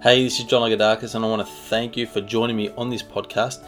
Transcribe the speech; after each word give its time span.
Hey, 0.00 0.22
this 0.22 0.38
is 0.38 0.44
John 0.44 0.62
Lagoudakis, 0.62 1.16
and 1.16 1.24
I 1.24 1.28
want 1.28 1.44
to 1.44 1.52
thank 1.52 1.96
you 1.96 2.06
for 2.06 2.20
joining 2.20 2.54
me 2.54 2.70
on 2.76 2.88
this 2.88 3.02
podcast. 3.02 3.64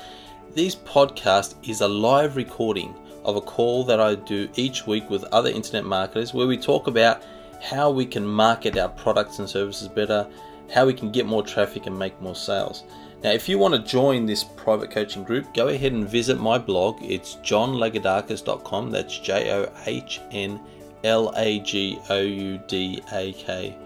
This 0.55 0.77
podcast 0.77 1.57
is 1.69 1.81
a 1.81 1.89
live 1.89 2.37
recording 2.37 2.95
of 3.25 3.35
a 3.35 3.41
call 3.41 3.83
that 3.87 3.99
I 3.99 4.15
do 4.15 4.49
each 4.55 4.87
week 4.87 5.11
with 5.11 5.25
other 5.25 5.51
internet 5.51 5.85
marketers 5.85 6.33
where 6.33 6.47
we 6.47 6.57
talk 6.57 6.87
about 6.87 7.25
how 7.61 7.91
we 7.91 8.07
can 8.07 8.25
market 8.25 8.79
our 8.79 8.91
products 8.91 9.41
and 9.41 9.51
services 9.51 9.89
better, 9.89 10.25
how 10.73 10.87
we 10.87 10.95
can 10.95 11.11
get 11.11 11.27
more 11.27 11.43
traffic 11.43 11.87
and 11.87 11.99
make 11.99 12.21
more 12.21 12.37
sales. 12.37 12.85
Now, 13.25 13.33
if 13.33 13.49
you 13.49 13.59
want 13.59 13.75
to 13.75 13.81
join 13.81 14.25
this 14.25 14.45
private 14.45 14.93
coaching 14.93 15.25
group, 15.25 15.53
go 15.53 15.67
ahead 15.67 15.91
and 15.91 16.09
visit 16.09 16.39
my 16.39 16.59
blog. 16.59 17.03
It's 17.03 17.39
johnlagoudakis.com. 17.43 18.93
That's 18.93 19.19
J 19.19 19.51
O 19.51 19.73
H 19.85 20.21
N 20.31 20.61
L 21.03 21.33
A 21.37 21.59
G 21.59 21.99
O 22.09 22.21
U 22.21 22.61
D 22.69 23.03
A 23.13 23.33
K 23.33 23.77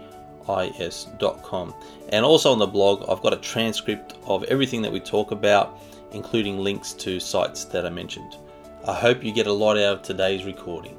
is.com. 0.79 1.73
And 2.15 2.23
also 2.23 2.49
on 2.49 2.59
the 2.59 2.65
blog, 2.65 3.03
I've 3.09 3.21
got 3.21 3.33
a 3.33 3.41
transcript 3.51 4.13
of 4.25 4.45
everything 4.45 4.81
that 4.83 4.91
we 4.93 5.01
talk 5.01 5.31
about, 5.31 5.81
including 6.13 6.59
links 6.59 6.93
to 6.93 7.19
sites 7.19 7.65
that 7.65 7.85
I 7.85 7.89
mentioned. 7.89 8.37
I 8.87 8.93
hope 8.93 9.21
you 9.21 9.33
get 9.33 9.47
a 9.47 9.51
lot 9.51 9.75
out 9.75 9.97
of 9.97 10.01
today's 10.01 10.45
recording. 10.45 10.97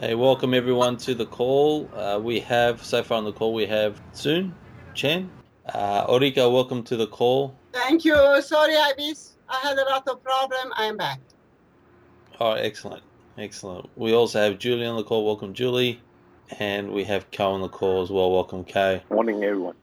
Hey, 0.00 0.14
welcome 0.14 0.54
everyone 0.54 0.96
to 0.96 1.14
the 1.14 1.26
call. 1.26 1.90
Uh, 1.94 2.18
we 2.18 2.40
have, 2.40 2.82
so 2.82 3.02
far 3.02 3.18
on 3.18 3.24
the 3.24 3.34
call, 3.34 3.52
we 3.52 3.66
have 3.66 4.00
Soon 4.12 4.54
Chen. 4.94 5.30
Uh, 5.74 6.06
Orika, 6.06 6.50
welcome 6.50 6.82
to 6.84 6.96
the 6.96 7.06
call. 7.06 7.54
Thank 7.74 8.06
you. 8.06 8.14
Sorry, 8.40 8.74
I 8.74 8.94
missed. 8.96 9.36
I 9.46 9.56
had 9.56 9.76
a 9.76 9.84
lot 9.84 10.08
of 10.08 10.24
problem. 10.24 10.72
I 10.74 10.86
am 10.86 10.96
back. 10.96 11.20
All 12.40 12.54
right, 12.54 12.64
excellent. 12.64 13.02
Excellent. 13.36 13.90
We 13.94 14.14
also 14.14 14.40
have 14.40 14.58
Julie 14.58 14.86
on 14.86 14.96
the 14.96 15.04
call. 15.04 15.26
Welcome, 15.26 15.52
Julie 15.52 16.00
and 16.58 16.92
we 16.92 17.04
have 17.04 17.30
Ko 17.30 17.52
on 17.52 17.60
the 17.60 17.68
call 17.68 18.02
as 18.02 18.10
well. 18.10 18.30
Welcome, 18.30 18.64
Ko. 18.64 19.00
Morning, 19.10 19.42
everyone. 19.42 19.74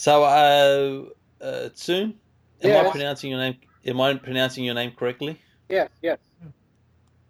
So, 0.00 0.24
uh, 0.24 1.44
uh, 1.44 1.68
Soon, 1.74 2.14
am 2.62 2.70
yes. 2.70 2.86
I 2.86 2.90
pronouncing 2.90 3.32
your 3.32 3.38
name? 3.38 3.56
Am 3.84 4.00
I 4.00 4.14
pronouncing 4.14 4.64
your 4.64 4.74
name 4.74 4.92
correctly? 4.92 5.38
Yes, 5.68 5.90
yes. 6.00 6.16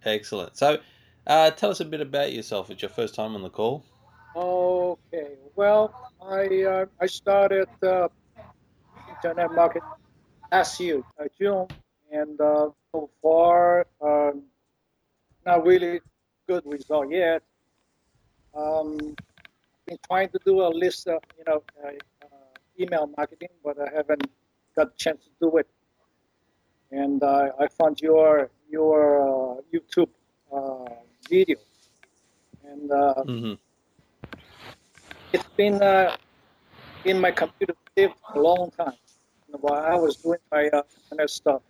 Excellent. 0.04 0.56
So, 0.56 0.78
uh, 1.26 1.50
tell 1.50 1.72
us 1.72 1.80
a 1.80 1.84
bit 1.84 2.00
about 2.00 2.32
yourself. 2.32 2.70
It's 2.70 2.80
your 2.80 2.88
first 2.90 3.16
time 3.16 3.34
on 3.34 3.42
the 3.42 3.50
call. 3.50 3.84
Okay. 4.36 5.34
Well, 5.56 5.92
I 6.24 6.62
uh, 6.62 6.86
I 7.00 7.06
started 7.06 7.66
uh, 7.82 8.06
internet 9.08 9.52
market 9.52 9.82
year, 10.78 11.02
uh, 11.18 11.24
June, 11.36 11.66
and 12.12 12.40
uh, 12.40 12.68
so 12.92 13.10
far, 13.20 13.84
um, 14.00 14.44
not 15.44 15.66
really 15.66 16.00
good 16.46 16.62
result 16.66 17.10
yet. 17.10 17.42
Um, 18.54 19.16
been 19.88 19.98
trying 20.06 20.28
to 20.28 20.38
do 20.44 20.60
a 20.60 20.68
list 20.68 21.08
of, 21.08 21.20
you 21.36 21.42
know, 21.48 21.64
uh, 21.84 21.90
email 22.80 23.10
marketing, 23.16 23.50
but 23.64 23.76
I 23.80 23.90
haven't 23.94 24.26
got 24.76 24.88
a 24.88 24.96
chance 24.96 25.24
to 25.24 25.30
do 25.40 25.56
it. 25.58 25.68
And 26.90 27.22
uh, 27.22 27.50
I 27.58 27.68
found 27.68 28.00
your 28.00 28.50
your 28.70 29.58
uh, 29.58 29.60
YouTube 29.72 30.10
uh, 30.52 30.94
video, 31.28 31.58
and 32.64 32.90
uh, 32.90 33.24
Mm-hmm. 33.26 33.54
it's 35.32 35.48
been 35.56 35.80
in 37.04 37.20
my 37.20 37.30
computer 37.30 37.74
for 37.94 38.08
a 38.34 38.40
long 38.40 38.70
time 38.70 38.94
while 39.46 39.82
I 39.82 39.96
was 39.96 40.16
doing 40.16 40.38
my 40.50 40.68
uh, 40.68 40.82
internet 41.10 41.30
stuff. 41.30 41.62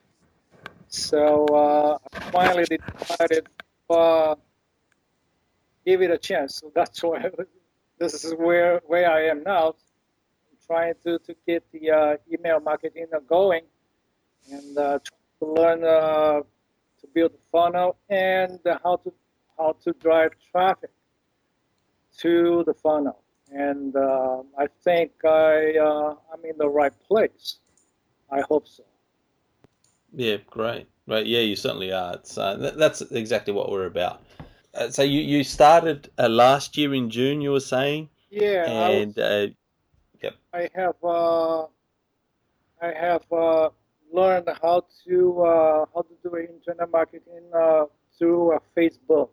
So 0.89 1.99
I 2.15 2.21
finally 2.33 2.67
decided 2.67 3.47
to 3.91 4.37
give 5.87 6.03
it 6.03 6.11
a 6.11 6.19
chance. 6.19 6.57
So 6.57 6.71
that's 6.75 7.03
why 7.05 7.31
this 7.99 8.25
is 8.25 8.35
where 8.35 8.81
where 8.87 9.11
I 9.11 9.27
am 9.27 9.43
now, 9.45 9.75
trying 10.71 10.95
to, 11.03 11.19
to 11.19 11.35
get 11.49 11.65
the 11.73 11.91
uh, 11.91 12.17
email 12.33 12.61
marketing 12.61 13.07
going 13.29 13.63
and 14.53 14.79
uh, 14.79 14.99
to 15.41 15.45
learn 15.45 15.83
uh, 15.83 16.41
to 17.01 17.07
build 17.13 17.33
a 17.33 17.43
funnel 17.51 17.97
and 18.09 18.61
how 18.85 18.95
to 18.97 19.13
how 19.59 19.75
to 19.85 19.93
drive 19.95 20.31
traffic 20.53 20.91
to 22.19 22.63
the 22.67 22.75
funnel. 22.75 23.19
And 23.51 23.97
uh, 23.97 24.43
I 24.57 24.67
think 24.85 25.11
I 25.25 25.77
uh, 25.77 26.15
I'm 26.33 26.45
in 26.45 26.57
the 26.57 26.69
right 26.69 26.97
place. 27.09 27.59
I 28.31 28.41
hope 28.49 28.69
so. 28.69 28.85
Yeah, 30.15 30.37
great. 30.49 30.87
Right, 31.09 31.27
yeah, 31.27 31.41
you 31.41 31.57
certainly 31.57 31.91
are. 31.93 32.15
It's, 32.15 32.39
uh, 32.39 32.73
that's 32.77 33.01
exactly 33.01 33.53
what 33.53 33.73
we're 33.73 33.87
about. 33.87 34.23
Uh, 34.75 34.89
so 34.89 35.03
you, 35.03 35.21
you 35.21 35.43
started 35.43 36.09
uh, 36.17 36.29
last 36.29 36.77
year 36.77 36.95
in 36.95 37.11
June, 37.11 37.41
you 37.41 37.51
were 37.51 37.67
saying, 37.75 38.09
Yeah, 38.31 38.71
and 38.71 39.19
uh, 39.19 39.49
yep, 40.23 40.35
I 40.53 40.69
have 40.75 40.97
uh, 41.05 41.63
I 42.83 42.93
have 42.99 43.25
uh, 43.33 43.71
learned 44.13 44.49
how 44.63 44.85
to 45.07 45.43
uh, 45.43 45.85
how 45.95 46.03
to 46.03 46.15
do 46.23 46.37
internet 46.37 46.91
marketing 46.91 47.45
uh, 47.55 47.85
through 48.19 48.57
uh, 48.57 48.59
Facebook. 48.77 49.31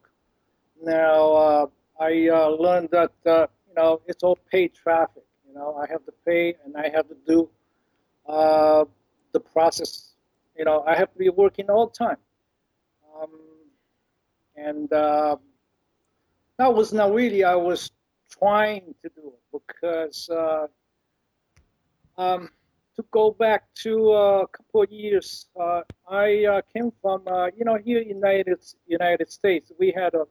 Now 0.82 1.32
uh, 1.32 1.66
I 2.00 2.30
learned 2.60 2.90
that 2.92 3.12
you 3.26 3.76
know 3.76 4.02
it's 4.06 4.24
all 4.24 4.38
paid 4.52 4.74
traffic. 4.74 5.24
You 5.48 5.54
know 5.56 5.76
I 5.76 5.92
have 5.92 6.06
to 6.06 6.14
pay 6.26 6.56
and 6.66 6.76
I 6.76 6.90
have 6.90 7.08
to 7.10 7.18
do 7.28 7.50
the 9.34 9.40
process. 9.40 10.14
You 10.58 10.66
know 10.66 10.84
I 10.88 10.96
have 10.96 11.12
to 11.14 11.18
be 11.18 11.30
working 11.30 11.70
all 11.70 11.88
the 11.88 11.94
time. 11.94 12.18
Um, 13.22 13.30
and 14.56 14.90
that 14.90 16.74
was 16.74 16.92
not 16.92 17.14
really 17.14 17.44
I 17.44 17.56
was 17.56 17.92
trying 18.30 18.94
to 19.02 19.10
do 19.16 19.34
it 19.34 19.42
because 19.52 20.30
uh, 20.30 20.68
um, 22.18 22.50
to 22.96 23.06
go 23.12 23.32
back 23.32 23.64
to 23.76 24.12
uh, 24.12 24.42
a 24.42 24.48
couple 24.48 24.82
of 24.82 24.92
years, 24.92 25.48
uh, 25.60 25.82
I 26.10 26.46
uh, 26.46 26.62
came 26.74 26.92
from 27.02 27.22
uh, 27.28 27.48
you 27.56 27.64
know 27.64 27.78
here 27.78 28.02
United 28.02 28.60
United 28.88 29.32
States 29.32 29.72
we 29.80 29.94
had 29.96 30.14
a 30.16 30.26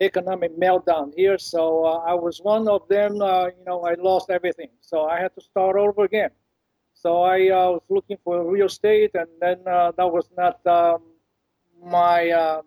economic 0.00 0.58
meltdown 0.58 1.12
here, 1.16 1.38
so 1.38 1.84
uh, 1.84 1.98
I 1.98 2.14
was 2.14 2.40
one 2.42 2.68
of 2.68 2.86
them. 2.88 3.14
you 3.14 3.64
know 3.66 3.84
I 3.84 3.94
lost 3.94 4.30
everything, 4.30 4.70
so 4.80 5.06
I 5.06 5.20
had 5.20 5.34
to 5.36 5.40
start 5.40 5.76
over 5.76 6.04
again. 6.04 6.30
So 6.94 7.22
I 7.22 7.38
was 7.74 7.82
looking 7.88 8.18
for 8.22 8.44
real 8.44 8.66
estate, 8.66 9.12
and 9.14 9.28
then 9.40 9.58
that 9.64 10.08
was 10.16 10.28
not 10.36 10.64
um, 10.66 11.02
my 11.82 12.60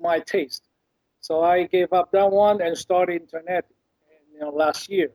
my 0.00 0.20
taste. 0.20 0.71
So 1.22 1.42
I 1.42 1.64
gave 1.64 1.92
up 1.92 2.10
that 2.12 2.30
one 2.30 2.60
and 2.60 2.76
started 2.76 3.22
internet, 3.22 3.64
you 4.32 4.40
know, 4.40 4.50
last 4.50 4.88
year. 4.90 5.10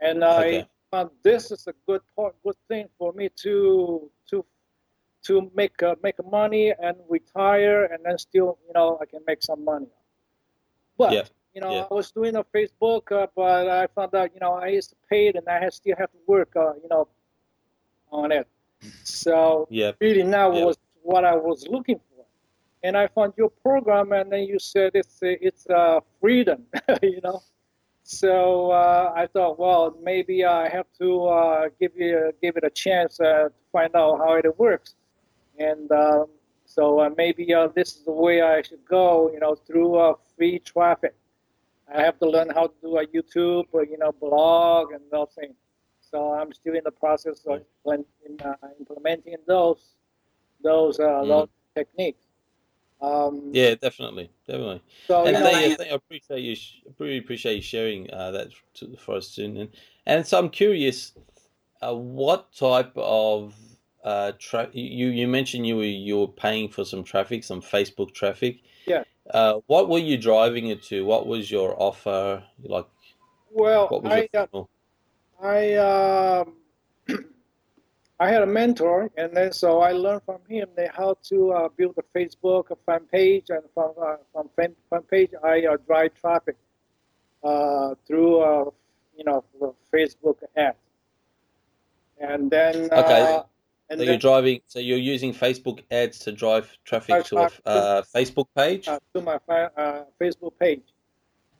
And 0.00 0.22
Okay. 0.22 0.60
I 0.60 0.68
found 0.90 1.10
this 1.22 1.50
is 1.50 1.66
a 1.66 1.74
good 1.86 2.02
part, 2.14 2.36
good 2.44 2.56
thing 2.68 2.88
for 2.98 3.12
me 3.14 3.26
to 3.44 4.10
to 4.30 4.44
to 5.26 5.50
make 5.54 5.82
uh, 5.82 5.96
make 6.02 6.18
money 6.30 6.66
and 6.86 6.96
retire, 7.08 7.80
and 7.90 8.00
then 8.04 8.18
still, 8.18 8.58
you 8.66 8.74
know, 8.74 8.98
I 9.02 9.06
can 9.06 9.22
make 9.26 9.42
some 9.42 9.64
money. 9.64 9.90
But 10.98 11.12
Yeah, 11.12 11.24
you 11.54 11.60
know, 11.62 11.72
yeah. 11.74 11.86
I 11.90 11.94
was 11.94 12.12
doing 12.12 12.36
a 12.36 12.44
Facebook, 12.44 13.10
uh, 13.10 13.26
but 13.34 13.68
I 13.68 13.86
found 13.96 14.14
out, 14.14 14.28
you 14.34 14.40
know, 14.40 14.54
I 14.66 14.68
used 14.78 14.90
to 14.90 14.96
pay 15.10 15.28
it, 15.28 15.36
and 15.36 15.48
I 15.48 15.58
had, 15.64 15.72
still 15.72 15.96
have 15.96 16.12
to 16.12 16.18
work, 16.26 16.52
uh, 16.56 16.74
you 16.82 16.88
know, 16.92 17.08
on 18.10 18.30
it. 18.30 18.46
So 19.04 19.66
yeah, 19.70 19.92
really 20.00 20.22
now 20.22 20.48
Yeah. 20.52 20.64
was 20.66 20.76
what 21.02 21.24
I 21.24 21.34
was 21.48 21.66
looking 21.66 21.98
for. 22.08 22.13
And 22.84 22.96
I 23.02 23.06
found 23.16 23.32
your 23.36 23.50
program, 23.66 24.12
and 24.12 24.30
then 24.32 24.42
you 24.52 24.58
said 24.58 24.90
it's 24.94 25.18
it's 25.22 25.64
uh, 25.80 26.00
freedom, 26.20 26.60
you 27.02 27.20
know. 27.26 27.40
So 28.02 28.70
uh, 28.70 29.06
I 29.16 29.26
thought, 29.32 29.58
well, 29.58 29.96
maybe 30.10 30.44
I 30.44 30.68
have 30.68 30.86
to 31.00 31.08
uh, 31.26 31.68
give 31.80 31.92
you 31.96 32.32
give 32.42 32.54
it 32.58 32.64
a 32.64 32.70
chance 32.84 33.18
uh, 33.20 33.48
to 33.48 33.52
find 33.72 33.92
out 33.96 34.18
how 34.18 34.34
it 34.34 34.58
works. 34.58 34.90
And 35.58 35.90
um, 35.92 36.26
so 36.66 37.00
uh, 37.00 37.10
maybe 37.16 37.54
uh, 37.54 37.68
this 37.74 37.88
is 37.96 38.02
the 38.04 38.12
way 38.26 38.42
I 38.42 38.60
should 38.60 38.84
go, 38.84 39.30
you 39.32 39.40
know, 39.40 39.54
through 39.54 39.96
uh, 39.96 40.14
free 40.36 40.58
traffic. 40.58 41.14
I 41.94 42.02
have 42.02 42.18
to 42.18 42.26
learn 42.28 42.50
how 42.50 42.66
to 42.66 42.74
do 42.82 42.98
a 42.98 43.06
YouTube, 43.06 43.66
or, 43.72 43.84
you 43.84 43.98
know, 43.98 44.12
blog 44.12 44.92
and 44.92 45.02
those 45.10 45.32
things. 45.38 45.54
So 46.10 46.32
I'm 46.32 46.52
still 46.52 46.74
in 46.74 46.84
the 46.84 46.90
process 47.04 47.38
of 47.46 47.62
implement- 47.62 48.06
in, 48.26 48.38
implementing 48.78 49.36
those 49.46 49.94
those 50.62 51.00
uh, 51.00 51.22
Mm. 51.22 51.28
those 51.28 51.48
techniques. 51.74 52.23
Um, 53.04 53.50
yeah, 53.52 53.74
definitely, 53.74 54.30
definitely. 54.46 54.82
So 55.06 55.24
and 55.26 55.36
you 55.36 55.42
know, 55.42 55.50
they, 55.50 55.72
I 55.72 55.76
think 55.76 55.92
I 55.92 55.94
appreciate 55.94 56.40
you. 56.40 56.56
I 56.88 56.92
really 56.98 57.18
appreciate 57.18 57.56
you 57.56 57.62
sharing 57.62 58.10
uh, 58.12 58.30
that 58.32 58.48
to, 58.74 58.96
for 58.96 59.16
us 59.16 59.28
soon. 59.28 59.56
And, 59.56 59.68
and 60.06 60.26
so 60.26 60.38
I'm 60.38 60.48
curious, 60.48 61.12
uh, 61.82 61.94
what 61.94 62.54
type 62.54 62.92
of 62.96 63.54
uh, 64.04 64.32
tra- 64.38 64.70
you 64.72 65.08
you 65.08 65.28
mentioned 65.28 65.66
you 65.66 65.76
were 65.76 65.84
you 65.84 66.18
were 66.20 66.28
paying 66.28 66.68
for 66.68 66.84
some 66.84 67.04
traffic, 67.04 67.44
some 67.44 67.60
Facebook 67.60 68.14
traffic. 68.14 68.60
Yeah. 68.86 69.04
Uh, 69.30 69.60
what 69.66 69.88
were 69.88 69.98
you 69.98 70.18
driving 70.18 70.68
it 70.68 70.82
to? 70.84 71.04
What 71.04 71.26
was 71.26 71.50
your 71.50 71.74
offer? 71.80 72.42
Like, 72.62 72.86
well, 73.50 73.88
what 73.88 74.02
was 74.02 74.12
I 74.12 74.28
uh. 74.34 74.64
I 75.42 75.74
um, 75.74 76.54
I 78.20 78.30
had 78.30 78.42
a 78.42 78.46
mentor, 78.46 79.10
and 79.16 79.36
then 79.36 79.52
so 79.52 79.80
I 79.80 79.92
learned 79.92 80.22
from 80.24 80.40
him 80.48 80.68
how 80.92 81.16
to 81.30 81.52
uh, 81.52 81.68
build 81.76 81.96
a 81.98 82.18
Facebook 82.18 82.70
a 82.70 82.76
fan 82.86 83.00
page, 83.10 83.46
and 83.50 83.62
from 83.74 83.92
uh, 84.00 84.16
from 84.32 84.48
fan, 84.56 84.74
fan 84.90 85.02
page 85.02 85.30
I 85.42 85.66
uh, 85.66 85.76
drive 85.86 86.14
traffic 86.14 86.56
uh, 87.42 87.94
through 88.06 88.40
uh, 88.40 88.70
you 89.16 89.24
know, 89.24 89.44
Facebook 89.92 90.36
ads. 90.56 90.76
And 92.20 92.50
then, 92.50 92.88
Okay. 92.92 93.22
uh, 93.22 93.42
and 93.90 93.98
So 93.98 94.04
then 94.04 94.06
you're 94.06 94.18
driving. 94.18 94.60
So 94.66 94.78
you're 94.78 94.98
using 94.98 95.32
Facebook 95.32 95.82
ads 95.90 96.18
to 96.20 96.32
drive 96.32 96.76
traffic 96.84 97.24
to 97.26 97.36
a 97.38 97.50
uh, 97.66 98.02
Facebook 98.02 98.46
page. 98.56 98.88
uh, 98.88 98.98
to 99.14 99.20
my 99.20 99.38
uh, 99.48 100.04
Facebook 100.20 100.58
page. 100.58 100.82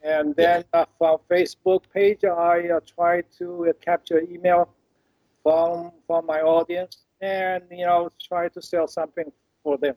And 0.02 0.34
Yeah. 0.38 0.44
then 0.44 0.64
uh, 0.72 0.84
from 0.98 1.18
Facebook 1.30 1.82
page, 1.92 2.24
I 2.24 2.68
uh, 2.68 2.80
try 2.94 3.22
to 3.38 3.68
uh, 3.68 3.72
capture 3.80 4.20
email 4.20 4.68
from 5.44 5.92
from 6.08 6.26
my 6.26 6.40
audience, 6.40 7.04
and 7.20 7.62
you 7.70 7.86
know, 7.86 8.10
try 8.28 8.48
to 8.48 8.60
sell 8.60 8.88
something 8.88 9.30
for 9.62 9.78
them. 9.78 9.94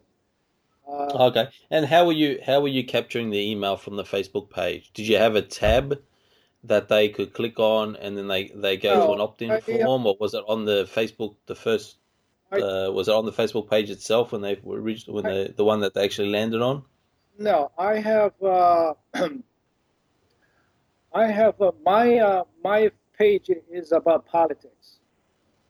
Uh, 0.88 1.28
Okay. 1.30 1.48
And 1.72 1.86
how 1.88 2.06
were 2.06 2.14
you? 2.14 2.40
How 2.46 2.62
were 2.62 2.68
you 2.68 2.86
capturing 2.86 3.32
the 3.32 3.40
email 3.52 3.76
from 3.78 3.96
the 3.96 4.04
Facebook 4.04 4.52
page? 4.52 4.92
Did 4.94 5.08
you 5.08 5.18
have 5.18 5.36
a 5.36 5.42
tab 5.42 6.00
that 6.64 6.90
they 6.90 7.10
could 7.10 7.34
click 7.34 7.60
on, 7.60 7.96
and 7.96 8.16
then 8.18 8.28
they 8.28 8.50
they 8.50 8.78
go 8.78 9.08
to 9.08 9.14
an 9.14 9.22
opt-in 9.22 9.52
I- 9.52 9.60
form, 9.62 10.06
or 10.06 10.16
was 10.20 10.34
it 10.36 10.44
on 10.48 10.66
the 10.66 10.86
Facebook 10.86 11.36
the 11.48 11.56
first? 11.56 11.98
I- 12.52 12.62
Uh, 12.62 12.92
was 12.92 13.08
it 13.10 13.16
on 13.16 13.26
the 13.26 13.32
Facebook 13.34 13.70
page 13.70 13.90
itself 13.90 14.32
when 14.32 14.42
they 14.42 14.56
were 14.64 14.80
reached 14.80 15.08
when 15.10 15.24
the 15.26 15.54
the 15.56 15.66
one 15.66 15.80
that 15.82 15.94
they 15.94 16.04
actually 16.04 16.30
landed 16.30 16.62
on? 16.62 16.84
no, 17.40 17.72
I 17.78 18.00
have 18.00 18.34
uh, 18.42 18.94
I 21.14 21.28
have 21.28 21.62
uh, 21.62 21.72
my 21.86 22.18
uh, 22.20 22.44
my 22.64 22.92
page 23.18 23.50
is 23.72 23.92
about 23.92 24.26
politics. 24.26 24.97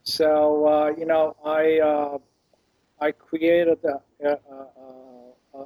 So 0.07 0.65
uh, 0.65 0.93
you 0.97 1.05
know, 1.05 1.35
I 1.45 1.79
uh, 1.79 2.17
I 3.01 3.11
created 3.11 3.79
a, 3.83 3.99
a, 4.25 4.37
a, 5.53 5.61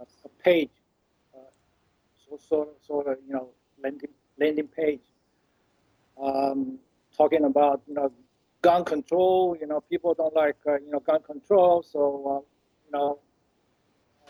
a, 0.00 0.28
page, 0.42 0.70
uh, 1.34 1.40
so 2.16 2.38
sort 2.48 2.68
of, 2.68 2.74
sort 2.82 3.06
of 3.08 3.18
you 3.26 3.34
know 3.34 3.50
landing 3.84 4.08
landing 4.40 4.68
page, 4.68 5.02
um, 6.18 6.78
talking 7.14 7.44
about 7.44 7.82
you 7.86 7.92
know 7.92 8.10
gun 8.62 8.86
control. 8.86 9.54
You 9.60 9.66
know, 9.66 9.82
people 9.82 10.14
don't 10.14 10.34
like 10.34 10.56
uh, 10.66 10.76
you 10.76 10.92
know 10.92 11.00
gun 11.00 11.20
control, 11.20 11.82
so 11.82 12.00
uh, 12.26 12.40
you 12.86 12.92
know 12.94 13.18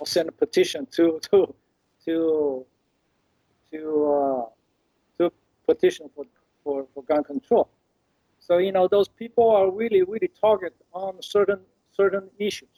I'll 0.00 0.04
send 0.04 0.28
a 0.28 0.32
petition 0.32 0.88
to 0.96 1.20
to 1.30 1.54
to 2.06 2.66
to 3.70 4.12
uh, 4.12 4.46
to 5.18 5.32
petition 5.64 6.10
for, 6.12 6.24
for, 6.64 6.88
for 6.92 7.04
gun 7.04 7.22
control. 7.22 7.70
So 8.46 8.58
you 8.58 8.72
know 8.72 8.88
those 8.88 9.08
people 9.08 9.48
are 9.50 9.70
really 9.70 10.02
really 10.02 10.30
target 10.40 10.74
on 10.92 11.22
certain 11.22 11.60
certain 11.92 12.28
issues. 12.38 12.76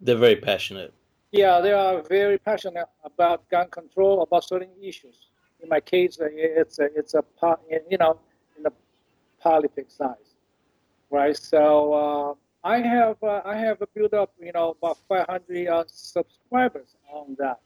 They're 0.00 0.22
very 0.28 0.36
passionate. 0.36 0.92
Yeah, 1.32 1.60
they 1.60 1.72
are 1.72 2.02
very 2.02 2.38
passionate 2.38 2.88
about 3.02 3.48
gun 3.48 3.68
control, 3.70 4.22
about 4.22 4.44
certain 4.44 4.68
issues. 4.82 5.16
In 5.62 5.68
my 5.70 5.80
case, 5.80 6.20
uh, 6.20 6.26
it's 6.30 6.78
a, 6.78 6.88
it's 6.94 7.14
a 7.14 7.24
you 7.90 7.96
know 7.98 8.18
in 8.56 8.64
the 8.64 8.72
politics 9.40 9.94
side, 9.94 10.28
right? 11.10 11.36
So 11.36 11.92
uh, 12.02 12.34
I 12.68 12.78
have 12.80 13.16
uh, 13.22 13.40
I 13.46 13.56
have 13.56 13.78
built 13.94 14.12
up 14.12 14.30
you 14.38 14.52
know 14.52 14.76
about 14.76 14.98
500 15.08 15.68
uh, 15.68 15.84
subscribers 15.86 16.96
on 17.10 17.34
that, 17.38 17.60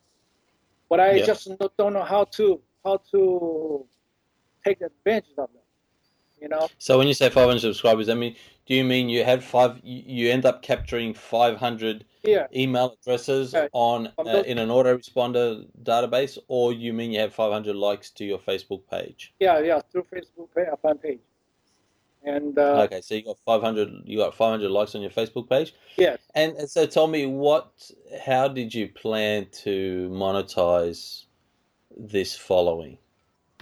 but 0.88 1.00
I 1.00 1.16
Yeah. 1.16 1.26
just 1.26 1.50
don't 1.76 1.92
know 1.92 2.04
how 2.04 2.24
to 2.38 2.60
how 2.84 2.98
to 3.12 3.84
take 4.64 4.80
advantage 4.80 5.38
of 5.38 5.50
them. 5.52 5.65
You 6.46 6.50
know, 6.50 6.68
So 6.78 6.96
when 6.96 7.08
you 7.08 7.14
say 7.14 7.28
500 7.28 7.58
subscribers, 7.58 8.08
I 8.08 8.14
mean, 8.14 8.36
do 8.66 8.74
you 8.76 8.84
mean 8.84 9.08
you 9.08 9.24
have 9.24 9.42
five? 9.44 9.80
You 9.82 10.30
end 10.30 10.46
up 10.46 10.62
capturing 10.62 11.12
500 11.12 12.04
yeah, 12.22 12.46
email 12.54 12.96
addresses 13.00 13.52
Okay. 13.52 13.68
on 13.72 14.12
uh, 14.18 14.44
in 14.46 14.58
an 14.58 14.68
autoresponder 14.68 15.66
database, 15.82 16.38
or 16.46 16.72
you 16.72 16.92
mean 16.92 17.10
you 17.10 17.18
have 17.18 17.34
500 17.34 17.74
likes 17.74 18.10
to 18.12 18.24
your 18.24 18.38
Facebook 18.38 18.82
page? 18.88 19.34
yeah, 19.40 19.58
yeah, 19.58 19.80
through 19.90 20.04
Facebook 20.12 20.48
page, 20.54 20.68
uh, 20.72 20.76
fan 20.76 20.98
page, 20.98 21.18
and 22.22 22.56
uh, 22.58 22.82
Okay, 22.84 23.00
so 23.00 23.16
you 23.16 23.22
got 23.24 23.38
500. 23.44 23.88
You 24.04 24.18
got 24.18 24.32
500 24.34 24.70
likes 24.70 24.94
on 24.94 25.00
your 25.02 25.10
Facebook 25.10 25.48
page, 25.48 25.74
yes. 25.96 26.18
and 26.36 26.56
and 26.56 26.70
so 26.70 26.86
tell 26.86 27.08
me 27.08 27.26
what? 27.26 27.90
How 28.24 28.46
did 28.46 28.72
you 28.72 28.86
plan 28.88 29.46
to 29.64 30.08
monetize 30.12 31.24
this 31.96 32.36
following? 32.36 32.98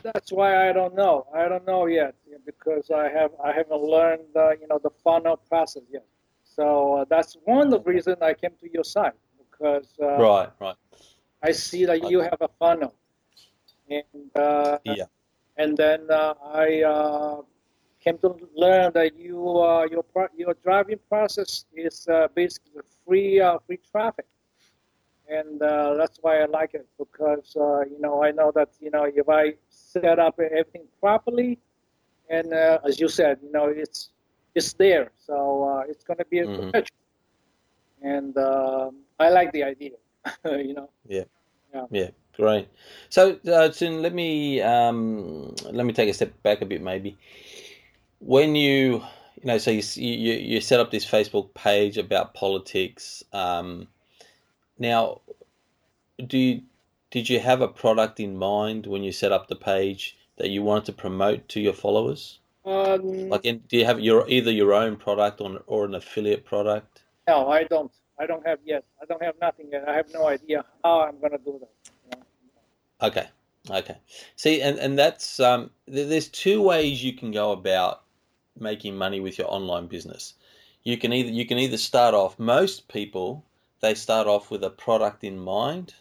That's 0.05 0.31
why 0.33 0.69
I 0.69 0.73
don't 0.73 0.95
know. 0.95 1.27
I 1.35 1.49
don't 1.49 1.67
know 1.67 1.87
yet 1.87 2.15
because 2.45 2.91
I 2.91 3.09
have 3.09 3.31
I 3.43 3.53
haven't 3.53 3.81
learned 3.83 4.29
uh, 4.37 4.51
you 4.61 4.67
know 4.69 4.79
the 4.83 4.91
funnel 5.03 5.37
process 5.37 5.83
yet. 5.91 6.07
So 6.45 6.99
uh, 6.99 7.05
that's 7.09 7.37
one 7.45 7.67
of 7.67 7.71
the 7.71 7.81
reasons 7.81 8.19
I 8.21 8.35
came 8.35 8.53
to 8.61 8.71
your 8.73 8.85
site 8.85 9.15
because 9.39 9.89
uh, 10.03 10.19
Right, 10.19 10.51
right. 10.61 10.77
I 11.43 11.53
see 11.53 11.85
that 11.87 12.11
you 12.11 12.21
have 12.21 12.39
a 12.41 12.49
funnel, 12.59 12.95
and 13.89 14.31
uh, 14.37 14.79
Yeah. 14.85 15.07
and 15.57 15.77
then 15.77 16.11
uh, 16.11 16.35
I 16.43 16.83
uh, 16.83 17.43
came 18.01 18.19
to 18.19 18.37
learn 18.55 18.93
that 18.93 19.17
you 19.17 19.39
uh, 19.59 19.87
your 19.91 20.05
your 20.37 20.55
driving 20.63 21.01
process 21.09 21.65
is 21.75 22.07
uh, 22.09 22.29
basically 22.35 22.83
free 23.07 23.41
uh, 23.41 23.59
free 23.67 23.81
traffic, 23.91 24.27
and 25.29 25.63
uh, 25.63 25.95
that's 25.95 26.19
why 26.21 26.41
I 26.43 26.47
like 26.47 26.75
it 26.75 26.87
because 26.99 27.57
uh, 27.57 27.81
you 27.85 28.01
know 28.01 28.23
I 28.25 28.31
know 28.33 28.53
that 28.55 28.71
you 28.81 28.91
know 28.91 29.05
if 29.05 29.29
I 29.29 29.55
set 29.71 30.19
up 30.19 30.39
everything 30.41 30.85
properly, 31.01 31.59
and 32.31 32.53
uh, 32.53 32.79
as 32.87 33.01
you 33.01 33.09
said, 33.09 33.39
you 33.43 33.53
know 33.53 33.67
it's 33.67 34.11
it's 34.55 34.73
there, 34.75 35.11
so 35.19 35.65
uh, 35.65 35.83
it's 35.89 36.05
going 36.05 36.19
to 36.19 36.25
be 36.27 36.41
a 36.41 36.47
Mhm. 36.47 36.57
perpetual, 36.57 36.97
and 38.03 38.37
um 38.39 38.97
I 39.19 39.31
like 39.31 39.53
the 39.53 39.63
idea, 39.65 39.97
you 40.45 40.75
know. 40.75 40.91
Yeah, 41.09 41.25
yeah, 41.91 42.11
great. 42.37 42.69
So, 43.09 43.33
uh, 43.33 43.69
Tsun, 43.71 44.03
let 44.03 44.15
me 44.15 44.61
um, 44.61 45.55
let 45.73 45.87
me 45.87 45.93
take 45.93 46.09
a 46.09 46.15
step 46.15 46.33
back 46.43 46.63
a 46.63 46.67
bit, 46.67 46.83
maybe. 46.83 47.17
When 48.21 48.55
you, 48.57 49.03
you 49.37 49.45
know, 49.45 49.59
so 49.59 49.71
you 49.71 49.83
you 49.97 50.35
you 50.35 50.61
set 50.61 50.81
up 50.81 50.91
this 50.91 51.05
Facebook 51.07 51.55
page 51.55 51.99
about 51.99 52.35
politics. 52.35 53.23
Um, 53.33 53.89
now, 54.79 55.21
do 56.27 56.39
you, 56.39 56.63
did 57.11 57.29
you 57.29 57.41
have 57.41 57.61
a 57.61 57.69
product 57.69 58.21
in 58.21 58.37
mind 58.37 58.87
when 58.87 59.03
you 59.03 59.13
set 59.13 59.33
up 59.33 59.49
the 59.49 59.57
page 59.57 60.17
that 60.37 60.51
you 60.51 60.63
wanted 60.63 60.87
to 60.87 60.93
promote 60.93 61.49
to 61.51 61.61
your 61.61 61.73
followers? 61.73 62.41
Um, 62.65 63.29
Like, 63.29 63.45
in, 63.45 63.59
do 63.69 63.77
you 63.77 63.85
have 63.85 64.01
your 64.01 64.29
either 64.29 64.51
your 64.51 64.73
own 64.73 64.97
product 64.97 65.41
or 65.41 65.63
or 65.67 65.85
an 65.85 65.95
affiliate 65.95 66.45
product? 66.45 67.03
No, 67.29 67.49
I 67.49 67.65
don't. 67.65 67.93
I 68.19 68.27
don't 68.27 68.47
have 68.47 68.59
yet. 68.65 68.85
I 69.03 69.07
don't 69.07 69.23
have 69.23 69.35
nothing 69.41 69.69
yet. 69.71 69.89
I 69.89 69.95
have 69.95 70.07
no 70.13 70.27
idea 70.29 70.65
how 70.83 71.01
I'm 71.03 71.19
going 71.19 71.33
to 71.33 71.39
do 71.39 71.61
that. 71.61 72.25
Okay. 73.03 73.29
Okay. 73.71 73.97
See, 74.37 74.63
and, 74.63 74.79
and 74.79 74.99
that's 74.99 75.41
um, 75.41 75.71
th- 75.87 76.09
there's 76.09 76.29
two 76.29 76.63
ways 76.63 77.03
you 77.03 77.15
can 77.15 77.33
go 77.33 77.53
about 77.53 78.03
making 78.59 78.97
money 78.97 79.21
with 79.21 79.39
your 79.39 79.51
online 79.51 79.87
business. 79.87 80.35
You 80.85 80.97
can 80.97 81.13
either 81.13 81.31
you 81.31 81.47
can 81.47 81.59
either 81.59 81.79
start 81.79 82.15
off. 82.15 82.39
Most 82.39 82.89
people 82.89 83.45
they 83.85 83.95
start 83.95 84.27
off 84.27 84.51
with 84.51 84.65
a 84.65 84.71
product 84.71 85.25
in 85.25 85.39
mind 85.39 85.95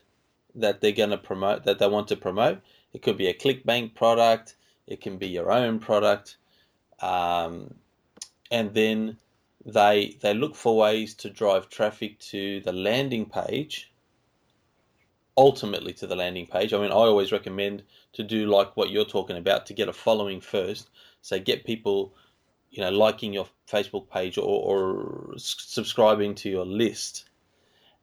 that 0.55 0.79
they're 0.79 0.91
going 0.91 1.09
to 1.09 1.17
promote 1.17 1.65
that 1.65 1.79
they 1.79 1.87
want 1.87 2.07
to 2.07 2.15
promote. 2.15 2.61
It 2.93 3.01
could 3.01 3.17
be 3.17 3.27
a 3.27 3.33
ClickBank 3.33 3.95
product. 3.95 4.55
It 4.87 5.01
can 5.01 5.17
be 5.17 5.27
your 5.27 5.51
own 5.51 5.79
product, 5.79 6.37
um, 7.01 7.73
and 8.51 8.73
then 8.73 9.17
they 9.65 10.17
they 10.21 10.33
look 10.33 10.55
for 10.55 10.77
ways 10.77 11.13
to 11.15 11.29
drive 11.29 11.69
traffic 11.69 12.19
to 12.19 12.59
the 12.61 12.73
landing 12.73 13.25
page 13.25 13.93
ultimately 15.37 15.93
to 15.93 16.07
the 16.07 16.15
landing 16.15 16.45
page. 16.45 16.73
I 16.73 16.77
mean, 16.77 16.91
I 16.91 16.95
always 16.95 17.31
recommend 17.31 17.83
to 18.13 18.23
do 18.23 18.45
like 18.45 18.77
what 18.77 18.91
you're 18.91 19.05
talking 19.05 19.37
about 19.37 19.65
to 19.65 19.73
get 19.73 19.89
a 19.89 19.93
following 19.93 20.39
first. 20.39 20.89
So 21.21 21.39
get 21.39 21.65
people, 21.65 22.13
you 22.69 22.83
know, 22.83 22.91
liking 22.91 23.33
your 23.33 23.47
Facebook 23.67 24.09
page 24.09 24.37
or, 24.37 24.43
or 24.43 25.33
subscribing 25.37 26.35
to 26.35 26.49
your 26.49 26.65
list, 26.65 27.25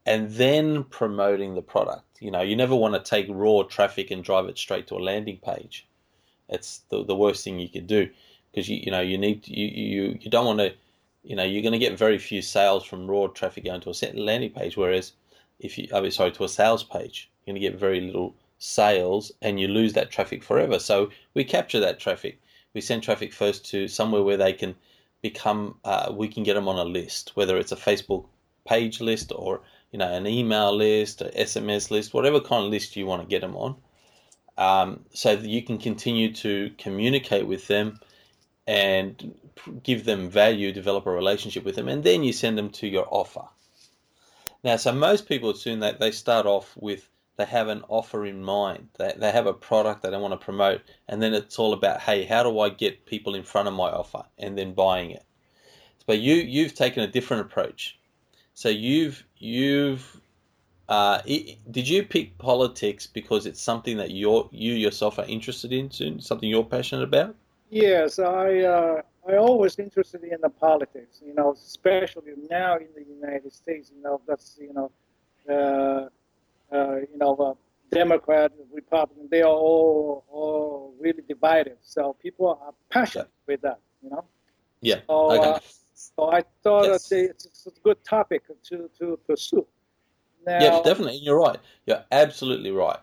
and 0.07 0.31
then 0.31 0.85
promoting 0.85 1.55
the 1.55 1.63
product. 1.63 2.05
You 2.21 2.31
know, 2.31 2.43
you 2.43 2.57
never 2.57 2.75
want 2.75 2.95
to 2.95 3.11
take 3.11 3.27
raw 3.29 3.63
traffic 3.63 4.11
and 4.11 4.25
drive 4.25 4.47
it 4.47 4.59
straight 4.59 4.87
to 4.89 4.97
a 4.97 5.07
landing 5.11 5.39
page. 5.39 5.87
It's 6.49 6.83
the, 6.91 7.05
the 7.05 7.17
worst 7.17 7.45
thing 7.45 7.59
you 7.59 7.69
could 7.69 7.87
do 7.87 8.11
because 8.51 8.69
you 8.69 8.79
you 8.85 8.91
know 8.91 9.01
you 9.01 9.19
need 9.19 9.47
you 9.47 9.67
you 9.67 10.19
you 10.21 10.31
don't 10.31 10.47
want 10.47 10.59
to. 10.61 10.75
You 11.23 11.37
know, 11.37 11.45
you're 11.45 11.63
going 11.63 11.73
to 11.73 11.79
get 11.79 11.99
very 11.99 12.17
few 12.17 12.41
sales 12.41 12.83
from 12.83 13.07
raw 13.07 13.27
traffic 13.27 13.65
going 13.65 13.83
to 13.83 13.91
a 13.91 14.13
landing 14.15 14.53
page, 14.53 14.79
whereas 14.79 15.13
if 15.59 15.77
you, 15.77 15.87
mean, 15.93 16.11
sorry, 16.11 16.33
to 16.33 16.45
a 16.45 16.49
sales 16.49 16.83
page, 16.83 17.31
you're 17.45 17.53
going 17.53 17.63
to 17.63 17.69
get 17.69 17.79
very 17.79 18.01
little 18.01 18.35
sales 18.59 19.31
and 19.43 19.61
you 19.61 19.69
lose 19.69 19.93
that 19.93 20.11
traffic 20.11 20.43
forever. 20.43 20.79
So 20.79 21.11
we 21.35 21.45
capture 21.45 21.81
that 21.81 22.01
traffic. 22.01 22.41
We 22.75 22.81
send 22.81 23.03
traffic 23.03 23.33
first 23.33 23.67
to 23.71 23.87
somewhere 23.89 24.23
where 24.23 24.37
they 24.37 24.53
can 24.53 24.75
become, 25.23 25.77
uh, 25.85 26.13
we 26.15 26.29
can 26.29 26.43
get 26.43 26.55
them 26.55 26.69
on 26.69 26.79
a 26.79 26.85
list, 26.85 27.33
whether 27.35 27.59
it's 27.59 27.73
a 27.73 27.77
Facebook 27.77 28.27
page 28.67 29.01
list 29.01 29.33
or, 29.35 29.61
you 29.91 29.99
know, 29.99 30.11
an 30.13 30.27
email 30.27 30.75
list, 30.75 31.23
an 31.23 31.31
SMS 31.33 31.91
list, 31.91 32.15
whatever 32.15 32.41
kind 32.41 32.65
of 32.65 32.71
list 32.71 32.97
you 32.97 33.07
want 33.07 33.23
to 33.23 33.29
get 33.29 33.41
them 33.41 33.57
on. 33.57 33.77
Um, 34.59 35.05
so 35.15 35.37
that 35.37 35.49
you 35.49 35.63
can 35.63 35.79
continue 35.79 36.35
to 36.35 36.71
communicate 36.77 37.47
with 37.47 37.67
them 37.67 37.99
and 38.67 39.35
give 39.83 40.05
them 40.05 40.29
value, 40.29 40.71
develop 40.71 41.07
a 41.07 41.11
relationship 41.11 41.65
with 41.65 41.77
them, 41.77 41.89
and 41.89 42.05
then 42.05 42.23
you 42.23 42.33
send 42.33 42.59
them 42.59 42.71
to 42.71 42.87
your 42.87 43.07
offer. 43.11 43.45
Now, 44.63 44.77
so 44.77 44.93
most 44.93 45.27
people 45.27 45.51
assume 45.51 45.81
that 45.81 45.99
they 45.99 46.11
start 46.11 46.47
off 46.47 46.77
with 46.77 47.09
they 47.37 47.47
have 47.47 47.69
an 47.69 47.83
offer 47.89 48.27
in 48.27 48.43
mind. 48.43 48.89
They, 48.99 49.15
they 49.17 49.31
have 49.33 49.47
a 49.47 49.55
product 49.55 50.03
that 50.03 50.11
they 50.11 50.19
want 50.19 50.39
to 50.39 50.45
promote, 50.45 50.83
and 51.09 51.23
then 51.23 51.33
it's 51.33 51.59
all 51.59 51.73
about, 51.73 52.01
hey, 52.01 52.25
how 52.25 52.43
do 52.43 52.61
I 52.61 52.69
get 52.69 53.07
people 53.07 53.35
in 53.35 53.45
front 53.45 53.67
of 53.67 53.73
my 53.73 53.91
offer 53.91 54.25
and 54.37 54.59
then 54.59 54.75
buying 54.75 55.11
it? 55.11 55.25
But 56.07 56.19
you 56.19 56.35
you've 56.35 56.75
taken 56.75 57.03
a 57.03 57.07
different 57.07 57.47
approach. 57.47 57.99
So 58.61 58.69
you've 58.69 59.25
you've 59.39 60.21
uh, 60.87 61.23
did 61.71 61.89
you 61.89 62.03
pick 62.03 62.37
politics 62.37 63.07
because 63.07 63.47
it's 63.47 63.59
something 63.59 63.97
that 63.97 64.11
you 64.11 64.51
you 64.53 64.75
yourself 64.75 65.19
are 65.19 65.25
interested 65.25 65.73
in, 65.73 65.91
soon, 65.91 66.21
something 66.21 66.47
you're 66.47 66.63
passionate 66.63 67.05
about? 67.05 67.35
Yes, 67.71 68.19
I 68.19 68.59
uh, 68.59 69.01
I 69.27 69.37
always 69.37 69.79
interested 69.79 70.25
in 70.25 70.43
the 70.43 70.51
politics. 70.51 71.23
You 71.27 71.33
know, 71.33 71.53
especially 71.53 72.35
now 72.51 72.77
in 72.77 72.89
the 72.95 73.07
United 73.19 73.51
States. 73.51 73.91
You 73.97 74.03
know, 74.03 74.21
that's 74.29 74.59
you 74.61 74.75
know, 74.75 74.91
uh, 75.49 76.75
uh, 76.77 76.97
you 76.97 77.17
know, 77.17 77.35
uh, 77.37 77.55
Democrat, 77.91 78.53
Republican, 78.75 79.27
they 79.31 79.41
are 79.41 79.59
all 79.71 80.27
all 80.31 80.93
really 81.01 81.23
divided. 81.27 81.79
So 81.81 82.15
people 82.23 82.61
are 82.61 82.75
passionate 82.91 83.31
yeah. 83.31 83.53
with 83.55 83.63
that. 83.63 83.81
You 84.03 84.11
know. 84.11 84.25
Yeah. 84.83 85.01
So, 85.09 85.33
okay. 85.33 85.61
So 86.01 86.31
I 86.31 86.43
thought 86.63 86.87
yes. 86.87 87.13
it's, 87.13 87.45
it's 87.45 87.67
a 87.67 87.71
good 87.83 88.03
topic 88.05 88.43
to 88.69 88.89
to 88.99 89.19
pursue. 89.27 89.67
Now, 90.47 90.61
yeah, 90.61 90.81
definitely. 90.83 91.17
You're 91.17 91.39
right. 91.39 91.59
You're 91.87 92.05
absolutely 92.11 92.71
right. 92.71 92.99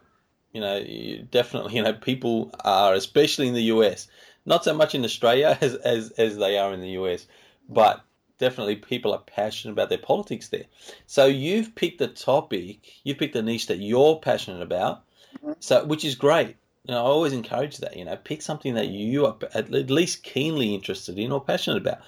You 0.53 0.61
know, 0.61 0.77
you 0.77 1.27
definitely. 1.29 1.73
You 1.75 1.83
know, 1.83 1.93
people 1.93 2.51
are, 2.63 2.93
especially 2.93 3.47
in 3.47 3.53
the 3.53 3.69
US, 3.75 4.07
not 4.45 4.63
so 4.63 4.73
much 4.73 4.95
in 4.95 5.03
Australia 5.03 5.57
as 5.61 5.75
as 5.75 6.11
as 6.11 6.37
they 6.37 6.57
are 6.57 6.73
in 6.73 6.81
the 6.81 6.97
US, 7.01 7.27
but 7.69 8.01
definitely 8.39 8.75
people 8.75 9.13
are 9.13 9.19
passionate 9.19 9.73
about 9.73 9.89
their 9.89 9.97
politics 9.97 10.49
there. 10.49 10.65
So 11.05 11.25
you've 11.25 11.75
picked 11.75 12.01
a 12.01 12.07
topic, 12.07 12.79
you've 13.03 13.17
picked 13.17 13.35
a 13.35 13.41
niche 13.41 13.67
that 13.67 13.79
you're 13.79 14.19
passionate 14.19 14.61
about, 14.61 15.03
mm-hmm. 15.35 15.53
so 15.59 15.85
which 15.85 16.03
is 16.03 16.15
great. 16.15 16.55
You 16.85 16.93
know, 16.93 17.03
I 17.03 17.07
always 17.07 17.33
encourage 17.33 17.77
that. 17.77 17.95
You 17.95 18.05
know, 18.05 18.15
pick 18.15 18.41
something 18.41 18.73
that 18.73 18.87
you 18.87 19.27
are 19.27 19.37
at 19.53 19.69
least 19.69 20.23
keenly 20.23 20.73
interested 20.73 21.19
in 21.19 21.31
or 21.31 21.43
passionate 21.43 21.77
about. 21.77 21.99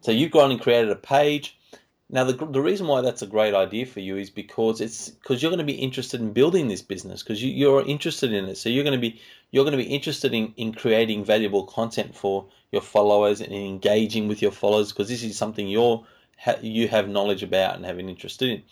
So 0.00 0.12
you've 0.12 0.30
gone 0.30 0.50
and 0.50 0.60
created 0.60 0.90
a 0.90 0.96
page. 0.96 1.58
Now, 2.08 2.22
the, 2.22 2.34
the 2.34 2.62
reason 2.62 2.86
why 2.86 3.00
that's 3.00 3.22
a 3.22 3.26
great 3.26 3.52
idea 3.52 3.84
for 3.84 3.98
you 3.98 4.16
is 4.16 4.30
because 4.30 4.80
it's 4.80 5.10
because 5.10 5.42
you're 5.42 5.50
going 5.50 5.58
to 5.58 5.64
be 5.64 5.72
interested 5.72 6.20
in 6.20 6.32
building 6.32 6.68
this 6.68 6.82
business 6.82 7.22
because 7.22 7.42
you, 7.42 7.50
you're 7.50 7.84
interested 7.84 8.32
in 8.32 8.44
it. 8.44 8.56
So 8.56 8.68
you're 8.68 8.84
going 8.84 8.94
to 8.94 9.00
be 9.00 9.20
you're 9.50 9.64
going 9.64 9.76
to 9.76 9.82
be 9.84 9.92
interested 9.92 10.32
in, 10.32 10.54
in 10.56 10.72
creating 10.72 11.24
valuable 11.24 11.64
content 11.64 12.14
for 12.14 12.46
your 12.70 12.82
followers 12.82 13.40
and 13.40 13.52
engaging 13.52 14.28
with 14.28 14.40
your 14.40 14.52
followers 14.52 14.92
because 14.92 15.08
this 15.08 15.24
is 15.24 15.36
something 15.36 15.66
you're 15.66 16.06
you 16.60 16.86
have 16.86 17.08
knowledge 17.08 17.42
about 17.42 17.74
and 17.74 17.84
have 17.84 17.98
an 17.98 18.08
interest 18.08 18.40
in. 18.42 18.62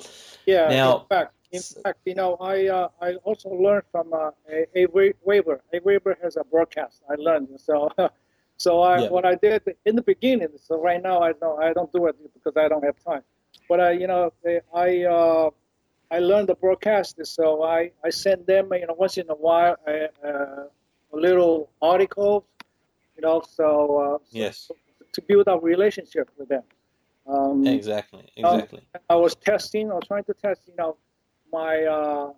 Yeah. 0.47 0.69
Now, 0.69 1.01
in 1.01 1.07
fact, 1.09 1.35
in 1.51 1.63
fact, 1.83 1.99
you 2.05 2.15
know, 2.15 2.37
I 2.37 2.69
uh, 2.69 2.89
I 3.01 3.15
also 3.25 3.49
learned 3.49 3.85
from 3.91 4.13
uh, 4.13 4.31
a, 4.49 4.67
a 4.77 4.87
Weber. 5.25 5.61
AWeber 5.75 6.15
has 6.23 6.37
a 6.37 6.45
broadcast. 6.45 7.03
I 7.11 7.15
learned 7.17 7.49
so. 7.59 7.91
So 8.57 8.81
I, 8.83 9.03
yeah. 9.03 9.09
what 9.09 9.25
I 9.25 9.35
did 9.35 9.63
in 9.85 9.97
the 9.97 10.03
beginning. 10.03 10.49
So 10.61 10.81
right 10.81 11.03
now 11.03 11.21
I 11.21 11.33
don't 11.33 11.63
I 11.63 11.73
don't 11.73 11.93
do 11.93 12.07
it 12.07 12.17
because 12.35 12.57
I 12.57 12.69
don't 12.69 12.85
have 12.85 12.99
time. 13.05 13.23
But 13.69 13.81
I 13.81 13.91
you 13.93 14.07
know 14.07 14.33
I 14.75 15.05
uh, 15.05 15.51
I 16.11 16.19
learned 16.19 16.49
the 16.49 16.55
broadcast. 16.55 17.19
So 17.25 17.63
I 17.63 17.91
I 18.05 18.11
send 18.11 18.47
them 18.47 18.69
you 18.73 18.87
know 18.87 18.95
once 18.95 19.19
in 19.19 19.29
a 19.29 19.35
while 19.35 19.77
a, 19.87 20.09
uh, 20.25 20.65
a 21.13 21.17
little 21.17 21.71
article. 21.83 22.47
You 23.17 23.23
know 23.23 23.43
so, 23.49 23.69
uh, 23.99 24.19
yes 24.31 24.71
to 25.15 25.23
build 25.23 25.45
a 25.47 25.57
relationship 25.59 26.29
with 26.37 26.49
them. 26.49 26.63
Um, 27.27 27.67
exactly. 27.67 28.31
Exactly. 28.37 28.83
I 29.09 29.17
was 29.17 29.35
testing. 29.35 29.91
I 29.91 29.95
was 29.95 30.07
trying 30.07 30.25
to 30.25 30.35
test 30.35 30.63
you 30.67 30.77
know 30.77 30.97
my 31.51 31.85
uh, 31.85 32.33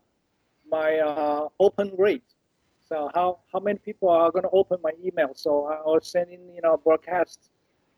my 0.70 0.98
uh, 0.98 1.48
open 1.58 1.92
rate 1.98 2.30
so 2.88 3.10
how, 3.14 3.38
how 3.52 3.60
many 3.60 3.78
people 3.78 4.08
are 4.08 4.30
going 4.30 4.44
to 4.44 4.50
open 4.50 4.78
my 4.82 4.92
email? 5.04 5.30
So 5.34 5.66
I 5.66 5.82
was 5.84 6.06
sending, 6.06 6.40
you 6.54 6.62
know, 6.62 6.76
broadcast, 6.76 7.50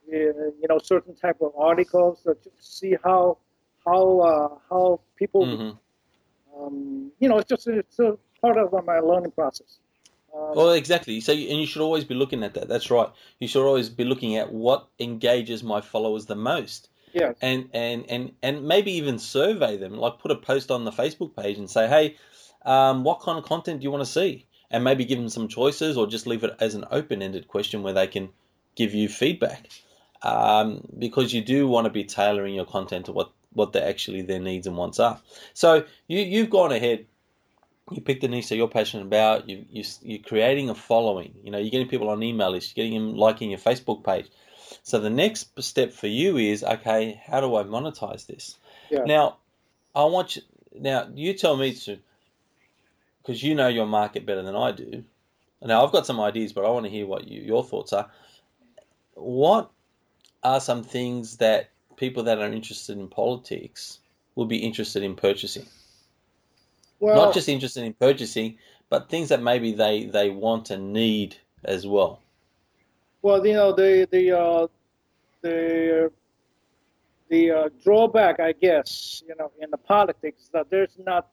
uh, 0.08 0.16
you 0.16 0.66
know, 0.68 0.78
certain 0.78 1.14
type 1.14 1.36
of 1.42 1.52
articles 1.56 2.22
to 2.22 2.36
see 2.58 2.96
how 3.04 3.38
how 3.84 4.20
uh, 4.20 4.58
how 4.70 5.00
people, 5.16 5.46
mm-hmm. 5.46 6.62
um, 6.62 7.12
you 7.18 7.28
know, 7.28 7.38
it's 7.38 7.48
just 7.48 7.66
it's 7.66 7.98
a 7.98 8.16
part 8.40 8.56
of 8.56 8.72
my 8.84 8.98
learning 8.98 9.32
process. 9.32 9.78
Um, 10.34 10.52
well, 10.54 10.72
exactly. 10.72 11.20
So, 11.20 11.32
and 11.32 11.60
you 11.60 11.66
should 11.66 11.82
always 11.82 12.04
be 12.04 12.14
looking 12.14 12.42
at 12.42 12.54
that. 12.54 12.68
That's 12.68 12.90
right. 12.90 13.08
You 13.40 13.48
should 13.48 13.66
always 13.66 13.88
be 13.88 14.04
looking 14.04 14.36
at 14.36 14.52
what 14.52 14.88
engages 14.98 15.62
my 15.62 15.80
followers 15.80 16.26
the 16.26 16.36
most. 16.36 16.88
Yeah. 17.12 17.32
And 17.40 17.68
and 17.72 18.04
and 18.08 18.32
and 18.42 18.66
maybe 18.66 18.92
even 18.92 19.18
survey 19.18 19.76
them. 19.76 19.94
Like 19.94 20.18
put 20.18 20.30
a 20.30 20.36
post 20.36 20.70
on 20.70 20.84
the 20.84 20.90
Facebook 20.90 21.34
page 21.36 21.58
and 21.58 21.70
say, 21.70 21.88
hey, 21.88 22.16
um, 22.64 23.04
what 23.04 23.20
kind 23.20 23.38
of 23.38 23.44
content 23.44 23.80
do 23.80 23.84
you 23.84 23.90
want 23.90 24.04
to 24.04 24.10
see? 24.10 24.46
And 24.70 24.84
maybe 24.84 25.04
give 25.04 25.18
them 25.18 25.28
some 25.28 25.48
choices 25.48 25.96
or 25.96 26.06
just 26.06 26.26
leave 26.26 26.44
it 26.44 26.56
as 26.60 26.74
an 26.74 26.84
open-ended 26.90 27.48
question 27.48 27.82
where 27.82 27.92
they 27.94 28.06
can 28.06 28.28
give 28.74 28.94
you 28.94 29.08
feedback. 29.08 29.68
Um, 30.22 30.86
because 30.98 31.32
you 31.32 31.42
do 31.42 31.68
want 31.68 31.84
to 31.84 31.90
be 31.90 32.04
tailoring 32.04 32.54
your 32.54 32.66
content 32.66 33.06
to 33.06 33.12
what 33.12 33.30
what 33.52 33.72
they 33.72 33.80
actually 33.80 34.22
their 34.22 34.40
needs 34.40 34.66
and 34.66 34.76
wants 34.76 34.98
are. 34.98 35.20
So 35.54 35.84
you 36.08 36.18
you've 36.18 36.50
gone 36.50 36.72
ahead 36.72 37.06
you 37.90 38.02
picked 38.02 38.24
a 38.24 38.28
niche 38.28 38.48
that 38.48 38.56
you're 38.56 38.68
passionate 38.68 39.04
about 39.04 39.48
you, 39.48 39.64
you 39.70 39.84
you're 40.02 40.18
creating 40.18 40.70
a 40.70 40.74
following. 40.74 41.34
You 41.42 41.50
know 41.50 41.58
you're 41.58 41.70
getting 41.70 41.88
people 41.88 42.10
on 42.10 42.22
email 42.22 42.50
lists 42.50 42.72
you're 42.76 42.84
getting 42.84 42.98
them 42.98 43.16
liking 43.16 43.50
your 43.50 43.60
facebook 43.60 44.04
page. 44.04 44.26
So 44.82 44.98
the 44.98 45.10
next 45.10 45.50
step 45.62 45.92
for 45.92 46.08
you 46.08 46.36
is 46.36 46.62
okay 46.64 47.20
how 47.26 47.40
do 47.40 47.54
i 47.56 47.62
monetize 47.62 48.26
this? 48.26 48.56
Yeah. 48.90 49.04
now 49.04 49.36
i 49.94 50.04
want 50.04 50.36
you 50.36 50.42
now 50.74 51.08
you 51.14 51.34
tell 51.34 51.56
me 51.56 51.74
to 51.74 51.98
because 53.28 53.42
you 53.42 53.54
know 53.54 53.68
your 53.68 53.84
market 53.84 54.24
better 54.24 54.40
than 54.40 54.56
I 54.56 54.72
do. 54.72 55.04
Now 55.60 55.84
I've 55.84 55.92
got 55.92 56.06
some 56.06 56.18
ideas, 56.18 56.54
but 56.54 56.64
I 56.64 56.70
want 56.70 56.86
to 56.86 56.90
hear 56.90 57.04
what 57.04 57.28
you, 57.28 57.42
your 57.42 57.62
thoughts 57.62 57.92
are. 57.92 58.08
What 59.12 59.70
are 60.42 60.60
some 60.60 60.82
things 60.82 61.36
that 61.36 61.68
people 61.96 62.22
that 62.22 62.38
are 62.38 62.50
interested 62.50 62.96
in 62.96 63.06
politics 63.06 63.98
will 64.34 64.46
be 64.46 64.56
interested 64.56 65.02
in 65.02 65.14
purchasing? 65.14 65.66
Well, 67.00 67.16
Not 67.16 67.34
just 67.34 67.50
interested 67.50 67.84
in 67.84 67.92
purchasing, 67.92 68.56
but 68.88 69.10
things 69.10 69.28
that 69.28 69.42
maybe 69.42 69.72
they, 69.72 70.06
they 70.06 70.30
want 70.30 70.70
and 70.70 70.94
need 70.94 71.36
as 71.64 71.86
well. 71.86 72.22
Well, 73.20 73.46
you 73.46 73.52
know 73.52 73.72
the 73.74 74.08
the 74.10 74.38
uh, 74.38 74.66
the 75.42 76.10
the 77.28 77.50
uh, 77.50 77.68
drawback, 77.84 78.40
I 78.40 78.52
guess, 78.52 79.22
you 79.28 79.34
know, 79.38 79.50
in 79.60 79.70
the 79.70 79.76
politics 79.76 80.48
that 80.54 80.70
there's 80.70 80.96
not 81.04 81.28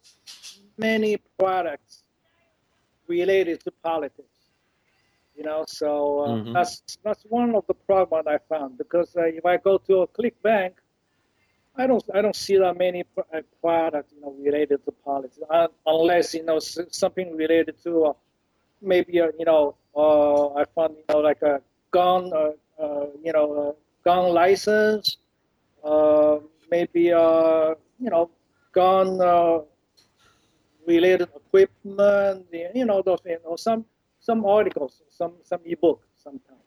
many 0.77 1.17
products 1.37 2.03
related 3.07 3.63
to 3.63 3.71
politics. 3.83 4.35
You 5.35 5.43
know, 5.43 5.65
so 5.67 6.19
uh, 6.19 6.27
mm-hmm. 6.29 6.53
that's 6.53 6.81
that's 7.03 7.23
one 7.27 7.55
of 7.55 7.65
the 7.67 7.73
problems 7.73 8.25
I 8.25 8.37
found 8.47 8.77
because 8.77 9.13
uh, 9.17 9.23
if 9.23 9.45
I 9.45 9.57
go 9.57 9.77
to 9.77 10.03
a 10.03 10.07
ClickBank, 10.07 10.71
I 11.75 11.87
don't 11.87 12.03
I 12.13 12.21
don't 12.21 12.35
see 12.35 12.57
that 12.57 12.77
many 12.77 13.03
uh, 13.17 13.41
products 13.59 14.13
you 14.15 14.21
know 14.21 14.33
related 14.39 14.85
to 14.85 14.91
politics 15.03 15.39
uh, 15.49 15.67
unless 15.85 16.33
you 16.33 16.45
know 16.45 16.59
something 16.59 17.35
related 17.35 17.75
to 17.83 18.05
uh, 18.05 18.13
maybe 18.81 19.19
uh, 19.19 19.31
you 19.37 19.43
know 19.43 19.75
I 19.93 20.63
found 20.73 20.95
you 20.95 21.03
know 21.09 21.19
like 21.19 21.41
a 21.41 21.61
gun 21.91 22.31
you 23.21 23.33
know 23.33 23.75
gun 24.05 24.33
license 24.33 25.17
maybe 26.71 27.01
you 27.01 28.09
know 28.09 28.29
gun 28.71 29.19
related 30.87 31.29
equipment, 31.35 32.45
you 32.51 32.85
know, 32.85 33.01
those, 33.01 33.19
you 33.25 33.39
know, 33.43 33.55
some 33.55 33.85
some 34.19 34.45
articles, 34.45 35.01
some 35.09 35.33
some 35.43 35.59
ebook, 35.65 36.01
sometimes, 36.15 36.61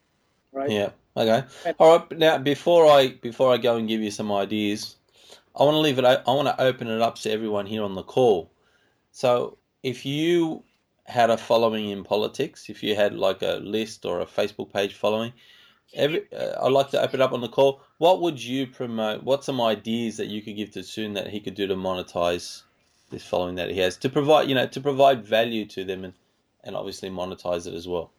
right? 0.51 0.69
Yeah. 0.71 0.91
Okay. 1.17 1.43
All 1.79 1.97
right. 1.97 2.17
Now, 2.17 2.37
before 2.37 2.85
I 2.85 3.09
before 3.21 3.53
I 3.53 3.57
go 3.57 3.75
and 3.75 3.87
give 3.87 4.01
you 4.01 4.11
some 4.11 4.31
ideas, 4.31 4.95
I 5.55 5.63
want 5.63 5.75
to 5.75 5.79
leave 5.79 5.99
it. 5.99 6.05
I 6.05 6.21
want 6.27 6.47
to 6.47 6.61
open 6.61 6.87
it 6.87 7.01
up 7.01 7.15
to 7.19 7.31
everyone 7.31 7.65
here 7.65 7.83
on 7.83 7.95
the 7.95 8.03
call. 8.03 8.51
So, 9.11 9.57
if 9.83 10.05
you 10.05 10.63
had 11.05 11.29
a 11.29 11.37
following 11.37 11.89
in 11.89 12.03
politics, 12.03 12.69
if 12.69 12.83
you 12.83 12.95
had 12.95 13.15
like 13.15 13.41
a 13.41 13.59
list 13.63 14.05
or 14.05 14.21
a 14.21 14.25
Facebook 14.25 14.71
page 14.71 14.93
following, 14.93 15.33
every 15.93 16.31
uh, 16.31 16.65
I'd 16.65 16.71
like 16.71 16.89
to 16.91 17.01
open 17.01 17.19
it 17.19 17.23
up 17.23 17.33
on 17.33 17.41
the 17.41 17.49
call. 17.49 17.81
What 17.97 18.21
would 18.21 18.41
you 18.41 18.67
promote? 18.67 19.23
What's 19.23 19.45
some 19.45 19.59
ideas 19.59 20.17
that 20.17 20.27
you 20.27 20.41
could 20.41 20.55
give 20.55 20.71
to 20.71 20.83
Soon 20.83 21.13
that 21.13 21.27
he 21.27 21.39
could 21.39 21.55
do 21.55 21.67
to 21.67 21.75
monetize 21.75 22.63
this 23.09 23.25
following 23.25 23.55
that 23.55 23.69
he 23.69 23.79
has 23.79 23.97
to 23.97 24.09
provide 24.09 24.47
you 24.47 24.55
know 24.55 24.67
to 24.67 24.81
provide 24.81 25.25
value 25.25 25.65
to 25.65 25.83
them 25.83 26.03
and 26.05 26.13
and 26.63 26.75
obviously 26.75 27.09
monetize 27.09 27.67
it 27.67 27.73
as 27.73 27.87
well. 27.87 28.11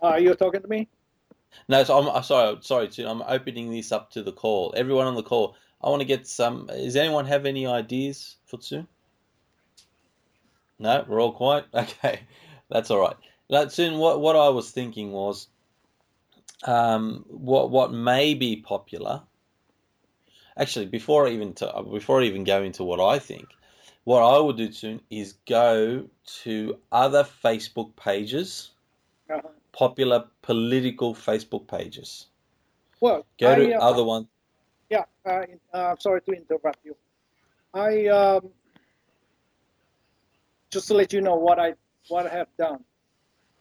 Are 0.00 0.14
uh, 0.14 0.18
you 0.18 0.34
talking 0.34 0.62
to 0.62 0.68
me? 0.68 0.88
No, 1.68 1.82
so 1.84 1.98
I'm, 1.98 2.08
I'm 2.08 2.22
sorry. 2.22 2.56
Sorry, 2.60 2.88
I'm 3.04 3.22
opening 3.22 3.70
this 3.70 3.92
up 3.92 4.10
to 4.12 4.22
the 4.22 4.32
call. 4.32 4.72
Everyone 4.76 5.06
on 5.06 5.14
the 5.14 5.22
call. 5.22 5.56
I 5.82 5.88
want 5.88 6.00
to 6.00 6.06
get 6.06 6.26
some. 6.26 6.66
Does 6.66 6.96
anyone 6.96 7.26
have 7.26 7.46
any 7.46 7.66
ideas 7.66 8.36
for 8.46 8.58
Tsun? 8.58 8.86
No, 10.78 11.04
we're 11.08 11.20
all 11.20 11.32
quiet. 11.32 11.66
Okay, 11.74 12.20
that's 12.68 12.90
all 12.90 13.00
right. 13.00 13.72
Soon, 13.72 13.98
what 13.98 14.20
what 14.20 14.36
I 14.36 14.48
was 14.50 14.70
thinking 14.70 15.10
was, 15.12 15.48
um, 16.64 17.24
what 17.28 17.70
what 17.70 17.92
may 17.92 18.34
be 18.34 18.56
popular 18.56 19.22
actually 20.58 20.86
before 20.86 21.28
I 21.28 21.32
even 21.32 21.54
to, 21.54 21.84
before 21.92 22.22
I 22.22 22.26
even 22.26 22.44
go 22.44 22.62
into 22.62 22.84
what 22.84 23.00
I 23.00 23.18
think, 23.20 23.56
what 24.04 24.22
I 24.22 24.38
would 24.40 24.56
do 24.56 24.72
soon 24.72 25.02
is 25.10 25.34
go 25.48 26.08
to 26.44 26.78
other 26.92 27.24
Facebook 27.24 27.96
pages, 27.96 28.72
Uh-huh. 29.30 29.48
popular 29.72 30.26
political 30.42 31.14
Facebook 31.14 31.68
pages. 31.68 32.26
Well, 33.00 33.26
Go 33.40 33.54
to 33.56 33.72
I, 33.72 33.74
uh, 33.74 33.80
other 33.80 34.04
ones. 34.04 34.28
Yeah, 34.90 35.04
uh, 35.26 35.42
uh, 35.74 35.96
sorry 35.98 36.22
to 36.22 36.32
interrupt 36.32 36.84
you. 36.84 36.96
I 37.74 38.06
um, 38.08 38.50
just 40.72 40.88
to 40.88 40.94
let 40.94 41.12
you 41.12 41.20
know 41.20 41.36
what 41.36 41.58
I 41.58 41.74
what 42.08 42.26
I 42.26 42.30
have 42.36 42.48
done 42.58 42.84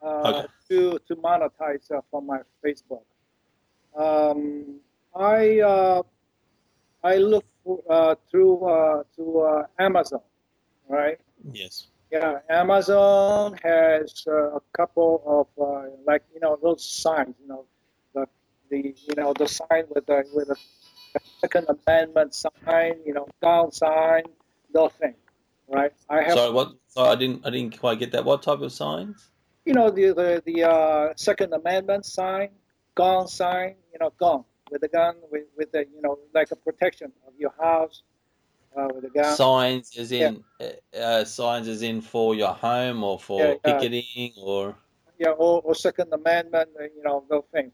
uh, 0.04 0.34
Okay. 0.34 0.48
to 0.70 1.00
to 1.08 1.16
monetize 1.18 1.92
uh, 1.92 2.02
from 2.12 2.28
my 2.28 2.40
Facebook. 2.66 3.04
Um, 3.98 4.80
I 5.16 5.60
uh, 5.62 6.04
I 7.04 7.18
look 7.18 7.46
uh, 7.90 8.16
through 8.30 8.66
uh, 8.66 9.04
to 9.16 9.40
uh, 9.42 9.64
Amazon, 9.80 10.22
right? 10.88 11.20
Yes. 11.52 11.88
Yeah, 12.12 12.40
Amazon 12.50 13.58
has 13.64 14.24
uh, 14.28 14.56
a 14.56 14.62
couple 14.76 15.22
of 15.26 15.48
uh, 15.62 15.90
like 16.06 16.24
you 16.34 16.40
know 16.40 16.58
those 16.62 16.84
signs, 16.86 17.36
you 17.42 17.48
know, 17.48 17.66
the 18.14 18.26
the 18.70 18.96
you 19.08 19.16
know 19.16 19.34
the 19.34 19.48
sign 19.48 19.84
with 19.94 20.06
the 20.06 20.24
with 20.34 20.48
the 20.48 20.56
Second 21.42 21.68
Amendment 21.68 22.34
sign, 22.34 22.94
you 23.06 23.14
know, 23.14 23.28
down 23.42 23.72
sign, 23.72 24.24
those 24.74 24.92
things, 24.94 25.18
right? 25.68 25.92
I 26.10 26.24
have 26.24 26.34
Sorry, 26.34 26.54
what? 26.54 26.76
Sorry, 26.88 27.10
I 27.10 27.16
didn't. 27.16 27.46
I 27.46 27.50
didn't 27.50 27.78
quite 27.78 28.00
get 28.00 28.14
that. 28.14 28.24
What 28.24 28.42
type 28.42 28.62
of 28.62 28.72
signs? 28.72 29.28
you 29.68 29.74
know 29.74 29.92
the 29.92 30.14
the, 30.14 30.42
the 30.46 30.64
uh, 30.64 31.14
Second 31.18 31.54
Amendment 31.54 32.06
sign, 32.06 32.50
gun 32.96 33.28
sign, 33.28 33.76
you 33.92 34.00
know, 34.00 34.14
gun 34.18 34.46
with 34.72 34.84
a 34.84 34.88
gun 34.88 35.16
with 35.32 35.46
with 35.58 35.72
the 35.72 35.86
you 35.94 36.02
know 36.02 36.18
like 36.34 36.52
a 36.52 36.56
protection 36.56 37.12
of 37.28 37.34
your 37.38 37.54
house 37.60 38.04
uh, 38.76 38.88
with 38.94 39.04
the 39.04 39.10
gun. 39.10 39.36
signs 39.36 39.98
as 39.98 40.12
in 40.12 40.44
uh, 40.60 40.98
uh, 40.98 41.26
signs 41.26 41.68
as 41.68 41.82
in 41.82 42.02
for 42.02 42.36
your 42.36 42.54
home 42.54 43.04
or 43.04 43.20
for 43.20 43.40
Yeah, 43.40 43.56
yeah. 43.66 43.80
picketing 43.80 44.34
or 44.42 44.76
yeah, 45.20 45.30
or, 45.30 45.62
or 45.64 45.76
Second 45.76 46.14
Amendment, 46.14 46.70
uh, 46.80 46.84
you 46.84 47.02
know, 47.04 47.24
those 47.30 47.44
things. 47.52 47.72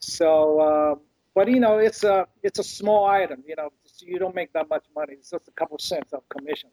So, 0.00 0.60
um, 0.60 1.00
but 1.34 1.48
you 1.48 1.60
know, 1.60 1.78
it's 1.78 2.04
a 2.04 2.26
it's 2.42 2.58
a 2.58 2.64
small 2.64 3.06
item. 3.06 3.42
You 3.46 3.56
know, 3.56 3.70
you 4.00 4.18
don't 4.18 4.34
make 4.34 4.52
that 4.52 4.68
much 4.68 4.84
money. 4.94 5.14
It's 5.14 5.30
just 5.30 5.48
a 5.48 5.52
couple 5.52 5.78
cents 5.78 6.12
of 6.12 6.28
commission. 6.28 6.70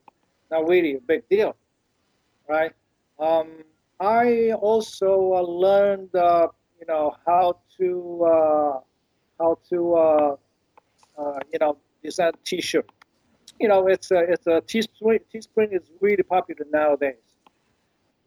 Not 0.51 0.67
really 0.67 0.95
a 0.95 1.00
big 1.01 1.27
deal, 1.29 1.55
right? 2.47 2.71
Um, 3.19 3.63
I 4.00 4.51
also 4.53 5.33
uh, 5.33 5.41
learned, 5.41 6.15
uh, 6.15 6.47
you 6.79 6.85
know, 6.88 7.15
how 7.25 7.59
to 7.77 8.25
uh, 8.25 8.79
how 9.39 9.57
to 9.69 9.95
uh, 9.95 10.35
uh, 11.17 11.39
you 11.51 11.59
know 11.59 11.77
design 12.03 12.31
T-shirt. 12.43 12.89
You 13.59 13.67
know, 13.67 13.87
it's 13.87 14.11
a 14.11 14.19
it's 14.19 14.47
a 14.47 14.61
Teespring. 14.61 15.19
Teespring 15.33 15.73
is 15.73 15.89
really 16.01 16.23
popular 16.23 16.65
nowadays. 16.71 17.15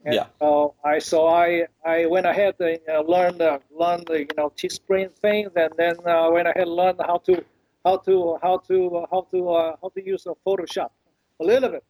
And 0.04 0.14
Yeah. 0.14 0.26
So 0.38 0.75
I 0.84 0.98
so 0.98 1.26
I 1.26 1.66
I 1.84 2.06
went 2.06 2.26
ahead 2.26 2.54
and 2.60 2.78
uh, 2.88 3.00
learned 3.00 3.42
uh, 3.42 3.58
learned 3.70 4.06
the 4.06 4.20
you 4.20 4.36
know 4.36 4.50
Teespring 4.50 5.12
things, 5.16 5.50
and 5.56 5.72
then 5.76 5.96
uh, 6.06 6.30
went 6.30 6.48
ahead 6.48 6.66
and 6.68 6.76
learned 6.76 7.00
how 7.00 7.18
to 7.18 7.44
how 7.84 7.96
to 7.98 8.38
how 8.42 8.58
to 8.68 8.96
uh, 8.96 9.06
how 9.10 9.26
to 9.32 9.50
uh, 9.50 9.76
how 9.82 9.88
to 9.88 10.04
use 10.04 10.26
a 10.26 10.34
Photoshop 10.46 10.90
a 11.40 11.44
little 11.44 11.70
bit. 11.70 11.84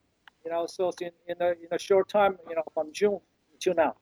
You 0.44 0.50
know, 0.52 0.66
so 0.66 0.90
in 1.00 1.10
in 1.28 1.36
a, 1.40 1.48
in 1.50 1.68
a 1.72 1.78
short 1.78 2.08
time, 2.08 2.38
you 2.48 2.56
know, 2.56 2.64
from 2.72 2.92
June 2.92 3.20
to 3.60 3.74
now. 3.74 3.94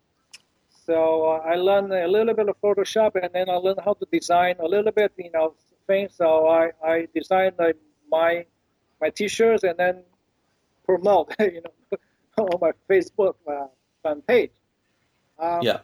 So 0.87 1.25
uh, 1.27 1.39
I 1.53 1.55
learned 1.57 1.93
a 1.93 2.07
little 2.09 2.35
bit 2.35 2.49
of 2.49 2.57
Photoshop, 2.61 3.13
and 3.23 3.31
then 3.33 3.49
I 3.49 3.55
learned 3.57 3.81
how 3.85 3.95
to 3.95 4.07
design 4.13 4.57
a 4.61 4.67
little 4.67 4.93
bit, 4.93 5.13
you 5.19 5.31
know, 5.33 5.55
things. 5.87 6.15
So 6.17 6.49
I 6.49 6.71
I 6.85 7.09
designed 7.15 7.55
uh, 7.59 7.73
my 8.11 8.47
my 9.01 9.11
T-shirts 9.11 9.65
and 9.65 9.79
then 9.79 10.03
promote, 10.85 11.35
you 11.41 11.63
know, 11.63 11.99
on 12.39 12.59
my 12.61 12.73
Facebook 12.91 13.37
uh, 13.49 13.67
fan 14.03 14.23
page. 14.23 14.53
Um, 15.39 15.69
yeah 15.69 15.81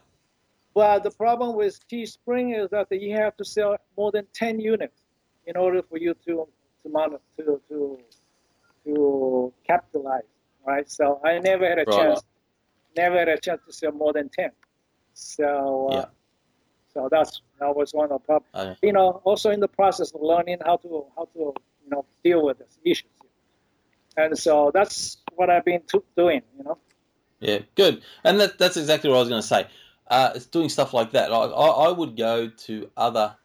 But 0.75 1.03
the 1.05 1.11
problem 1.11 1.57
with 1.57 1.79
Teespring 1.89 2.49
is 2.63 2.71
that 2.71 2.89
you 2.91 3.15
have 3.17 3.37
to 3.37 3.45
sell 3.45 3.77
more 3.97 4.11
than 4.13 4.27
10 4.35 4.61
units 4.61 5.03
in 5.47 5.57
order 5.57 5.83
for 5.83 5.99
you 5.99 6.15
to 6.27 6.49
to 6.83 7.21
to 7.39 7.61
to, 7.69 7.85
to 8.85 9.53
capitalize, 9.67 10.31
right? 10.67 10.89
So 10.91 11.21
I 11.25 11.39
never 11.39 11.69
had 11.69 11.79
a 11.79 11.87
Right. 11.87 11.99
chance, 11.99 12.25
never 12.97 13.19
had 13.19 13.29
a 13.29 13.39
chance 13.39 13.61
to 13.67 13.73
sell 13.73 13.93
more 13.93 14.13
than 14.13 14.29
10. 14.29 14.51
So 15.15 15.89
uh, 15.91 15.97
Yeah. 15.97 16.07
so 16.95 17.09
that's 17.11 17.43
that 17.61 17.75
was 17.77 17.93
one 17.93 18.11
of 18.13 18.21
the 18.23 18.27
problems. 18.27 18.51
Okay. 18.55 18.77
You 18.83 18.93
know, 18.93 19.21
also 19.25 19.51
in 19.51 19.61
the 19.61 19.69
process 19.69 20.13
of 20.13 20.23
learning 20.23 20.59
how 20.65 20.77
to 20.79 21.07
how 21.17 21.27
to 21.35 21.39
you 21.85 21.91
know 21.91 22.05
deal 22.25 22.45
with 22.45 22.59
this 22.59 22.79
issues. 22.85 23.11
And 24.17 24.39
so 24.39 24.71
that's 24.75 25.19
what 25.35 25.51
I've 25.51 25.65
been 25.65 25.83
to, 25.89 26.03
doing, 26.17 26.43
you 26.59 26.65
know. 26.65 26.79
yeah 27.41 27.61
good 27.75 28.03
and 28.25 28.41
that, 28.41 28.59
that's 28.59 28.77
exactly 28.77 29.09
what 29.11 29.17
I 29.17 29.21
was 29.21 29.29
going 29.29 29.43
to 29.43 29.47
say 29.49 29.67
uh, 30.09 30.33
it's 30.35 30.47
doing 30.47 30.69
stuff 30.69 30.93
like 30.93 31.13
that 31.13 31.33
I, 31.33 31.37
I, 31.37 31.89
I 31.89 31.93
would 31.93 32.17
go 32.17 32.49
to 32.49 32.91
other 32.97 33.37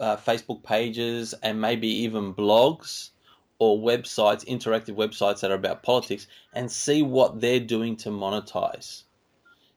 uh, 0.00 0.16
Facebook 0.16 0.62
pages 0.62 1.34
and 1.42 1.60
maybe 1.60 1.88
even 1.88 2.32
blogs 2.34 3.10
or 3.58 3.78
websites 3.78 4.46
interactive 4.46 4.94
websites 4.94 5.40
that 5.40 5.50
are 5.50 5.54
about 5.54 5.82
politics 5.82 6.26
and 6.54 6.70
see 6.70 7.02
what 7.02 7.40
they're 7.40 7.60
doing 7.60 7.96
to 7.96 8.10
monetize 8.10 9.02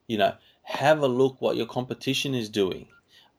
you 0.06 0.16
know 0.18 0.34
have 0.72 1.00
a 1.00 1.06
look 1.06 1.36
what 1.40 1.56
your 1.56 1.66
competition 1.66 2.34
is 2.34 2.48
doing. 2.48 2.86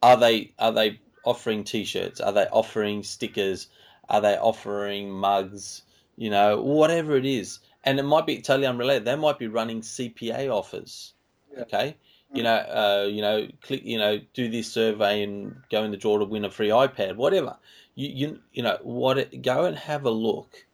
Are 0.02 0.16
they 0.16 0.52
are 0.58 0.72
they 0.72 1.00
offering 1.24 1.64
t-shirts? 1.64 2.20
Are 2.20 2.32
they 2.32 2.46
offering 2.46 3.02
stickers? 3.02 3.68
Are 4.08 4.20
they 4.20 4.36
offering 4.36 5.10
mugs? 5.10 5.82
You 6.16 6.30
know 6.30 6.62
whatever 6.62 7.16
it 7.16 7.26
is. 7.26 7.58
And 7.82 7.98
it 7.98 8.04
might 8.04 8.26
be 8.26 8.40
totally 8.40 8.66
unrelated. 8.66 9.04
They 9.04 9.16
might 9.16 9.38
be 9.38 9.48
running 9.48 9.80
cpa 9.80 10.48
offers. 10.48 11.12
Yeah. 11.52 11.62
okay? 11.62 11.96
You 12.32 12.44
know 12.44 12.54
uh, 12.54 13.08
you 13.10 13.20
know 13.20 13.48
click 13.62 13.84
you 13.84 13.98
know 13.98 14.20
do 14.32 14.48
this 14.48 14.72
survey 14.72 15.22
and 15.22 15.56
go 15.70 15.84
in 15.84 15.90
the 15.90 15.96
draw 15.96 16.18
to 16.18 16.24
win 16.24 16.44
a 16.44 16.50
free 16.50 16.68
ipad 16.68 17.16
whatever. 17.16 17.56
You 17.96 18.08
you, 18.08 18.40
you 18.52 18.62
know 18.62 18.78
what 18.82 19.18
it, 19.18 19.42
go 19.42 19.64
and 19.64 19.76
have 19.76 20.04
a 20.04 20.10
look 20.10 20.66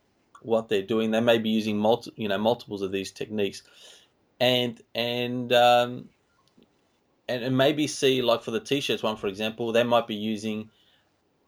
what 0.43 0.69
they're 0.69 0.83
doing. 0.83 1.11
They 1.11 1.21
may 1.21 1.39
be 1.39 1.51
using 1.51 1.79
multi, 1.79 2.13
you 2.17 2.29
know 2.29 2.39
multiples 2.39 2.83
of 2.83 2.93
these 2.93 3.13
techniques. 3.13 3.63
And 4.39 4.81
and 4.95 5.53
um, 5.53 6.09
and, 7.31 7.45
and 7.45 7.57
maybe 7.57 7.87
see 7.87 8.23
like 8.23 8.43
for 8.43 8.51
the 8.51 8.61
t-shirts 8.61 9.03
one 9.03 9.17
for 9.17 9.27
example 9.27 9.73
they 9.73 9.85
might 9.85 10.07
be 10.07 10.15
using 10.15 10.69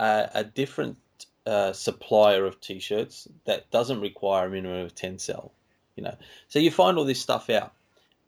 a, 0.01 0.29
a 0.35 0.45
different 0.45 0.97
uh, 1.47 1.73
supplier 1.73 2.45
of 2.45 2.61
t-shirts 2.61 3.29
that 3.45 3.71
doesn't 3.71 4.01
require 4.01 4.47
a 4.47 4.51
minimum 4.51 4.85
of 4.85 4.95
10 4.95 5.19
cell 5.19 5.53
you 5.97 6.03
know. 6.03 6.17
So 6.49 6.59
you 6.59 6.71
find 6.71 6.99
all 6.99 7.05
this 7.05 7.21
stuff 7.21 7.51
out 7.51 7.73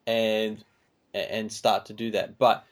and 0.06 0.62
and 1.12 1.50
start 1.50 1.86
to 1.86 1.92
do 1.92 2.10
that. 2.10 2.38
But 2.38 2.64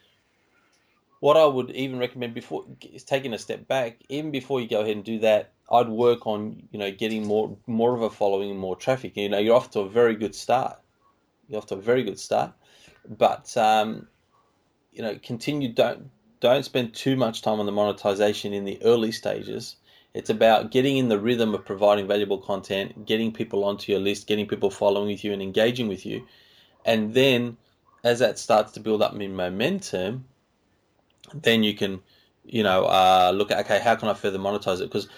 what 1.21 1.37
I 1.37 1.47
would 1.47 1.71
even 1.71 1.99
recommend 1.99 2.35
before 2.35 2.65
is 2.93 3.05
taking 3.05 3.33
a 3.33 3.39
step 3.39 3.69
back 3.69 4.03
even 4.09 4.31
before 4.31 4.61
you 4.61 4.69
go 4.69 4.81
ahead 4.81 4.97
and 4.97 5.05
do 5.05 5.21
that 5.21 5.53
I'd 5.71 5.89
work 5.89 6.27
on 6.27 6.69
you 6.73 6.79
know 6.79 6.91
getting 6.91 7.27
more 7.27 7.57
more 7.67 7.95
of 7.95 8.03
a 8.03 8.11
following 8.11 8.51
and 8.51 8.59
more 8.59 8.77
traffic. 8.77 9.17
You 9.17 9.29
know 9.29 9.39
you're 9.39 9.57
off 9.57 9.71
to 9.73 9.81
a 9.81 9.89
very 9.89 10.15
good 10.15 10.35
start. 10.35 10.79
You're 11.49 11.59
off 11.59 11.67
to 11.67 11.77
a 11.77 11.81
very 11.81 12.03
good 12.03 12.19
start. 12.19 12.53
But 13.09 13.57
um, 13.57 14.09
you 14.93 15.03
know 15.03 15.19
continue 15.23 15.73
don't 15.73 16.11
don't 16.41 16.65
spend 16.65 16.95
too 16.95 17.17
much 17.17 17.43
time 17.43 17.61
on 17.61 17.67
the 17.67 17.73
monetization 17.73 18.53
in 18.53 18.65
the 18.65 18.83
early 18.83 19.13
stages. 19.13 19.77
It's 20.15 20.29
about 20.29 20.71
getting 20.71 20.99
in 20.99 21.09
the 21.09 21.19
rhythm 21.19 21.55
of 21.55 21.65
providing 21.65 22.07
valuable 22.07 22.39
content 22.39 23.07
getting 23.07 23.33
people 23.33 23.65
onto 23.65 23.93
your 23.93 24.01
list 24.01 24.27
getting 24.27 24.47
people 24.47 24.71
following 24.71 25.09
with 25.09 25.25
you 25.25 25.33
and 25.33 25.43
engaging 25.43 25.89
with 25.89 26.05
you. 26.05 26.27
And 26.85 27.15
then 27.15 27.57
as 28.05 28.19
that 28.19 28.39
starts 28.39 28.73
to 28.73 28.81
build 28.81 29.03
up 29.03 29.15
in 29.19 29.37
momentum 29.37 30.25
then 31.33 31.63
you 31.63 31.75
can 31.75 32.01
you 32.45 32.63
know 32.63 32.85
uh, 32.85 33.33
look 33.35 33.51
at 33.51 33.65
okay 33.65 33.79
how 33.79 33.95
can 33.95 34.09
i 34.09 34.15
further 34.15 34.39
monetize 34.39 34.81
it? 34.81 34.91
Because 34.91 35.09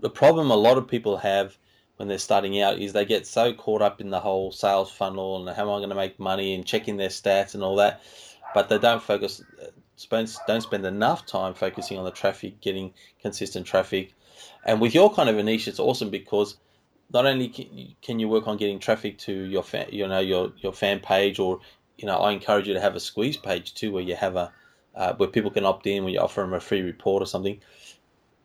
the 0.00 0.10
problem 0.10 0.50
a 0.50 0.56
lot 0.56 0.78
of 0.78 0.88
people 0.88 1.18
have 1.18 1.56
when 2.00 2.08
they're 2.08 2.16
starting 2.16 2.58
out 2.62 2.78
is 2.78 2.94
they 2.94 3.04
get 3.04 3.26
so 3.26 3.52
caught 3.52 3.82
up 3.82 4.00
in 4.00 4.08
the 4.08 4.18
whole 4.18 4.50
sales 4.50 4.90
funnel 4.90 5.36
and 5.36 5.54
how 5.54 5.64
am 5.64 5.68
I 5.68 5.78
going 5.80 5.90
to 5.90 5.94
make 5.94 6.18
money 6.18 6.54
and 6.54 6.64
checking 6.64 6.96
their 6.96 7.10
stats 7.10 7.52
and 7.52 7.62
all 7.62 7.76
that, 7.76 8.00
but 8.54 8.68
they 8.68 8.78
don't 8.78 9.02
focus, 9.02 9.42
don't 10.10 10.62
spend 10.62 10.86
enough 10.86 11.26
time 11.26 11.54
focusing 11.54 11.98
on 11.98 12.04
the 12.04 12.10
traffic, 12.10 12.60
getting 12.60 12.92
consistent 13.20 13.66
traffic. 13.66 14.14
And 14.64 14.80
with 14.80 14.94
your 14.94 15.12
kind 15.12 15.28
of 15.28 15.38
a 15.38 15.42
niche, 15.42 15.68
it's 15.68 15.78
awesome 15.78 16.10
because 16.10 16.56
not 17.12 17.26
only 17.26 17.48
can- 17.48 17.94
can 18.02 18.18
you 18.18 18.28
work 18.28 18.46
on 18.46 18.56
getting 18.56 18.78
traffic 18.78 19.18
to 19.18 19.32
your 19.32 19.62
fan, 19.62 19.88
you 19.90 20.06
know 20.06 20.20
your 20.20 20.52
your 20.62 20.72
fan 20.72 21.00
page, 21.00 21.38
or 21.38 21.60
you 21.98 22.06
know 22.06 22.18
I 22.18 22.32
encourage 22.32 22.68
you 22.68 22.74
to 22.74 22.80
have 22.80 22.96
a 22.96 23.00
squeeze 23.00 23.36
page 23.36 23.74
too, 23.74 23.92
where 23.92 24.02
you 24.02 24.16
have 24.16 24.36
a 24.36 24.52
uh, 24.94 25.14
where 25.14 25.28
people 25.28 25.50
can 25.50 25.64
opt 25.64 25.86
in 25.86 26.04
when 26.04 26.12
you 26.12 26.20
offer 26.20 26.40
them 26.40 26.52
a 26.52 26.60
free 26.60 26.82
report 26.82 27.22
or 27.22 27.26
something. 27.26 27.60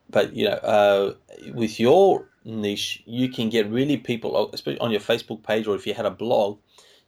But 0.09 0.35
you 0.35 0.45
know, 0.45 0.55
uh, 0.55 1.13
with 1.53 1.79
your 1.79 2.29
niche, 2.43 3.03
you 3.05 3.29
can 3.29 3.49
get 3.49 3.69
really 3.69 3.97
people, 3.97 4.49
especially 4.53 4.79
on 4.79 4.91
your 4.91 4.99
Facebook 4.99 5.43
page, 5.43 5.67
or 5.67 5.75
if 5.75 5.87
you 5.87 5.93
had 5.93 6.05
a 6.05 6.11
blog, 6.11 6.59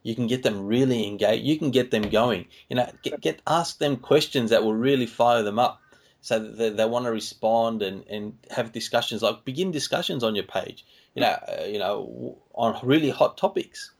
you 0.02 0.14
can 0.14 0.26
get 0.26 0.42
them 0.42 0.66
really 0.66 1.06
engaged. 1.06 1.44
You 1.44 1.58
can 1.58 1.70
get 1.70 1.90
them 1.90 2.08
going. 2.08 2.46
You 2.68 2.76
know, 2.76 2.90
get, 3.02 3.20
get 3.20 3.42
ask 3.46 3.78
them 3.78 3.96
questions 3.96 4.50
that 4.50 4.62
will 4.62 4.74
really 4.74 5.06
fire 5.06 5.42
them 5.42 5.58
up. 5.58 5.80
so 6.20 6.38
they, 6.38 6.70
they 6.70 6.84
want 6.84 7.04
to 7.04 7.10
respond 7.10 7.82
and, 7.82 8.04
and 8.08 8.36
have 8.50 8.72
discussions 8.72 9.22
like 9.22 9.44
begin 9.44 9.70
discussions 9.70 10.24
on 10.24 10.34
your 10.34 10.44
page 10.44 10.84
you 11.14 11.22
know 11.22 11.28
uh, 11.28 11.64
you 11.64 11.78
know 11.78 12.36
on 12.54 12.78
really 12.82 13.10
hot 13.10 13.36
topics 13.36 13.92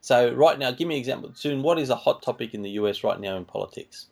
so 0.00 0.32
right 0.34 0.58
now 0.58 0.70
give 0.70 0.88
me 0.88 0.94
an 0.94 0.98
example 1.00 1.30
soon 1.34 1.62
what 1.62 1.78
is 1.78 1.90
a 1.90 1.96
hot 1.96 2.22
topic 2.22 2.54
in 2.54 2.62
the 2.62 2.70
us 2.70 3.04
right 3.04 3.20
now 3.20 3.36
in 3.36 3.44
politics 3.44 4.06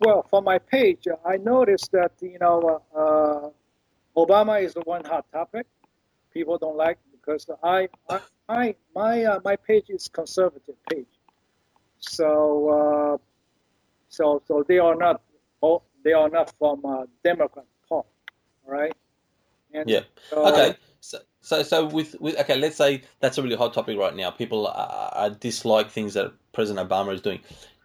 well 0.00 0.24
for 0.30 0.42
my 0.42 0.58
page 0.58 1.06
i 1.24 1.36
noticed 1.36 1.90
that 1.92 2.12
you 2.20 2.38
know 2.40 2.80
uh, 2.94 2.98
uh, 2.98 3.50
obama 4.16 4.62
is 4.62 4.74
the 4.74 4.82
one 4.82 5.04
hot 5.04 5.26
topic 5.32 5.66
people 6.32 6.58
don't 6.58 6.76
like 6.76 6.98
because 7.12 7.46
i, 7.62 7.88
I 8.08 8.20
my 8.48 8.74
my 8.94 9.24
uh, 9.24 9.40
my 9.44 9.56
page 9.56 9.86
is 9.88 10.08
conservative 10.08 10.76
page 10.90 11.06
so 11.98 12.68
uh, 12.68 13.18
so 14.08 14.42
so 14.46 14.64
they 14.66 14.78
are 14.78 14.96
not 14.96 15.20
they 16.04 16.12
are 16.12 16.28
not 16.28 16.52
from 16.58 16.84
uh, 16.84 17.06
Democrat 17.24 17.64
Party, 17.88 18.08
right? 18.66 18.92
And 19.72 19.88
yeah. 19.88 20.00
So, 20.30 20.46
okay. 20.46 20.76
So, 21.00 21.18
so, 21.40 21.62
so 21.62 21.86
with, 21.86 22.14
with 22.20 22.38
okay, 22.38 22.56
let's 22.56 22.76
say 22.76 23.02
that's 23.20 23.36
a 23.38 23.42
really 23.42 23.56
hot 23.56 23.74
topic 23.74 23.98
right 23.98 24.14
now. 24.14 24.30
People 24.30 24.70
uh, 24.72 25.28
dislike 25.30 25.90
things 25.90 26.14
that 26.14 26.32
President 26.52 26.88
Obama 26.88 27.12
is 27.12 27.20
doing. 27.20 27.40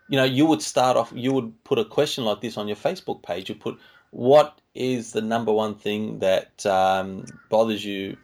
You 0.10 0.17
know, 0.17 0.24
you 0.24 0.45
would 0.45 0.62
start 0.62 0.98
off. 0.98 1.12
You 1.15 1.34
would 1.34 1.63
put 1.63 1.80
a 1.80 1.86
question 1.86 2.26
like 2.26 2.41
this 2.41 2.58
on 2.58 2.67
your 2.67 2.78
Facebook 2.78 3.24
page. 3.24 3.50
You 3.50 3.56
put, 3.56 3.78
"What 4.12 4.60
is 4.76 5.12
the 5.13 5.22
number 5.22 5.52
one 5.52 5.76
thing 5.76 6.19
that 6.19 6.65
um, 6.65 7.26
bothers 7.50 7.84
you 7.84 8.17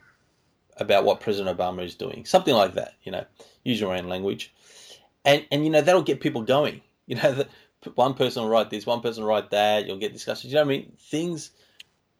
about 0.78 1.04
what 1.04 1.20
President 1.20 1.56
Obama 1.56 1.84
is 1.84 1.94
doing?" 1.94 2.24
Something 2.24 2.54
like 2.54 2.74
that. 2.74 2.94
You 3.02 3.12
know, 3.12 3.24
use 3.64 3.80
your 3.80 3.94
own 3.94 4.08
language, 4.08 4.52
and 5.24 5.46
and 5.50 5.64
you 5.64 5.70
know 5.70 5.80
that'll 5.80 6.02
get 6.02 6.20
people 6.20 6.42
going. 6.42 6.80
You 7.08 7.14
know, 7.14 7.34
that 7.34 7.48
one 7.94 8.14
person 8.14 8.42
will 8.42 8.48
write 8.48 8.68
this, 8.68 8.84
one 8.84 9.00
person 9.00 9.22
will 9.22 9.30
write 9.30 9.50
that. 9.50 9.86
You'll 9.86 9.98
get 9.98 10.12
discussions. 10.12 10.52
You 10.52 10.56
know 10.56 10.62
I 10.62 10.64
mean? 10.64 10.92
Things 10.98 11.52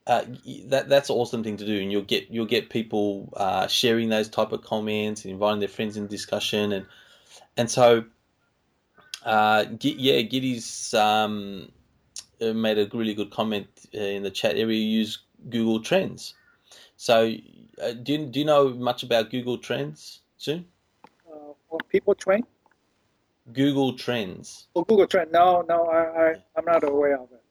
uh, 0.07 0.23
that 0.67 0.89
that's 0.89 1.11
an 1.11 1.17
awesome 1.17 1.43
thing 1.43 1.57
to 1.57 1.67
do, 1.67 1.81
and 1.81 1.91
you'll 1.91 2.03
get 2.03 2.31
you'll 2.31 2.47
get 2.47 2.71
people 2.71 3.33
uh, 3.37 3.67
sharing 3.67 4.09
those 4.09 4.29
type 4.29 4.53
of 4.53 4.63
comments 4.63 5.25
and 5.25 5.33
inviting 5.33 5.59
their 5.59 5.69
friends 5.69 5.97
in 5.97 6.07
discussion, 6.07 6.73
and 6.73 6.87
and 7.57 7.69
so 7.69 8.05
uh, 9.25 9.65
yeah, 9.81 10.21
Giddy's 10.23 10.95
um, 10.95 11.73
made 12.41 12.79
a 12.79 12.89
really 12.97 13.15
good 13.15 13.31
comment 13.31 13.67
uh, 13.95 13.99
in 13.99 14.23
the 14.23 14.31
chat 14.31 14.57
area. 14.57 14.79
Use 14.79 15.19
Google 15.49 15.81
Trends, 15.81 16.35
so 16.97 17.33
uh, 17.83 17.93
do 17.93 18.13
you, 18.13 18.27
do 18.27 18.39
you 18.41 18.45
know 18.45 18.71
much 18.71 19.03
about 19.03 19.31
Google 19.31 19.59
Trends, 19.59 20.21
soon? 20.37 20.67
Uh, 21.27 21.77
people 21.89 22.15
train. 22.15 22.45
Google 23.53 23.97
Trends. 23.97 24.67
Oh, 24.75 24.83
Google 24.83 25.07
Trends. 25.07 25.31
No, 25.33 25.65
no, 25.69 25.85
I, 25.85 26.31
I 26.31 26.35
I'm 26.57 26.65
not 26.65 26.83
aware 26.85 27.19
of 27.19 27.31
it. 27.33 27.43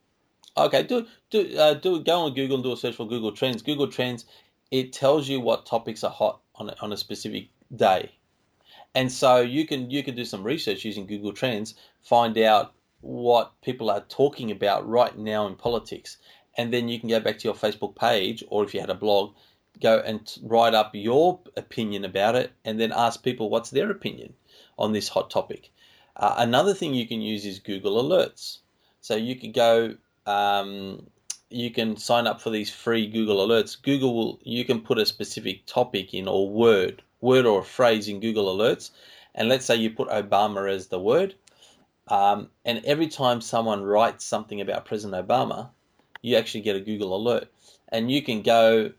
Okay, 0.58 0.84
do 0.84 1.06
do 1.30 1.58
uh, 1.58 1.74
do 1.74 2.02
go 2.02 2.22
on 2.22 2.34
Google 2.34 2.56
and 2.56 2.64
do 2.64 2.72
a 2.72 2.78
search 2.78 2.96
for 2.96 3.08
Google 3.08 3.32
Trends. 3.32 3.62
Google 3.62 3.88
Trends, 3.88 4.26
it 4.72 4.94
tells 4.94 5.28
you 5.28 5.40
what 5.40 5.66
topics 5.66 6.04
are 6.04 6.12
hot 6.12 6.42
on 6.56 6.70
a, 6.70 6.76
on 6.82 6.94
a 6.94 6.98
specific 6.98 7.50
day, 7.76 8.12
and 8.94 9.12
so 9.12 9.42
you 9.42 9.68
can 9.68 9.90
you 9.90 10.04
can 10.04 10.16
do 10.16 10.26
some 10.26 10.44
research 10.44 10.86
using 10.86 11.06
Google 11.06 11.34
Trends, 11.34 11.76
find 12.02 12.38
out 12.38 12.74
what 13.02 13.54
people 13.62 13.90
are 13.90 14.06
talking 14.10 14.50
about 14.50 14.88
right 14.88 15.18
now 15.18 15.46
in 15.46 15.56
politics, 15.56 16.18
and 16.58 16.72
then 16.74 16.90
you 16.90 17.00
can 17.00 17.10
go 17.10 17.20
back 17.20 17.40
to 17.40 17.48
your 17.48 17.56
Facebook 17.56 17.96
page 17.96 18.44
or 18.48 18.64
if 18.64 18.74
you 18.74 18.80
had 18.80 18.90
a 18.90 18.96
blog, 18.96 19.34
go 19.82 20.00
and 20.00 20.38
write 20.44 20.74
up 20.74 20.92
your 20.94 21.40
opinion 21.58 22.06
about 22.06 22.36
it, 22.36 22.52
and 22.64 22.80
then 22.80 22.92
ask 22.92 23.24
people 23.24 23.50
what's 23.50 23.70
their 23.70 23.92
opinion 23.92 24.34
on 24.78 24.94
this 24.94 25.10
hot 25.10 25.30
topic. 25.30 25.72
Uh, 26.16 26.36
another 26.38 26.74
thing 26.74 26.94
you 26.94 27.08
can 27.08 27.22
use 27.22 27.46
is 27.46 27.60
Google 27.60 28.02
Alerts. 28.02 28.60
So 29.02 29.16
you 29.16 29.36
could 29.36 29.54
go, 29.54 29.96
um, 30.26 31.08
you 31.50 31.72
can 31.72 31.98
sign 31.98 32.26
up 32.26 32.42
for 32.42 32.50
these 32.50 32.70
free 32.70 33.08
Google 33.08 33.46
Alerts. 33.46 33.82
Google 33.82 34.16
will, 34.16 34.40
you 34.44 34.64
can 34.66 34.82
put 34.82 34.98
a 34.98 35.06
specific 35.06 35.66
topic 35.66 36.14
in 36.14 36.28
or 36.28 36.50
word, 36.50 37.04
word 37.22 37.46
or 37.46 37.64
phrase 37.64 38.08
in 38.08 38.20
Google 38.20 38.56
Alerts, 38.56 38.92
and 39.36 39.50
let's 39.50 39.66
say 39.66 39.76
you 39.76 39.90
put 39.90 40.08
Obama 40.10 40.72
as 40.72 40.88
the 40.88 41.00
word, 41.00 41.36
um, 42.08 42.50
and 42.64 42.84
every 42.86 43.08
time 43.08 43.42
someone 43.42 43.84
writes 43.84 44.24
something 44.24 44.62
about 44.62 44.86
President 44.86 45.28
Obama, 45.28 45.70
you 46.26 46.36
actually 46.38 46.62
get 46.62 46.76
a 46.76 46.80
Google 46.80 47.16
alert, 47.16 47.48
and 47.90 48.12
you 48.12 48.22
can 48.22 48.42
go 48.42 48.92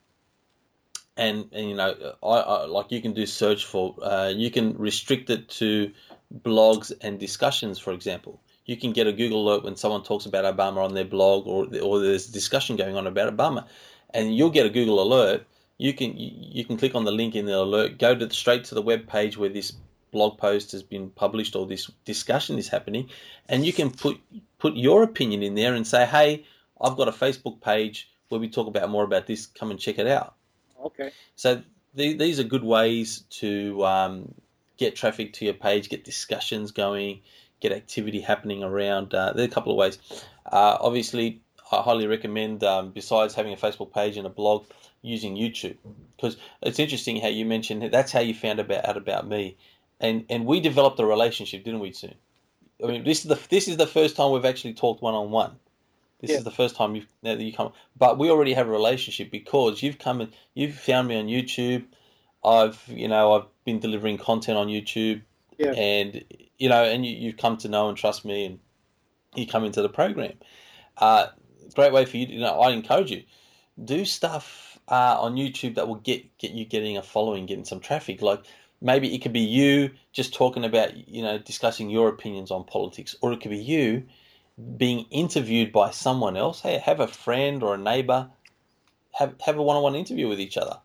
and, 1.17 1.49
and 1.53 1.69
you 1.71 1.75
know, 1.75 2.15
I, 2.23 2.27
I, 2.27 2.65
like 2.67 2.93
you 2.93 3.01
can 3.01 3.15
do 3.15 3.27
search 3.27 3.65
for, 3.65 3.95
uh, 4.03 4.29
you 4.29 4.51
can 4.51 4.77
restrict 4.77 5.31
it 5.31 5.49
to 5.61 5.93
blogs 6.43 6.93
and 7.01 7.19
discussions, 7.19 7.79
for 7.79 7.93
example. 7.93 8.41
You 8.67 8.77
can 8.77 8.93
get 8.93 9.07
a 9.07 9.13
Google 9.13 9.49
alert 9.49 9.65
when 9.65 9.77
someone 9.77 10.03
talks 10.03 10.27
about 10.27 10.45
Obama 10.45 10.85
on 10.85 10.95
their 10.95 11.05
blog 11.05 11.47
or, 11.47 11.67
or 11.83 12.01
there's 12.01 12.27
discussion 12.27 12.77
going 12.77 12.97
on 12.97 13.07
about 13.07 13.35
Obama. 13.35 13.67
And 14.13 14.37
you'll 14.37 14.51
get 14.51 14.67
a 14.67 14.71
Google 14.71 15.01
alert. 15.01 15.47
You 15.79 15.93
can 15.93 16.15
you 16.17 16.65
can 16.65 16.77
click 16.77 16.95
on 16.95 17.05
the 17.05 17.13
link 17.13 17.35
in 17.35 17.47
the 17.47 17.59
alert, 17.59 17.99
go 17.99 18.15
to 18.15 18.27
the, 18.27 18.35
straight 18.35 18.65
to 18.65 18.75
the 18.75 18.83
web 18.83 19.07
page 19.07 19.37
where 19.37 19.51
this 19.51 19.73
blog 20.11 20.39
post 20.39 20.73
has 20.73 20.83
been 20.83 21.11
published 21.11 21.55
or 21.55 21.67
this 21.67 21.91
discussion 22.05 22.59
is 22.59 22.69
happening, 22.69 23.11
and 23.49 23.67
you 23.67 23.75
can 23.75 23.91
put 23.91 24.19
put 24.59 24.75
your 24.75 25.03
opinion 25.03 25.43
in 25.43 25.55
there 25.55 25.75
and 25.75 25.87
say, 25.87 26.07
"Hey, 26.07 26.47
I've 26.81 26.97
got 26.97 27.09
a 27.09 27.13
Facebook 27.13 27.61
page 27.61 28.11
where 28.29 28.41
we 28.41 28.49
talk 28.49 28.67
about 28.67 28.91
more 28.91 29.05
about 29.05 29.27
this. 29.27 29.47
Come 29.47 29.71
and 29.71 29.81
check 29.81 29.99
it 29.99 30.07
out." 30.07 30.35
Okay. 30.85 31.11
So 31.37 31.63
the, 31.95 32.15
these 32.15 32.39
are 32.41 32.45
good 32.45 32.65
ways 32.65 33.25
to 33.41 33.85
um, 33.85 34.35
get 34.77 34.97
traffic 34.97 35.33
to 35.35 35.45
your 35.45 35.55
page, 35.55 35.89
get 35.89 36.05
discussions 36.05 36.71
going, 36.71 37.21
get 37.61 37.73
activity 37.73 38.21
happening 38.21 38.63
around. 38.63 39.15
Uh, 39.15 39.33
there 39.33 39.45
are 39.45 39.49
a 39.49 39.51
couple 39.51 39.73
of 39.73 39.79
ways. 39.79 39.99
Uh, 40.45 40.77
obviously, 40.81 41.41
I 41.73 41.83
highly 41.83 42.07
recommend, 42.07 42.63
um, 42.63 42.91
besides 42.91 43.35
having 43.35 43.53
a 43.53 43.57
Facebook 43.57 43.93
page 43.93 44.17
and 44.17 44.27
a 44.27 44.31
blog, 44.31 44.65
using 45.03 45.37
YouTube 45.37 45.77
because 46.17 46.37
it's 46.63 46.79
interesting 46.79 47.21
how 47.21 47.29
you 47.29 47.45
mentioned 47.45 47.83
that 47.83 47.93
that's 47.93 48.13
how 48.13 48.21
you 48.21 48.35
found 48.35 48.59
about 48.59 48.85
out 48.85 48.97
about 48.97 49.27
me, 49.27 49.57
and 50.01 50.25
and 50.29 50.47
we 50.47 50.61
developed 50.61 50.99
a 51.01 51.07
relationship, 51.07 51.65
didn't 51.65 51.81
we? 51.81 51.93
Soon. 51.93 52.15
I 52.83 52.89
mean, 52.89 53.05
this 53.05 53.25
is 53.25 53.29
the 53.29 53.39
this 53.49 53.69
is 53.69 53.77
the 53.77 53.87
first 53.87 54.17
time 54.17 54.33
we've 54.33 54.45
actually 54.45 54.75
talked 54.75 55.03
one 55.03 55.15
on 55.15 55.31
one. 55.31 55.57
This 56.21 56.31
yeah. 56.31 56.39
is 56.39 56.45
the 56.45 56.51
first 56.51 56.77
time 56.77 56.95
you've 56.95 57.07
that 57.23 57.41
you 57.41 57.53
come, 57.53 57.73
but 57.97 58.19
we 58.19 58.31
already 58.31 58.55
have 58.55 58.69
a 58.69 58.71
relationship 58.71 59.31
because 59.31 59.83
you've 59.83 59.99
come 59.99 60.21
and 60.23 60.33
you've 60.55 60.75
found 60.75 61.09
me 61.09 61.19
on 61.19 61.27
YouTube. 61.27 61.85
I've 62.45 62.83
you 62.89 63.09
know 63.09 63.35
I've 63.35 63.47
been 63.65 63.81
delivering 63.81 64.19
content 64.19 64.57
on 64.57 64.69
YouTube, 64.69 65.23
yeah. 65.59 65.73
and 65.73 66.25
you 66.59 66.69
know, 66.69 66.85
and 66.85 67.05
you, 67.05 67.31
have 67.31 67.37
come 67.37 67.57
to 67.59 67.69
know 67.69 67.89
and 67.89 67.99
trust 67.99 68.25
me, 68.25 68.47
and 68.47 68.59
you 69.35 69.47
come 69.47 69.65
into 69.65 69.83
the 69.83 69.89
program. 69.89 70.33
Uh, 70.97 71.27
great 71.75 71.93
way 71.93 72.07
for 72.07 72.17
you. 72.17 72.27
To, 72.27 72.33
you 72.33 72.41
know, 72.41 72.61
I 72.61 72.71
encourage 72.71 73.11
you 73.11 73.23
do 73.83 74.05
stuff 74.05 74.79
uh, 74.89 75.21
on 75.21 75.35
YouTube 75.35 75.75
that 75.75 75.89
will 75.89 75.97
get 75.97 76.39
get 76.39 76.53
you 76.53 76.65
getting 76.65 76.97
a 76.97 77.03
following, 77.03 77.47
getting 77.47 77.65
some 77.65 77.81
traffic. 77.81 78.23
Like 78.23 78.45
maybe 78.81 79.15
it 79.15 79.19
could 79.19 79.33
be 79.33 79.41
you 79.41 79.91
just 80.13 80.35
talking 80.35 80.65
about 80.65 81.09
you 81.09 81.23
know 81.23 81.39
discussing 81.39 81.91
your 81.91 82.09
opinions 82.09 82.51
on 82.51 82.65
politics, 82.65 83.15
or 83.21 83.33
it 83.33 83.41
could 83.41 83.51
be 83.51 83.59
you 83.59 84.05
being 84.77 85.07
interviewed 85.11 85.73
by 85.73 85.91
someone 85.91 86.37
else. 86.37 86.61
Hey, 86.61 86.79
have 86.79 87.01
a 87.01 87.07
friend 87.07 87.63
or 87.63 87.75
a 87.75 87.79
neighbor 87.79 88.31
have 89.13 89.35
have 89.45 89.57
a 89.57 89.63
one 89.63 89.77
on 89.77 89.83
one 89.83 89.95
interview 89.95 90.29
with 90.29 90.41
each 90.41 90.57
other 90.57 90.79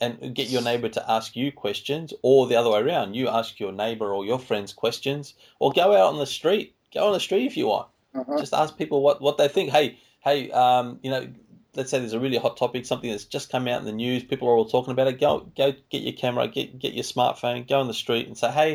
and 0.00 0.34
get 0.34 0.48
your 0.48 0.62
neighbor 0.62 0.88
to 0.88 1.10
ask 1.10 1.36
you 1.36 1.52
questions, 1.52 2.14
or 2.22 2.46
the 2.46 2.56
other 2.56 2.70
way 2.70 2.80
around. 2.80 3.14
You 3.14 3.28
ask 3.28 3.60
your 3.60 3.72
neighbor 3.72 4.12
or 4.12 4.24
your 4.24 4.38
friends 4.38 4.72
questions, 4.72 5.34
or 5.58 5.72
go 5.72 5.92
out 5.94 6.12
on 6.12 6.18
the 6.18 6.26
street. 6.26 6.74
Go 6.94 7.06
on 7.06 7.12
the 7.12 7.20
street 7.20 7.46
if 7.46 7.56
you 7.56 7.66
want. 7.66 7.88
Uh-huh. 8.14 8.38
Just 8.38 8.54
ask 8.54 8.76
people 8.76 9.02
what, 9.02 9.20
what 9.20 9.36
they 9.36 9.46
think. 9.46 9.70
Hey, 9.70 9.98
hey, 10.20 10.50
um, 10.52 10.98
you 11.02 11.10
know, 11.10 11.28
let's 11.76 11.90
say 11.90 11.98
there's 11.98 12.14
a 12.14 12.20
really 12.20 12.38
hot 12.38 12.56
topic, 12.56 12.86
something 12.86 13.10
that's 13.10 13.24
just 13.24 13.52
come 13.52 13.68
out 13.68 13.80
in 13.80 13.86
the 13.86 13.92
news. 13.92 14.24
People 14.24 14.48
are 14.48 14.52
all 14.52 14.64
talking 14.64 14.92
about 14.92 15.06
it. 15.06 15.20
Go, 15.20 15.46
go, 15.56 15.74
get 15.90 16.02
your 16.02 16.14
camera, 16.14 16.48
get 16.48 16.78
get 16.78 16.94
your 16.94 17.04
smartphone, 17.04 17.68
go 17.68 17.78
on 17.78 17.86
the 17.86 17.94
street 17.94 18.26
and 18.26 18.36
say, 18.36 18.50
hey, 18.50 18.72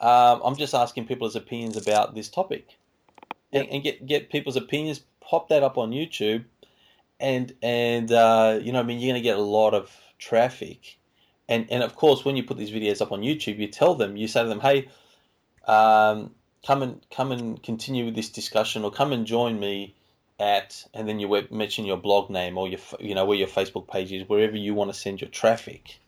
um, 0.00 0.40
I'm 0.44 0.56
just 0.56 0.74
asking 0.74 1.06
people's 1.06 1.36
opinions 1.36 1.76
about 1.76 2.14
this 2.14 2.28
topic, 2.28 2.76
and, 3.54 3.68
and 3.68 3.82
get 3.82 4.06
get 4.06 4.30
people's 4.30 4.56
opinions. 4.56 5.00
Pop 5.20 5.48
that 5.48 5.62
up 5.62 5.78
on 5.78 5.90
YouTube, 5.90 6.44
and 7.20 7.54
and 7.62 8.12
uh, 8.12 8.58
you 8.60 8.72
know, 8.72 8.80
I 8.80 8.82
mean, 8.82 8.98
you're 8.98 9.12
going 9.12 9.22
to 9.22 9.24
get 9.24 9.38
a 9.38 9.42
lot 9.42 9.74
of 9.74 9.90
traffic. 10.18 10.98
And 11.48 11.66
and 11.70 11.82
of 11.82 11.94
course, 11.96 12.24
when 12.24 12.36
you 12.36 12.42
put 12.42 12.58
these 12.58 12.70
videos 12.70 13.00
up 13.00 13.12
on 13.12 13.20
YouTube, 13.20 13.58
you 13.58 13.68
tell 13.68 13.94
them, 13.94 14.16
you 14.16 14.28
say 14.28 14.42
to 14.42 14.48
them, 14.48 14.60
hey, 14.60 14.88
um, 15.66 16.34
come 16.66 16.82
and 16.82 17.00
come 17.10 17.32
and 17.32 17.62
continue 17.62 18.04
with 18.04 18.14
this 18.14 18.30
discussion, 18.30 18.84
or 18.84 18.90
come 18.90 19.12
and 19.12 19.26
join 19.26 19.58
me 19.58 19.94
at, 20.40 20.84
and 20.94 21.08
then 21.08 21.20
you 21.20 21.46
mention 21.50 21.84
your 21.84 21.96
blog 21.96 22.28
name 22.30 22.58
or 22.58 22.68
your 22.68 22.80
you 22.98 23.14
know 23.14 23.24
where 23.24 23.38
your 23.38 23.48
Facebook 23.48 23.88
page 23.88 24.12
is, 24.12 24.28
wherever 24.28 24.56
you 24.56 24.74
want 24.74 24.92
to 24.92 24.98
send 24.98 25.20
your 25.20 25.30
traffic. 25.30 25.98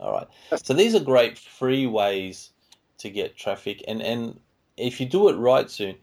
All 0.00 0.12
right. 0.12 0.28
So 0.62 0.74
these 0.74 0.94
are 0.94 1.00
great 1.00 1.36
free 1.38 1.86
ways 1.86 2.50
to 2.98 3.10
get 3.10 3.36
traffic, 3.36 3.84
and 3.86 4.00
and 4.00 4.38
if 4.76 5.00
you 5.00 5.06
do 5.06 5.28
it 5.28 5.34
right 5.34 5.68
soon, 5.68 5.96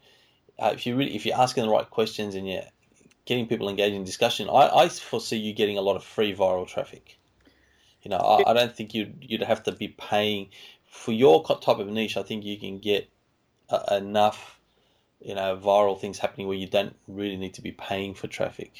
uh, 0.58 0.70
if 0.74 0.86
you 0.86 0.96
really 0.96 1.14
if 1.14 1.26
you're 1.26 1.38
asking 1.38 1.64
the 1.64 1.70
right 1.70 1.88
questions 1.88 2.34
and 2.34 2.48
you're 2.48 2.62
getting 3.24 3.46
people 3.46 3.68
engaged 3.68 3.94
in 3.94 4.04
discussion, 4.04 4.48
I, 4.48 4.68
I 4.68 4.88
foresee 4.88 5.36
you 5.36 5.52
getting 5.52 5.78
a 5.78 5.82
lot 5.82 5.96
of 5.96 6.04
free 6.04 6.34
viral 6.34 6.66
traffic. 6.66 7.18
You 8.02 8.10
know, 8.10 8.18
I, 8.18 8.50
I 8.50 8.54
don't 8.54 8.74
think 8.74 8.94
you'd 8.94 9.16
you'd 9.20 9.42
have 9.42 9.62
to 9.64 9.72
be 9.72 9.88
paying 9.88 10.48
for 10.88 11.12
your 11.12 11.44
type 11.44 11.78
of 11.78 11.88
niche. 11.88 12.16
I 12.16 12.22
think 12.22 12.44
you 12.44 12.58
can 12.58 12.78
get 12.78 13.08
uh, 13.68 13.82
enough 13.90 14.56
you 15.20 15.34
know 15.34 15.56
viral 15.56 15.98
things 15.98 16.18
happening 16.18 16.46
where 16.46 16.56
you 16.56 16.68
don't 16.68 16.94
really 17.08 17.36
need 17.36 17.54
to 17.54 17.62
be 17.62 17.72
paying 17.72 18.14
for 18.14 18.26
traffic. 18.26 18.72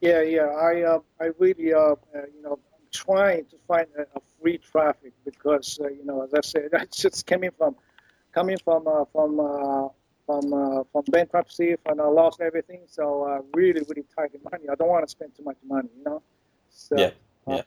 Yeah, 0.00 0.22
yeah. 0.22 0.46
I 0.46 0.82
uh, 0.82 0.98
I 1.20 1.30
really 1.38 1.72
uh, 1.72 1.78
uh, 1.78 1.94
you 2.34 2.42
know 2.42 2.52
I'm 2.52 2.86
trying 2.92 3.44
to 3.46 3.56
find 3.66 3.86
a, 3.98 4.02
a 4.02 4.20
free 4.40 4.58
traffic 4.58 5.12
because 5.24 5.78
uh, 5.82 5.88
you 5.88 6.04
know 6.04 6.22
as 6.22 6.34
I 6.34 6.40
said 6.42 6.68
that's 6.72 6.96
just 6.96 7.26
coming 7.26 7.50
from 7.56 7.76
coming 8.32 8.58
from 8.64 8.84
from 9.12 9.90
from 10.26 10.52
uh, 10.52 10.84
from 10.92 11.04
bankruptcy 11.10 11.76
and 11.86 12.00
I 12.00 12.06
lost 12.06 12.40
everything 12.40 12.82
so 12.86 13.24
uh, 13.24 13.40
really 13.54 13.82
really 13.88 14.04
tight 14.16 14.30
money. 14.50 14.64
I 14.70 14.74
don't 14.74 14.88
want 14.88 15.04
to 15.04 15.10
spend 15.10 15.34
too 15.36 15.44
much 15.44 15.56
money, 15.66 15.88
you 15.96 16.04
know. 16.04 16.22
So, 16.70 16.96
Yeah, 16.96 17.10
uh, 17.46 17.56
yeah. 17.56 17.62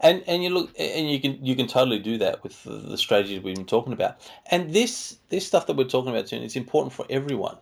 And 0.00 0.24
and 0.26 0.42
you 0.42 0.50
look 0.50 0.70
and 0.78 1.10
you 1.10 1.20
can 1.20 1.44
you 1.44 1.54
can 1.54 1.68
totally 1.68 2.00
do 2.00 2.18
that 2.18 2.42
with 2.42 2.62
the, 2.64 2.72
the 2.72 2.98
strategies 2.98 3.40
we've 3.40 3.54
been 3.54 3.64
talking 3.64 3.92
about. 3.92 4.16
And 4.50 4.72
this 4.72 5.18
this 5.28 5.46
stuff 5.46 5.66
that 5.68 5.76
we're 5.76 5.84
talking 5.84 6.10
about 6.10 6.28
soon 6.28 6.42
it's 6.42 6.56
important 6.56 6.92
for 6.92 7.06
everyone. 7.08 7.56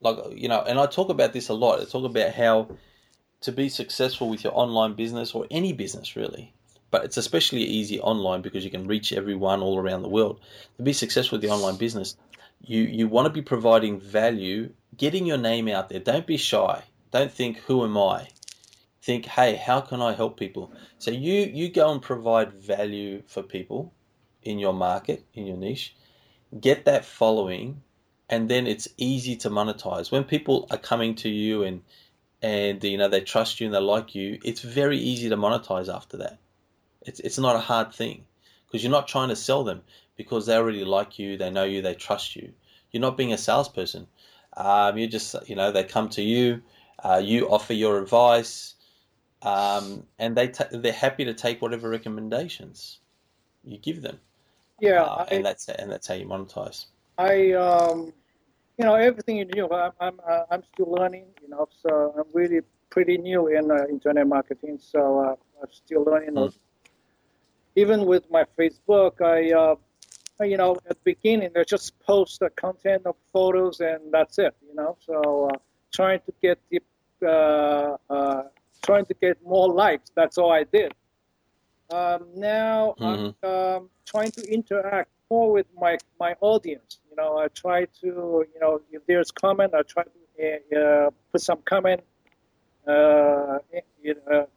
Like 0.00 0.18
you 0.32 0.48
know, 0.48 0.62
and 0.62 0.80
I 0.80 0.86
talk 0.86 1.10
about 1.10 1.32
this 1.32 1.48
a 1.48 1.54
lot. 1.54 1.80
I 1.80 1.84
talk 1.84 2.04
about 2.04 2.32
how 2.32 2.68
to 3.42 3.52
be 3.52 3.68
successful 3.68 4.28
with 4.28 4.42
your 4.42 4.56
online 4.56 4.94
business 4.94 5.32
or 5.32 5.46
any 5.50 5.72
business 5.72 6.16
really. 6.16 6.52
But 6.90 7.04
it's 7.04 7.16
especially 7.16 7.62
easy 7.62 8.00
online 8.00 8.42
because 8.42 8.64
you 8.64 8.70
can 8.70 8.86
reach 8.86 9.12
everyone 9.12 9.60
all 9.60 9.78
around 9.78 10.02
the 10.02 10.08
world. 10.08 10.40
To 10.78 10.82
be 10.82 10.92
successful 10.92 11.36
with 11.36 11.42
the 11.42 11.54
online 11.54 11.76
business, 11.76 12.16
you 12.60 12.82
you 12.82 13.08
want 13.08 13.26
to 13.26 13.32
be 13.32 13.42
providing 13.42 14.00
value, 14.00 14.72
getting 14.96 15.26
your 15.26 15.38
name 15.38 15.68
out 15.68 15.88
there. 15.88 16.00
Don't 16.00 16.26
be 16.26 16.36
shy. 16.36 16.82
Don't 17.10 17.32
think 17.32 17.58
who 17.58 17.84
am 17.84 17.96
I? 17.96 18.28
think, 19.06 19.24
hey, 19.26 19.54
how 19.54 19.80
can 19.80 20.02
I 20.02 20.12
help 20.14 20.36
people? 20.36 20.72
So 20.98 21.12
you 21.12 21.34
you 21.58 21.70
go 21.70 21.92
and 21.92 22.02
provide 22.02 22.52
value 22.52 23.22
for 23.28 23.42
people 23.42 23.92
in 24.42 24.58
your 24.58 24.72
market, 24.72 25.24
in 25.32 25.46
your 25.46 25.56
niche, 25.56 25.94
get 26.60 26.84
that 26.86 27.04
following, 27.04 27.82
and 28.28 28.48
then 28.48 28.66
it's 28.66 28.88
easy 28.96 29.36
to 29.36 29.48
monetize. 29.48 30.10
When 30.10 30.24
people 30.24 30.66
are 30.72 30.76
coming 30.76 31.14
to 31.16 31.28
you 31.28 31.62
and 31.62 31.82
and 32.42 32.82
you 32.82 32.98
know 32.98 33.08
they 33.08 33.20
trust 33.20 33.60
you 33.60 33.66
and 33.66 33.74
they 33.74 33.78
like 33.78 34.16
you, 34.16 34.40
it's 34.44 34.60
very 34.60 34.98
easy 34.98 35.28
to 35.28 35.36
monetize 35.36 35.88
after 35.88 36.16
that. 36.16 36.38
It's 37.02 37.20
it's 37.20 37.38
not 37.38 37.54
a 37.54 37.60
hard 37.70 37.94
thing 37.94 38.24
because 38.66 38.82
you're 38.82 38.98
not 38.98 39.06
trying 39.06 39.28
to 39.28 39.36
sell 39.36 39.62
them 39.62 39.82
because 40.16 40.46
they 40.46 40.56
already 40.56 40.84
like 40.84 41.18
you, 41.18 41.36
they 41.36 41.50
know 41.50 41.64
you, 41.64 41.82
they 41.82 41.94
trust 41.94 42.36
you. 42.36 42.52
You're 42.90 43.00
not 43.00 43.16
being 43.16 43.32
a 43.32 43.38
salesperson. 43.38 44.06
Um, 44.56 44.96
you 44.96 45.06
just 45.06 45.34
you 45.48 45.56
know 45.56 45.70
they 45.72 45.84
come 45.84 46.08
to 46.10 46.22
you, 46.22 46.62
uh, 47.04 47.20
you 47.22 47.48
offer 47.48 47.74
your 47.74 48.00
advice, 48.00 48.74
um, 49.42 50.06
and 50.18 50.36
they 50.36 50.48
ta- 50.48 50.68
they're 50.70 50.92
happy 50.92 51.24
to 51.24 51.34
take 51.34 51.60
whatever 51.60 51.88
recommendations 51.88 53.00
you 53.64 53.78
give 53.78 54.02
them. 54.02 54.18
yeah. 54.80 55.02
Uh, 55.02 55.26
I, 55.28 55.34
and 55.34 55.44
that's 55.44 55.68
and 55.68 55.90
that's 55.90 56.06
how 56.06 56.14
you 56.14 56.26
monetize. 56.26 56.86
I 57.18 57.52
um, 57.52 58.12
you 58.78 58.84
know, 58.84 58.94
everything 58.94 59.36
you 59.36 59.44
do, 59.44 59.68
I'm 59.70 59.92
I'm 60.00 60.20
uh, 60.26 60.44
I'm 60.50 60.62
still 60.72 60.90
learning. 60.90 61.26
You 61.42 61.48
know, 61.48 61.68
so 61.82 62.14
I'm 62.18 62.26
really 62.32 62.60
pretty 62.90 63.18
new 63.18 63.48
in 63.48 63.70
uh, 63.70 63.84
internet 63.88 64.26
marketing. 64.26 64.78
So 64.80 65.20
uh, 65.20 65.34
I'm 65.62 65.70
still 65.70 66.04
learning. 66.04 66.34
Mm. 66.34 66.54
Even 67.74 68.06
with 68.06 68.30
my 68.30 68.44
Facebook, 68.58 69.20
I 69.20 69.52
uh, 69.52 69.74
you 70.44 70.56
know, 70.56 70.76
at 70.88 70.88
the 70.88 70.96
beginning, 71.04 71.50
they 71.54 71.64
just 71.64 71.98
post 72.00 72.40
the 72.40 72.50
content 72.50 73.06
of 73.06 73.16
photos 73.32 73.80
and 73.80 74.12
that's 74.12 74.38
it. 74.38 74.54
You 74.68 74.74
know, 74.74 74.96
so 75.00 75.50
uh, 75.52 75.58
trying 75.92 76.20
to 76.26 76.32
get 76.42 76.58
the 76.70 76.80
uh, 77.26 77.96
uh, 78.12 78.42
trying 78.82 79.06
to 79.06 79.14
get 79.14 79.42
more 79.44 79.72
likes. 79.72 80.10
That's 80.14 80.38
all 80.38 80.52
I 80.52 80.64
did. 80.64 80.92
Um, 81.90 82.26
now 82.34 82.94
I'm 83.00 83.34
um, 83.42 83.90
trying 84.04 84.32
to 84.32 84.42
interact 84.52 85.10
more 85.30 85.52
with 85.52 85.66
my 85.78 85.98
my 86.20 86.34
audience. 86.40 86.98
You 87.10 87.16
know, 87.16 87.38
I 87.38 87.48
try 87.48 87.86
to 88.00 88.44
you 88.52 88.60
know 88.60 88.80
if 88.92 89.06
there's 89.06 89.30
comment, 89.30 89.72
I 89.74 89.82
try 89.82 90.04
to 90.04 90.10
uh, 90.74 90.78
uh, 90.78 91.10
put 91.32 91.40
some 91.40 91.58
comment 91.64 92.02
uh, 92.86 93.58
you 94.02 94.14
know, 94.28 94.48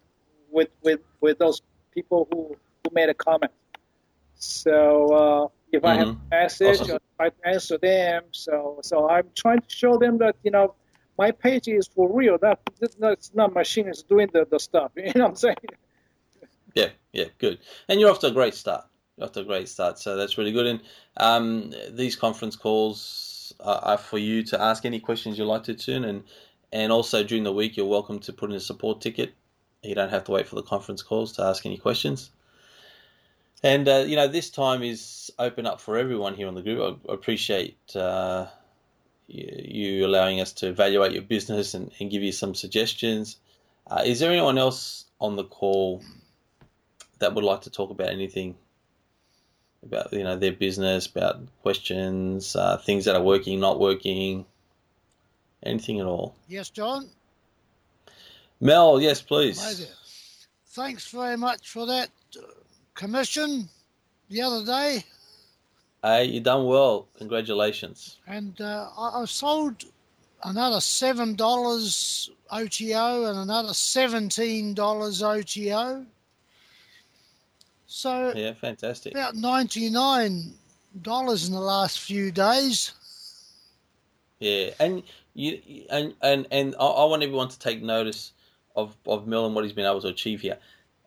with 0.52 0.70
with 0.84 1.00
with 1.22 1.39
those 1.39 1.62
people 1.94 2.28
who 2.32 2.56
who 2.84 2.94
made 2.94 3.10
a 3.10 3.13
comment. 3.13 3.52
So 4.39 5.13
uh, 5.13 5.47
if 5.71 5.84
I 5.86 5.95
have 5.95 6.08
Mhm. 6.08 6.17
a 6.32 6.36
message, 6.43 6.82
Awesome. 6.82 6.97
I 7.19 7.32
answer 7.43 7.78
them. 7.78 8.23
So 8.32 8.80
so 8.82 9.10
I'm 9.10 9.30
trying 9.36 9.62
to 9.62 9.69
show 9.69 9.97
them 9.97 10.17
that 10.19 10.36
you 10.43 10.52
know 10.52 10.75
my 11.17 11.32
page 11.32 11.67
is 11.67 11.88
for 11.88 12.12
real. 12.12 12.38
That 12.39 12.60
that's 12.80 13.34
not 13.36 13.54
machine 13.54 13.88
is 13.89 14.02
doing 14.04 14.30
the, 14.34 14.45
the 14.49 14.60
stuff. 14.60 14.91
You 14.97 15.12
know 15.15 15.23
what 15.25 15.30
I'm 15.32 15.36
saying? 15.36 15.58
Yeah, 16.73 16.89
yeah, 17.13 17.25
good. 17.38 17.60
And 17.89 17.99
you're 17.99 18.10
off 18.12 18.19
to 18.19 18.28
a 18.28 18.32
great 18.32 18.54
start. 18.54 18.86
You're 19.17 19.25
off 19.25 19.34
to 19.34 19.41
a 19.41 19.43
great 19.43 19.67
start. 19.67 19.99
So 19.99 20.15
that's 20.15 20.38
really 20.38 20.52
good. 20.54 20.67
And 20.67 20.82
um, 21.17 21.73
these 21.89 22.15
conference 22.15 22.56
calls 22.56 23.54
are, 23.60 23.80
are 23.84 23.97
for 23.97 24.17
you 24.17 24.43
to 24.43 24.62
ask 24.62 24.86
any 24.86 24.99
questions 24.99 25.38
you'd 25.38 25.45
like 25.45 25.63
to 25.63 25.73
tune. 25.73 26.06
And 26.06 26.23
and 26.71 26.91
also 26.91 27.23
during 27.23 27.43
the 27.43 27.52
week, 27.52 27.75
you're 27.75 27.88
welcome 27.88 28.19
to 28.19 28.32
put 28.34 28.49
in 28.52 28.56
a 28.56 28.60
support 28.60 29.02
ticket. 29.02 29.34
You 29.84 29.95
don't 29.95 30.10
have 30.10 30.23
to 30.25 30.32
wait 30.32 30.47
for 30.47 30.56
the 30.56 30.62
conference 30.63 31.02
calls 31.02 31.34
to 31.34 31.43
ask 31.43 31.65
any 31.65 31.78
questions. 31.78 32.32
And 33.63 33.88
uh, 33.88 34.04
you 34.08 34.15
know, 34.15 34.28
this 34.28 34.50
time 34.50 34.84
is 34.84 35.32
open 35.38 35.65
up 35.65 35.82
for 35.82 35.98
everyone 35.98 36.36
here 36.36 36.48
on 36.48 36.56
the 36.56 36.62
group. 36.62 37.02
I, 37.10 37.13
appreciate 37.13 37.78
uh, 37.95 38.48
you, 39.28 40.06
allowing 40.06 40.39
us 40.39 40.54
to 40.54 40.67
evaluate 40.67 41.12
your 41.12 41.24
business 41.24 41.74
and, 41.74 41.91
and 42.00 42.10
give 42.10 42.24
you 42.24 42.32
some 42.32 42.56
suggestions. 42.56 43.38
Uh, 43.88 44.04
is 44.06 44.19
there 44.19 44.32
anyone 44.32 44.58
else 44.58 45.06
on 45.19 45.36
the 45.36 45.43
call 45.43 46.02
that 47.19 47.34
would 47.36 47.43
like 47.43 47.62
to 47.62 47.69
talk 47.69 47.89
about 47.89 48.10
anything 48.10 48.56
about 49.84 50.13
you 50.13 50.24
know 50.24 50.38
their 50.38 50.54
business, 50.54 51.08
about 51.08 51.41
questions, 51.62 52.56
uh, 52.56 52.78
things 52.78 53.06
that 53.06 53.15
are 53.15 53.24
working, 53.24 53.60
not 53.60 53.78
working, 53.80 54.45
anything 55.63 56.00
at 56.00 56.06
all? 56.06 56.34
Yes, 56.48 56.69
John. 56.69 57.10
Mel, 58.62 59.02
yes, 59.02 59.22
please. 59.22 59.89
Thanks 60.67 61.08
very 61.08 61.36
much 61.36 61.69
for 61.69 61.86
that 61.88 62.10
commission 63.00 63.70
the 64.30 64.42
other 64.42 64.66
day. 64.66 65.04
Hey, 66.04 66.26
you 66.26 66.42
done 66.42 66.66
well. 66.66 67.08
Congratulations. 67.18 68.18
And 68.28 68.60
uh, 68.60 68.90
I, 68.98 69.22
I 69.22 69.26
sold 69.26 69.86
another 70.44 70.78
$7 70.78 72.30
OTO 72.52 73.26
and 73.26 73.40
another 73.40 73.70
$17 73.70 75.24
OTO. 75.24 76.06
So 77.88 78.34
Yeah, 78.36 78.54
fantastic. 78.54 79.14
about 79.14 79.36
$99 79.36 80.52
in 81.48 81.52
the 81.54 81.60
last 81.60 82.00
few 82.02 82.32
days. 82.32 82.92
Yeah, 84.40 84.70
and 84.80 85.04
you 85.34 85.60
and 85.90 86.14
and 86.22 86.48
and 86.50 86.74
I, 86.80 86.86
I 86.86 87.06
want 87.06 87.24
everyone 87.24 87.50
to 87.50 87.60
take 87.60 87.82
notice 87.82 88.32
of 88.74 88.96
of 89.06 89.28
Mel 89.28 89.46
and 89.46 89.54
what 89.54 89.66
he's 89.66 89.74
been 89.74 89.86
able 89.86 90.00
to 90.00 90.08
achieve 90.08 90.40
here. 90.40 90.58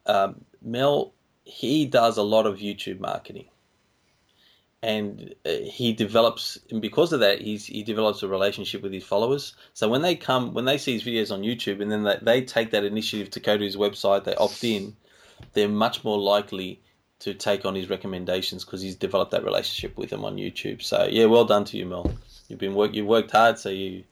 Um, 0.04 0.44
Mel, 0.60 1.14
he 1.44 1.86
does 1.86 2.16
a 2.16 2.22
lot 2.22 2.46
of 2.46 2.58
YouTube 2.58 3.00
marketing, 3.00 3.46
and 4.82 5.34
uh, 5.46 5.50
he 5.62 5.92
develops, 5.92 6.58
and 6.70 6.80
because 6.80 7.12
of 7.12 7.20
that, 7.20 7.40
he's 7.40 7.66
he 7.66 7.82
develops 7.82 8.22
a 8.22 8.28
relationship 8.28 8.82
with 8.82 8.92
his 8.92 9.04
followers. 9.04 9.54
So 9.74 9.88
when 9.88 10.02
they 10.02 10.14
come, 10.14 10.54
when 10.54 10.64
they 10.64 10.78
see 10.78 10.92
his 10.92 11.04
videos 11.04 11.32
on 11.32 11.42
YouTube, 11.42 11.80
and 11.80 11.90
then 11.90 12.02
they, 12.04 12.18
they 12.22 12.42
take 12.42 12.70
that 12.72 12.84
initiative 12.84 13.30
to 13.30 13.40
go 13.40 13.56
to 13.56 13.64
his 13.64 13.76
website, 13.76 14.24
they 14.24 14.34
opt 14.36 14.62
in, 14.64 14.96
they're 15.52 15.68
much 15.68 16.04
more 16.04 16.18
likely 16.18 16.80
to 17.20 17.32
take 17.32 17.64
on 17.64 17.74
his 17.74 17.88
recommendations 17.88 18.64
because 18.64 18.82
he's 18.82 18.96
developed 18.96 19.30
that 19.30 19.44
relationship 19.44 19.96
with 19.96 20.10
them 20.10 20.24
on 20.24 20.36
YouTube. 20.36 20.82
So 20.82 21.06
yeah, 21.08 21.26
well 21.26 21.44
done 21.44 21.64
to 21.66 21.76
you, 21.76 21.86
Mel. 21.86 22.12
You've 22.48 22.58
been 22.58 22.74
work. 22.74 22.94
You 22.94 23.06
worked 23.06 23.30
hard, 23.30 23.58
so 23.58 23.68
you 23.68 24.04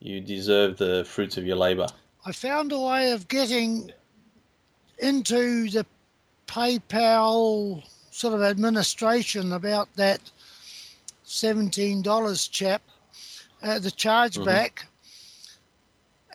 you 0.00 0.20
deserve 0.20 0.76
the 0.76 1.04
fruits 1.04 1.36
of 1.36 1.46
your 1.46 1.56
labor. 1.56 1.86
I 2.24 2.32
found 2.32 2.72
a 2.72 2.78
way 2.78 3.12
of 3.12 3.26
getting 3.28 3.90
into 4.98 5.70
the 5.70 5.86
PayPal 6.48 7.84
sort 8.10 8.34
of 8.34 8.42
administration 8.42 9.52
about 9.52 9.88
that 9.94 10.20
$17 11.26 12.50
chap, 12.50 12.82
uh, 13.62 13.78
the 13.78 13.90
chargeback. 13.90 14.84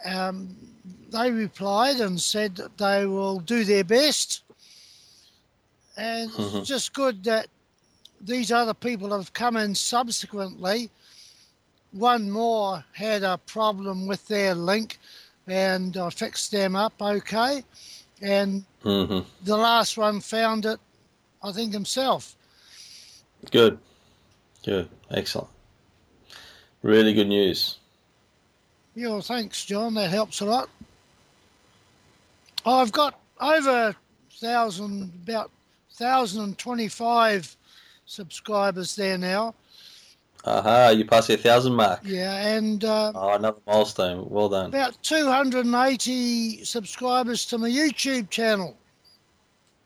Um, 0.06 0.56
they 1.10 1.32
replied 1.32 2.00
and 2.00 2.22
said 2.22 2.56
that 2.58 2.78
they 2.78 3.06
will 3.06 3.40
do 3.40 3.64
their 3.64 3.84
best. 3.84 4.44
And 5.98 6.32
Mhm. 6.32 6.60
it's 6.60 6.68
just 6.68 6.94
good 6.94 7.24
that 7.24 7.48
these 8.22 8.52
other 8.52 8.74
people 8.74 9.12
have 9.12 9.34
come 9.34 9.58
in 9.58 9.76
subsequently. 9.76 10.90
One 11.92 12.32
more 12.32 12.86
had 12.94 13.24
a 13.24 13.38
problem 13.38 14.08
with 14.08 14.28
their 14.28 14.56
link 14.56 15.00
and 15.48 15.96
I 15.98 16.10
fixed 16.10 16.52
them 16.52 16.76
up 16.76 16.94
okay. 17.02 17.64
And 18.24 18.64
hmm 18.84 19.20
the 19.44 19.58
last 19.58 19.98
one 19.98 20.22
found 20.22 20.66
it, 20.66 20.80
I 21.44 21.52
think, 21.52 21.74
himself. 21.74 22.36
Good, 23.52 23.78
good, 24.64 24.88
excellent. 25.12 25.50
Really 26.82 27.14
good 27.14 27.28
news. 27.28 27.78
Yeah, 28.96 29.10
well, 29.10 29.22
thanks, 29.22 29.66
John. 29.66 29.94
That 29.96 30.10
helps 30.10 30.40
a 30.40 30.46
lot. 30.46 30.70
I've 32.66 32.94
got 32.94 33.20
over 33.42 33.94
thousand, 34.32 35.12
about 35.24 35.52
thousand 35.92 36.44
and 36.44 36.58
twenty-five 36.58 37.58
subscribers 38.06 38.96
there 38.96 39.18
now, 39.18 39.54
Aha, 40.46 40.90
you 40.90 41.06
passed 41.06 41.30
the 41.30 41.38
thousand 41.38 41.74
mark. 41.74 42.02
Yeah, 42.04 42.36
and 42.36 42.84
uh, 42.84 43.14
Oh, 43.16 43.34
another 43.34 43.60
milestone. 43.66 44.28
Well 44.30 44.50
done. 44.50 44.68
about 44.68 45.02
280 45.04 46.66
subscribers 46.66 47.46
to 47.46 47.58
my 47.58 47.70
YouTube 47.70 48.30
channel. 48.30 48.76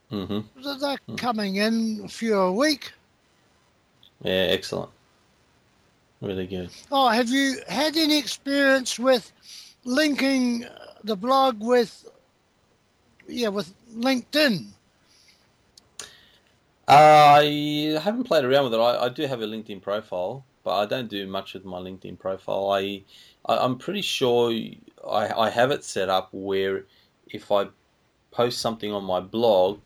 hmm 0.10 0.40
They're 0.56 0.98
coming 1.16 1.58
in 1.58 2.02
a 2.04 2.08
few 2.08 2.36
a 2.36 2.52
week. 2.52 2.92
Yeah, 4.24 4.48
excellent. 4.50 4.90
Really 6.22 6.48
good. 6.48 6.72
Oh, 6.92 7.10
have 7.10 7.30
you 7.30 7.58
had 7.68 7.96
any 7.96 8.18
experience 8.18 8.98
with 8.98 9.32
linking 9.86 10.66
the 11.04 11.16
blog 11.16 11.62
with, 11.62 12.10
yeah, 13.28 13.50
with 13.50 13.72
LinkedIn? 13.96 14.66
I 16.88 18.00
haven't 18.02 18.24
played 18.24 18.46
around 18.46 18.66
with 18.66 18.74
it. 18.74 18.80
I, 18.80 19.06
I 19.06 19.10
do 19.10 19.26
have 19.26 19.42
a 19.42 19.46
LinkedIn 19.46 19.82
profile, 19.82 20.46
but 20.64 20.78
I 20.78 20.86
don't 20.86 21.10
do 21.10 21.28
much 21.28 21.54
with 21.54 21.66
my 21.66 21.80
LinkedIn 21.80 22.18
profile. 22.18 22.72
I, 22.72 23.04
I 23.46 23.58
I'm 23.58 23.78
pretty 23.78 24.02
sure 24.02 24.52
I, 25.08 25.30
I 25.38 25.50
have 25.50 25.72
it 25.72 25.84
set 25.84 26.10
up 26.10 26.30
where 26.32 26.86
if 27.28 27.52
I 27.52 27.68
post 28.32 28.60
something 28.60 28.92
on 28.94 29.04
my 29.04 29.20
blog, 29.20 29.80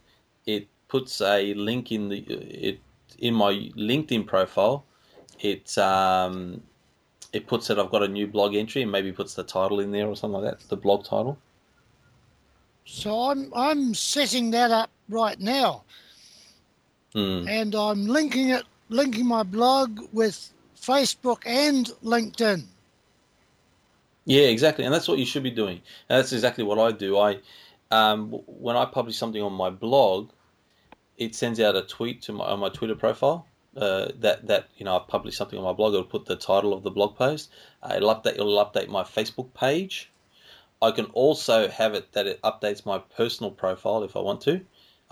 it 0.46 0.68
puts 0.88 1.22
a 1.22 1.54
link 1.56 1.92
in 1.92 2.10
the 2.10 2.20
it 2.20 2.80
in 3.18 3.34
my 3.34 3.54
LinkedIn 3.76 4.28
profile. 4.28 4.86
It 5.40 5.76
um 5.78 6.62
it 7.34 7.48
puts 7.48 7.68
that 7.68 7.80
I've 7.80 7.90
got 7.90 8.04
a 8.04 8.08
new 8.08 8.28
blog 8.28 8.56
entry 8.56 8.82
and 8.82 8.92
maybe 8.92 9.12
puts 9.12 9.34
the 9.34 9.44
title 9.44 9.80
in 9.80 9.92
there 9.92 10.08
or 10.08 10.16
something 10.16 10.42
like 10.42 10.60
that, 10.60 10.70
the 10.70 10.78
blog 10.78 11.06
title. 11.06 11.38
So 12.86 13.32
I'm 13.32 13.52
I'm 13.56 13.94
setting 13.94 14.52
that 14.52 14.70
up 14.72 14.90
right 15.08 15.40
now, 15.40 15.84
Hmm. 17.14 17.46
and 17.48 17.76
I'm 17.76 18.08
linking 18.08 18.50
it, 18.50 18.64
linking 18.90 19.26
my 19.26 19.44
blog 19.44 20.00
with 20.14 20.54
Facebook 20.80 21.44
and 21.46 21.88
LinkedIn. 22.04 22.64
Yeah, 24.26 24.44
exactly, 24.44 24.86
and 24.86 24.94
that's 24.94 25.08
what 25.08 25.20
you 25.20 25.26
should 25.26 25.44
be 25.44 25.52
doing. 25.52 25.82
And 26.08 26.20
that's 26.20 26.32
exactly 26.32 26.64
what 26.64 26.80
I 26.80 26.92
do. 26.92 27.18
I, 27.18 27.40
um, 27.90 28.32
when 28.46 28.78
I 28.78 28.86
publish 28.86 29.18
something 29.18 29.42
on 29.42 29.54
my 29.54 29.70
blog, 29.70 30.30
it 31.18 31.36
sends 31.36 31.60
out 31.60 31.76
a 31.76 31.82
tweet 31.82 32.22
to 32.24 32.34
my 32.34 32.46
on 32.46 32.60
my 32.60 32.70
Twitter 32.70 32.96
profile. 32.96 33.46
Uh, 33.76 34.10
that 34.20 34.48
that 34.48 34.68
you 34.78 34.86
know 34.86 34.98
I've 34.98 35.08
published 35.08 35.38
something 35.38 35.58
on 35.58 35.66
my 35.66 35.74
blog. 35.74 35.94
It'll 35.94 36.06
put 36.06 36.26
the 36.26 36.36
title 36.36 36.74
of 36.74 36.84
the 36.84 36.92
blog 36.92 37.16
post. 37.16 37.50
Uh, 37.82 37.94
it'll 37.96 38.14
update. 38.14 38.34
It'll 38.34 38.64
update 38.64 38.90
my 38.90 39.04
Facebook 39.04 39.54
page. 39.54 40.12
I 40.82 40.92
can 40.92 41.06
also 41.08 41.68
have 41.70 41.94
it 41.94 42.12
that 42.14 42.26
it 42.26 42.42
updates 42.42 42.86
my 42.86 43.00
personal 43.00 43.52
profile 43.52 44.04
if 44.04 44.16
I 44.16 44.20
want 44.20 44.42
to. 44.42 44.62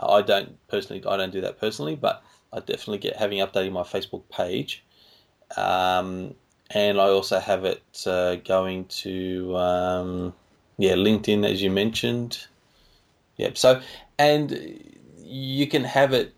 I 0.01 0.21
don't 0.21 0.57
personally. 0.67 1.03
I 1.05 1.17
don't 1.17 1.31
do 1.31 1.41
that 1.41 1.59
personally, 1.59 1.95
but 1.95 2.23
I 2.51 2.59
definitely 2.59 2.99
get 2.99 3.17
having 3.17 3.39
updating 3.39 3.73
my 3.73 3.83
Facebook 3.83 4.23
page. 4.29 4.83
Um, 5.57 6.35
and 6.71 6.99
I 6.99 7.05
also 7.05 7.39
have 7.39 7.65
it 7.65 7.83
uh, 8.05 8.35
going 8.35 8.85
to 8.85 9.55
um, 9.57 10.33
yeah 10.77 10.93
LinkedIn 10.93 11.45
as 11.45 11.61
you 11.61 11.69
mentioned. 11.69 12.47
Yep. 13.37 13.57
So 13.57 13.81
and 14.17 14.83
you 15.17 15.67
can 15.67 15.83
have 15.83 16.13
it. 16.13 16.33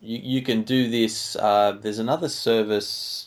You, 0.00 0.18
you 0.22 0.42
can 0.42 0.62
do 0.62 0.90
this. 0.90 1.36
Uh, 1.36 1.72
there's 1.80 1.98
another 1.98 2.28
service. 2.28 3.25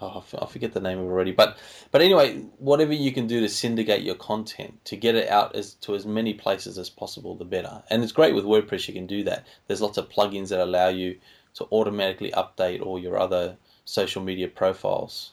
Oh, 0.00 0.24
I 0.40 0.46
forget 0.46 0.72
the 0.72 0.80
name 0.80 0.98
of 0.98 1.06
it 1.06 1.08
already, 1.08 1.32
but 1.32 1.58
but 1.90 2.02
anyway, 2.02 2.38
whatever 2.58 2.92
you 2.92 3.12
can 3.12 3.26
do 3.26 3.40
to 3.40 3.48
syndicate 3.48 4.02
your 4.02 4.14
content 4.14 4.84
to 4.84 4.96
get 4.96 5.16
it 5.16 5.28
out 5.28 5.56
as 5.56 5.74
to 5.74 5.94
as 5.94 6.06
many 6.06 6.34
places 6.34 6.78
as 6.78 6.88
possible, 6.88 7.34
the 7.34 7.44
better. 7.44 7.82
And 7.90 8.02
it's 8.02 8.12
great 8.12 8.34
with 8.34 8.44
WordPress. 8.44 8.86
You 8.86 8.94
can 8.94 9.06
do 9.06 9.24
that. 9.24 9.46
There's 9.66 9.80
lots 9.80 9.98
of 9.98 10.08
plugins 10.08 10.50
that 10.50 10.60
allow 10.60 10.88
you 10.88 11.18
to 11.54 11.64
automatically 11.72 12.30
update 12.32 12.80
all 12.80 12.98
your 12.98 13.18
other 13.18 13.56
social 13.84 14.22
media 14.22 14.46
profiles. 14.46 15.32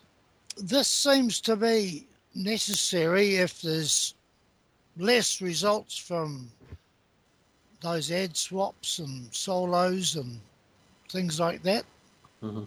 This 0.58 0.88
seems 0.88 1.42
to 1.42 1.56
be 1.56 2.08
necessary 2.34 3.36
if 3.36 3.62
there's 3.62 4.16
less 4.98 5.42
results 5.42 5.98
from 5.98 6.50
those 7.82 8.12
ad 8.12 8.36
swaps 8.36 9.00
and 9.00 9.28
solos 9.34 10.16
and 10.16 10.40
things 11.10 11.40
like 11.40 11.62
that. 11.64 11.84
Mm-hmm. 12.42 12.64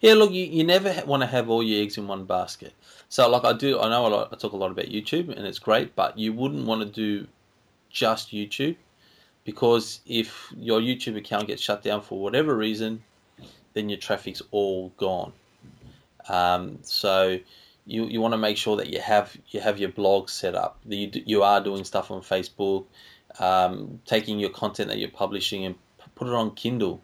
Yeah, 0.00 0.14
look, 0.14 0.32
you, 0.32 0.44
you 0.44 0.64
never 0.64 0.92
ha- 0.92 1.04
want 1.04 1.22
to 1.22 1.26
have 1.26 1.48
all 1.50 1.62
your 1.62 1.82
eggs 1.82 1.98
in 1.98 2.06
one 2.06 2.24
basket. 2.24 2.72
So, 3.08 3.28
like 3.28 3.44
I 3.44 3.52
do, 3.52 3.80
I 3.80 3.88
know 3.88 4.06
lot. 4.06 4.28
I 4.32 4.36
talk 4.36 4.52
a 4.52 4.56
lot 4.56 4.70
about 4.70 4.86
YouTube, 4.86 5.28
and 5.28 5.46
it's 5.46 5.58
great, 5.58 5.94
but 5.94 6.18
you 6.18 6.32
wouldn't 6.32 6.66
want 6.66 6.82
to 6.82 6.86
do 6.88 7.26
just 7.90 8.30
YouTube 8.30 8.76
because 9.44 10.00
if 10.06 10.52
your 10.56 10.80
YouTube 10.80 11.16
account 11.16 11.48
gets 11.48 11.62
shut 11.62 11.82
down 11.82 12.00
for 12.00 12.20
whatever 12.20 12.56
reason, 12.56 13.02
then 13.74 13.88
your 13.88 13.98
traffic's 13.98 14.42
all 14.50 14.90
gone. 14.96 15.32
Um, 16.28 16.78
so 16.82 17.38
you 17.86 18.06
you 18.06 18.20
want 18.20 18.32
to 18.32 18.38
make 18.38 18.56
sure 18.56 18.76
that 18.76 18.88
you 18.90 19.00
have 19.00 19.36
you 19.48 19.60
have 19.60 19.78
your 19.78 19.90
blog 19.90 20.28
set 20.28 20.54
up. 20.54 20.78
That 20.86 20.96
you 20.96 21.10
you 21.26 21.42
are 21.42 21.62
doing 21.62 21.84
stuff 21.84 22.10
on 22.10 22.22
Facebook, 22.22 22.84
um, 23.38 24.00
taking 24.06 24.38
your 24.38 24.50
content 24.50 24.88
that 24.88 24.98
you're 24.98 25.10
publishing 25.10 25.64
and 25.64 25.74
put 26.14 26.28
it 26.28 26.34
on 26.34 26.54
Kindle. 26.54 27.02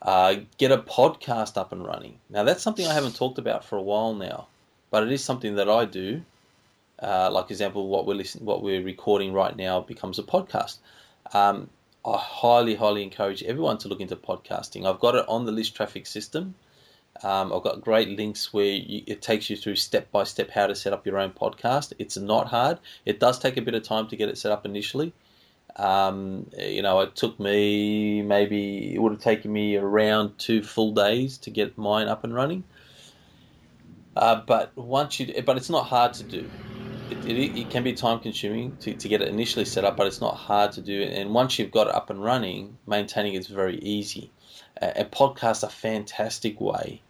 Uh, 0.00 0.36
get 0.58 0.70
a 0.70 0.78
podcast 0.78 1.56
up 1.56 1.72
and 1.72 1.84
running. 1.84 2.18
Now 2.30 2.44
that's 2.44 2.62
something 2.62 2.86
I 2.86 2.94
haven't 2.94 3.16
talked 3.16 3.38
about 3.38 3.64
for 3.64 3.76
a 3.76 3.82
while 3.82 4.14
now, 4.14 4.46
but 4.90 5.02
it 5.02 5.12
is 5.12 5.24
something 5.24 5.56
that 5.56 5.68
I 5.68 5.84
do. 5.84 6.22
Uh, 7.00 7.30
like 7.32 7.50
example, 7.50 7.88
what 7.88 8.06
we're 8.06 8.14
listening, 8.14 8.44
what 8.44 8.62
we're 8.62 8.82
recording 8.82 9.32
right 9.32 9.56
now 9.56 9.80
becomes 9.80 10.18
a 10.18 10.22
podcast. 10.22 10.78
Um, 11.32 11.70
I 12.04 12.16
highly, 12.16 12.74
highly 12.74 13.02
encourage 13.02 13.42
everyone 13.42 13.78
to 13.78 13.88
look 13.88 14.00
into 14.00 14.16
podcasting. 14.16 14.86
I've 14.86 15.00
got 15.00 15.14
it 15.14 15.24
on 15.28 15.46
the 15.46 15.52
list 15.52 15.74
traffic 15.74 16.06
system. 16.06 16.54
Um, 17.22 17.52
I've 17.52 17.62
got 17.62 17.80
great 17.80 18.16
links 18.16 18.52
where 18.52 18.66
you, 18.66 19.02
it 19.06 19.20
takes 19.20 19.50
you 19.50 19.56
through 19.56 19.76
step 19.76 20.10
by 20.12 20.24
step 20.24 20.50
how 20.50 20.68
to 20.68 20.74
set 20.74 20.92
up 20.92 21.06
your 21.06 21.18
own 21.18 21.32
podcast. 21.32 21.92
It's 21.98 22.16
not 22.16 22.48
hard. 22.48 22.78
It 23.04 23.18
does 23.18 23.38
take 23.38 23.56
a 23.56 23.62
bit 23.62 23.74
of 23.74 23.82
time 23.82 24.06
to 24.08 24.16
get 24.16 24.28
it 24.28 24.38
set 24.38 24.52
up 24.52 24.64
initially. 24.64 25.12
Um, 25.78 26.50
you 26.58 26.82
know, 26.82 27.00
it 27.00 27.14
took 27.14 27.38
me 27.38 28.22
maybe 28.22 28.94
it 28.94 28.98
would 29.00 29.12
have 29.12 29.20
taken 29.20 29.52
me 29.52 29.76
around 29.76 30.36
two 30.38 30.62
full 30.62 30.92
days 30.92 31.38
to 31.38 31.50
get 31.50 31.78
mine 31.78 32.08
up 32.08 32.24
and 32.24 32.34
running. 32.34 32.64
Uh, 34.16 34.42
but 34.44 34.76
once 34.76 35.20
you, 35.20 35.32
but 35.42 35.56
it's 35.56 35.70
not 35.70 35.86
hard 35.86 36.12
to 36.14 36.24
do. 36.24 36.50
It, 37.10 37.24
it, 37.24 37.58
it 37.58 37.70
can 37.70 37.84
be 37.84 37.92
time 37.92 38.18
consuming 38.18 38.76
to, 38.78 38.92
to 38.92 39.08
get 39.08 39.22
it 39.22 39.28
initially 39.28 39.64
set 39.64 39.84
up, 39.84 39.96
but 39.96 40.08
it's 40.08 40.20
not 40.20 40.34
hard 40.34 40.72
to 40.72 40.80
do. 40.80 41.02
And 41.02 41.32
once 41.32 41.58
you've 41.58 41.70
got 41.70 41.86
it 41.86 41.94
up 41.94 42.10
and 42.10 42.22
running, 42.22 42.76
maintaining 42.86 43.34
it's 43.34 43.46
very 43.46 43.78
easy. 43.78 44.32
Uh, 44.82 44.86
and 44.96 45.10
podcasts 45.12 45.62
are 45.62 45.68
a 45.68 45.70
fantastic 45.70 46.60
way 46.60 47.00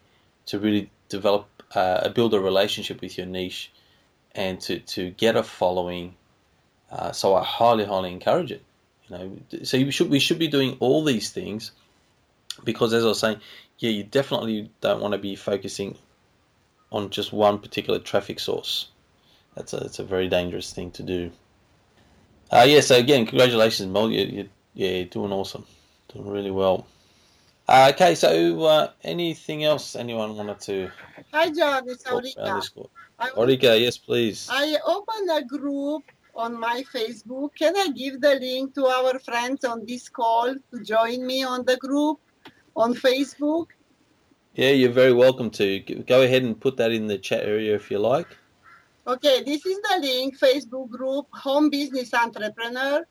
to 0.46 0.58
really 0.58 0.90
develop, 1.08 1.48
uh, 1.74 2.08
build 2.10 2.34
a 2.34 2.40
relationship 2.40 3.00
with 3.00 3.16
your 3.16 3.26
niche, 3.26 3.72
and 4.32 4.60
to, 4.60 4.78
to 4.80 5.10
get 5.10 5.34
a 5.36 5.42
following. 5.42 6.14
Uh, 6.90 7.12
so 7.12 7.34
I 7.34 7.44
highly, 7.44 7.84
highly 7.84 8.12
encourage 8.12 8.52
it. 8.52 8.62
You 9.08 9.16
know, 9.16 9.38
so 9.64 9.76
you 9.76 9.90
should 9.90 10.10
we 10.10 10.18
should 10.18 10.38
be 10.38 10.48
doing 10.48 10.76
all 10.80 11.04
these 11.04 11.30
things 11.30 11.72
because, 12.64 12.92
as 12.92 13.04
I 13.04 13.08
was 13.08 13.20
saying, 13.20 13.40
yeah, 13.78 13.90
you 13.90 14.04
definitely 14.04 14.70
don't 14.80 15.00
want 15.00 15.12
to 15.12 15.18
be 15.18 15.36
focusing 15.36 15.96
on 16.92 17.10
just 17.10 17.32
one 17.32 17.58
particular 17.58 17.98
traffic 17.98 18.40
source. 18.40 18.88
That's 19.54 19.72
a 19.72 19.78
that's 19.78 19.98
a 19.98 20.04
very 20.04 20.28
dangerous 20.28 20.72
thing 20.72 20.90
to 20.92 21.02
do. 21.02 21.30
Uh, 22.50 22.66
yeah. 22.68 22.80
So 22.80 22.96
again, 22.96 23.26
congratulations, 23.26 23.88
Mel. 23.88 24.10
You, 24.10 24.24
you, 24.24 24.48
yeah, 24.74 24.90
you're 24.90 25.04
doing 25.06 25.32
awesome, 25.32 25.66
doing 26.12 26.28
really 26.28 26.50
well. 26.50 26.86
Uh, 27.68 27.92
okay, 27.94 28.14
so 28.14 28.62
uh, 28.62 28.90
anything 29.04 29.62
else 29.62 29.94
anyone 29.94 30.34
wanted 30.34 30.58
to 30.60 30.90
Hi, 31.32 31.50
John. 31.50 31.86
It's 31.86 32.02
talk 32.02 32.12
about 32.12 32.24
Aurika. 32.24 32.54
this 32.56 32.68
call? 32.70 32.90
I, 33.18 33.28
Orika, 33.30 33.78
yes, 33.78 33.98
please. 33.98 34.48
I 34.50 34.76
opened 34.86 35.30
a 35.30 35.44
group 35.44 36.04
on 36.38 36.58
my 36.58 36.84
Facebook. 36.94 37.50
Can 37.56 37.76
I 37.76 37.88
give 37.88 38.20
the 38.20 38.36
link 38.36 38.74
to 38.76 38.86
our 38.86 39.18
friends 39.18 39.64
on 39.64 39.84
this 39.84 40.08
call 40.08 40.54
to 40.54 40.82
join 40.84 41.26
me 41.26 41.42
on 41.42 41.64
the 41.64 41.76
group 41.76 42.20
on 42.76 42.94
Facebook? 42.94 43.66
Yeah, 44.54 44.70
you're 44.70 44.92
very 44.92 45.12
welcome 45.12 45.50
to. 45.50 45.80
Go 45.80 46.22
ahead 46.22 46.44
and 46.44 46.58
put 46.58 46.76
that 46.76 46.92
in 46.92 47.08
the 47.08 47.18
chat 47.18 47.44
area 47.44 47.74
if 47.74 47.90
you 47.90 47.98
like. 47.98 48.28
Okay, 49.06 49.42
this 49.42 49.66
is 49.66 49.78
the 49.88 49.98
link 50.00 50.38
Facebook 50.38 50.88
group 50.88 51.26
Home 51.32 51.70
Business 51.70 52.14
Entrepreneur. 52.14 53.04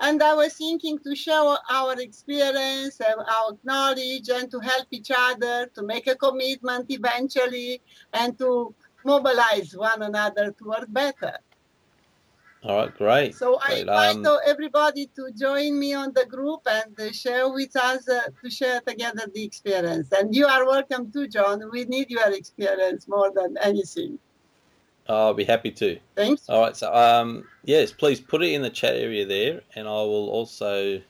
And 0.00 0.22
I 0.22 0.34
was 0.34 0.54
thinking 0.54 0.98
to 0.98 1.14
share 1.14 1.56
our 1.70 2.00
experience, 2.00 3.00
and 3.00 3.20
our 3.20 3.56
knowledge, 3.62 4.28
and 4.28 4.50
to 4.50 4.58
help 4.58 4.88
each 4.90 5.10
other 5.16 5.66
to 5.74 5.82
make 5.82 6.06
a 6.06 6.16
commitment 6.16 6.90
eventually 6.90 7.80
and 8.12 8.36
to 8.38 8.74
mobilize 9.04 9.74
one 9.76 10.02
another 10.02 10.52
toward 10.58 10.92
better. 10.92 11.38
All 12.64 12.76
right, 12.76 12.96
great. 12.96 13.34
So 13.34 13.58
I 13.62 13.80
invite 13.80 14.26
um, 14.26 14.38
everybody 14.46 15.06
to 15.16 15.30
join 15.38 15.78
me 15.78 15.92
on 15.92 16.14
the 16.14 16.24
group 16.24 16.60
and 16.66 16.98
uh, 16.98 17.12
share 17.12 17.52
with 17.52 17.76
us 17.76 18.08
uh, 18.08 18.22
to 18.42 18.50
share 18.50 18.80
together 18.80 19.28
the 19.34 19.44
experience. 19.44 20.08
And 20.12 20.34
you 20.34 20.46
are 20.46 20.64
welcome 20.64 21.12
too, 21.12 21.28
John. 21.28 21.62
We 21.70 21.84
need 21.84 22.08
your 22.08 22.32
experience 22.32 23.06
more 23.06 23.30
than 23.34 23.58
anything. 23.60 24.18
I'll 25.06 25.34
be 25.34 25.44
happy 25.44 25.72
to. 25.72 25.98
Thanks. 26.16 26.48
All 26.48 26.62
right, 26.62 26.74
so 26.74 26.94
um, 26.94 27.44
yes, 27.64 27.92
please 27.92 28.18
put 28.18 28.42
it 28.42 28.52
in 28.52 28.62
the 28.62 28.70
chat 28.70 28.94
area 28.94 29.26
there, 29.26 29.60
and 29.74 29.86
I 29.86 29.90
will 29.90 30.30
also 30.30 31.02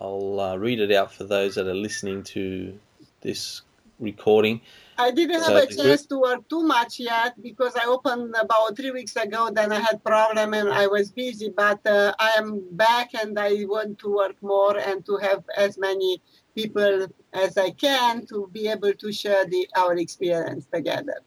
I'll 0.00 0.40
uh, 0.40 0.56
read 0.56 0.80
it 0.80 0.92
out 0.92 1.12
for 1.12 1.24
those 1.24 1.56
that 1.56 1.66
are 1.66 1.74
listening 1.74 2.22
to 2.24 2.78
this 3.20 3.62
recording. 3.98 4.60
I 5.00 5.10
didn't 5.10 5.42
have 5.42 5.56
a 5.56 5.66
chance 5.66 6.06
to 6.06 6.18
work 6.18 6.48
too 6.48 6.62
much 6.62 7.00
yet 7.00 7.40
because 7.42 7.74
I 7.74 7.86
opened 7.86 8.34
about 8.38 8.76
three 8.76 8.90
weeks 8.90 9.16
ago. 9.16 9.50
Then 9.50 9.72
I 9.72 9.80
had 9.80 10.04
problem 10.04 10.52
and 10.54 10.68
I 10.68 10.86
was 10.86 11.10
busy. 11.10 11.48
But 11.48 11.84
uh, 11.86 12.12
I 12.18 12.34
am 12.36 12.62
back 12.72 13.14
and 13.14 13.38
I 13.38 13.64
want 13.64 13.98
to 14.00 14.14
work 14.14 14.36
more 14.42 14.76
and 14.76 15.04
to 15.06 15.16
have 15.16 15.42
as 15.56 15.78
many 15.78 16.22
people 16.54 17.06
as 17.32 17.56
I 17.56 17.70
can 17.70 18.26
to 18.26 18.48
be 18.52 18.68
able 18.68 18.92
to 18.92 19.12
share 19.12 19.46
the 19.46 19.68
our 19.76 19.96
experience 19.96 20.66
together. 20.72 21.18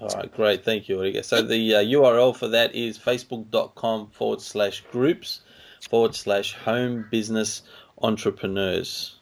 All 0.00 0.08
right, 0.08 0.32
great. 0.32 0.64
Thank 0.64 0.88
you, 0.88 0.96
Ulrika. 0.96 1.22
So 1.22 1.42
the 1.42 1.74
uh, 1.74 1.80
URL 1.80 2.34
for 2.34 2.48
that 2.48 2.74
is 2.74 2.98
facebook.com 2.98 4.08
forward 4.10 4.40
slash 4.40 4.82
groups 4.90 5.42
forward 5.90 6.14
slash 6.14 6.54
home 6.54 7.06
business 7.10 7.62
entrepreneurs. 8.00 9.19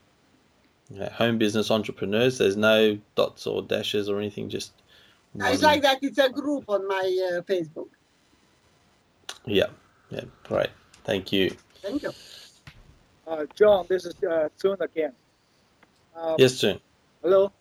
Okay, 0.94 1.12
home 1.12 1.38
business 1.38 1.70
entrepreneurs. 1.70 2.38
There's 2.38 2.56
no 2.56 2.98
dots 3.14 3.46
or 3.46 3.62
dashes 3.62 4.08
or 4.08 4.18
anything, 4.18 4.48
just 4.48 4.72
It's 5.34 5.62
like 5.62 5.82
that. 5.82 5.98
It's 6.02 6.18
a 6.18 6.30
group 6.30 6.64
on 6.68 6.88
my 6.88 7.36
uh, 7.36 7.40
Facebook. 7.42 7.88
Yeah, 9.44 9.66
yeah, 10.10 10.22
great. 10.44 10.70
Thank 11.04 11.32
you. 11.32 11.54
Thank 11.82 12.02
you. 12.02 12.12
Uh, 13.26 13.44
John, 13.54 13.84
this 13.88 14.06
is 14.06 14.14
uh, 14.24 14.48
Tune 14.58 14.78
again. 14.80 15.12
Um, 16.16 16.36
Yes, 16.38 16.54
soon. 16.54 16.80
Hello. 17.22 17.52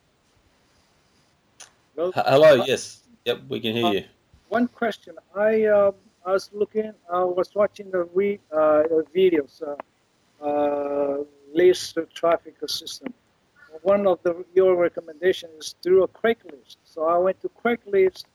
Hello. 1.95 2.11
Hello, 2.15 2.63
yes. 2.65 3.01
Yep, 3.25 3.41
we 3.49 3.59
can 3.59 3.75
hear 3.75 3.85
Uh, 3.85 3.91
you. 3.91 4.03
One 4.49 4.67
question. 4.69 5.15
I 5.35 5.65
um, 5.65 5.93
I 6.25 6.31
was 6.31 6.49
looking. 6.53 6.93
I 7.11 7.23
was 7.23 7.53
watching 7.53 7.91
the 7.91 8.03
re, 8.13 8.39
uh, 8.51 8.83
videos. 9.13 9.61
List 11.53 11.97
traffic 12.13 12.55
system. 12.67 13.13
One 13.83 14.07
of 14.07 14.19
the 14.23 14.45
your 14.53 14.75
recommendations 14.75 15.65
is 15.65 15.75
through 15.81 16.03
a 16.03 16.07
Craigslist. 16.07 16.77
So 16.83 17.05
I 17.05 17.17
went 17.17 17.41
to 17.41 17.49
Craigslist, 17.63 18.25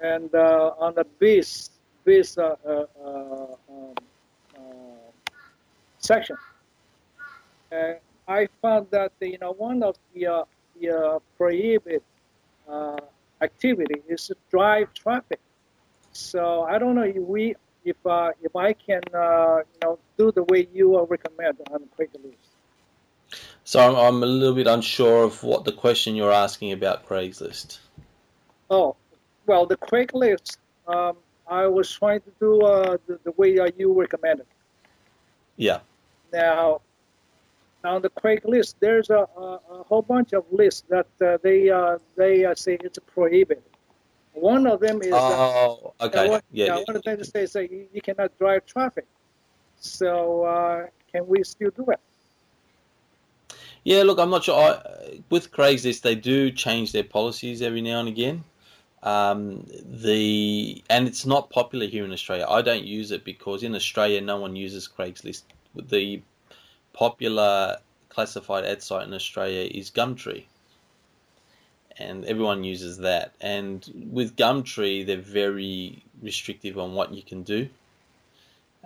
and 0.00 0.32
uh, 0.34 0.72
on 0.78 0.94
the 0.94 1.04
biz 1.18 1.70
biz 2.04 2.38
uh, 2.38 2.56
uh, 2.64 2.84
uh, 3.04 3.46
um, 3.70 3.94
uh, 4.56 4.60
section, 5.98 6.36
I 8.26 8.48
found 8.62 8.86
that 8.92 9.12
you 9.20 9.38
know 9.38 9.52
one 9.52 9.82
of 9.82 9.96
the 10.14 10.26
uh, 10.26 10.44
the 10.80 11.20
prohibited 11.36 12.02
activity 13.40 14.02
is 14.08 14.26
to 14.28 14.36
drive 14.50 14.92
traffic. 14.94 15.40
So 16.12 16.62
I 16.62 16.78
don't 16.78 16.94
know 16.94 17.02
if 17.02 17.16
we 17.16 17.54
if 17.88 17.96
uh, 18.06 18.30
if 18.42 18.54
I 18.54 18.72
can 18.72 19.02
uh, 19.14 19.58
you 19.58 19.80
know 19.82 19.98
do 20.16 20.32
the 20.32 20.44
way 20.44 20.68
you 20.72 20.86
recommend 21.06 21.58
on 21.72 21.80
Craigslist. 21.98 22.36
So 23.64 23.80
I'm, 23.80 23.94
I'm 23.96 24.22
a 24.22 24.26
little 24.26 24.54
bit 24.54 24.66
unsure 24.66 25.24
of 25.24 25.42
what 25.42 25.64
the 25.64 25.72
question 25.72 26.16
you're 26.16 26.32
asking 26.32 26.72
about 26.72 27.06
Craigslist. 27.06 27.78
Oh, 28.70 28.96
well, 29.46 29.66
the 29.66 29.76
Craigslist 29.76 30.56
um, 30.86 31.16
I 31.46 31.66
was 31.66 31.90
trying 31.90 32.20
to 32.20 32.30
do 32.40 32.60
uh, 32.60 32.98
the, 33.06 33.18
the 33.24 33.32
way 33.32 33.58
uh, 33.58 33.70
you 33.76 33.92
recommended. 33.98 34.46
Yeah. 35.56 35.80
Now, 36.32 36.82
on 37.84 38.02
the 38.02 38.10
Craigslist, 38.10 38.74
there's 38.80 39.10
a, 39.10 39.26
a, 39.36 39.60
a 39.70 39.82
whole 39.84 40.02
bunch 40.02 40.32
of 40.32 40.44
lists 40.50 40.84
that 40.88 41.06
uh, 41.24 41.38
they 41.42 41.70
uh, 41.70 41.98
they 42.16 42.44
uh, 42.44 42.54
say 42.54 42.78
it's 42.82 42.98
prohibited. 43.14 43.62
One 44.40 44.66
of 44.66 44.80
them 44.80 45.02
is 45.02 45.12
uh, 45.12 45.16
Oh, 45.16 45.94
okay. 46.00 46.28
one, 46.28 46.40
Yeah. 46.52 46.74
one 46.86 46.96
of 46.96 47.02
the 47.02 47.16
them 47.16 47.24
says 47.24 47.56
uh, 47.56 47.60
you, 47.60 47.86
you 47.92 48.00
cannot 48.00 48.36
drive 48.38 48.66
traffic. 48.66 49.06
So 49.80 50.44
uh, 50.44 50.86
can 51.10 51.26
we 51.26 51.42
still 51.44 51.70
do 51.70 51.86
it? 51.88 52.00
Yeah, 53.84 54.02
look, 54.02 54.18
I'm 54.18 54.30
not 54.30 54.44
sure. 54.44 54.58
I, 54.58 55.20
with 55.30 55.50
Craigslist, 55.50 56.02
they 56.02 56.14
do 56.14 56.50
change 56.50 56.92
their 56.92 57.04
policies 57.04 57.62
every 57.62 57.80
now 57.80 58.00
and 58.00 58.08
again. 58.08 58.44
Um, 59.02 59.64
the 59.84 60.82
and 60.90 61.06
it's 61.06 61.24
not 61.24 61.50
popular 61.50 61.86
here 61.86 62.04
in 62.04 62.12
Australia. 62.12 62.46
I 62.48 62.62
don't 62.62 62.84
use 62.84 63.12
it 63.12 63.24
because 63.24 63.62
in 63.62 63.74
Australia, 63.74 64.20
no 64.20 64.38
one 64.38 64.56
uses 64.56 64.88
Craigslist. 64.88 65.42
The 65.76 66.20
popular 66.92 67.76
classified 68.08 68.64
ad 68.64 68.82
site 68.82 69.06
in 69.06 69.14
Australia 69.14 69.70
is 69.72 69.90
Gumtree, 69.90 70.44
and 71.98 72.24
everyone 72.24 72.64
uses 72.64 72.98
that. 72.98 73.34
And 73.40 74.08
with 74.10 74.36
Gumtree, 74.36 75.06
they're 75.06 75.16
very 75.16 76.02
restrictive 76.22 76.78
on 76.78 76.94
what 76.94 77.12
you 77.12 77.22
can 77.22 77.42
do. 77.42 77.68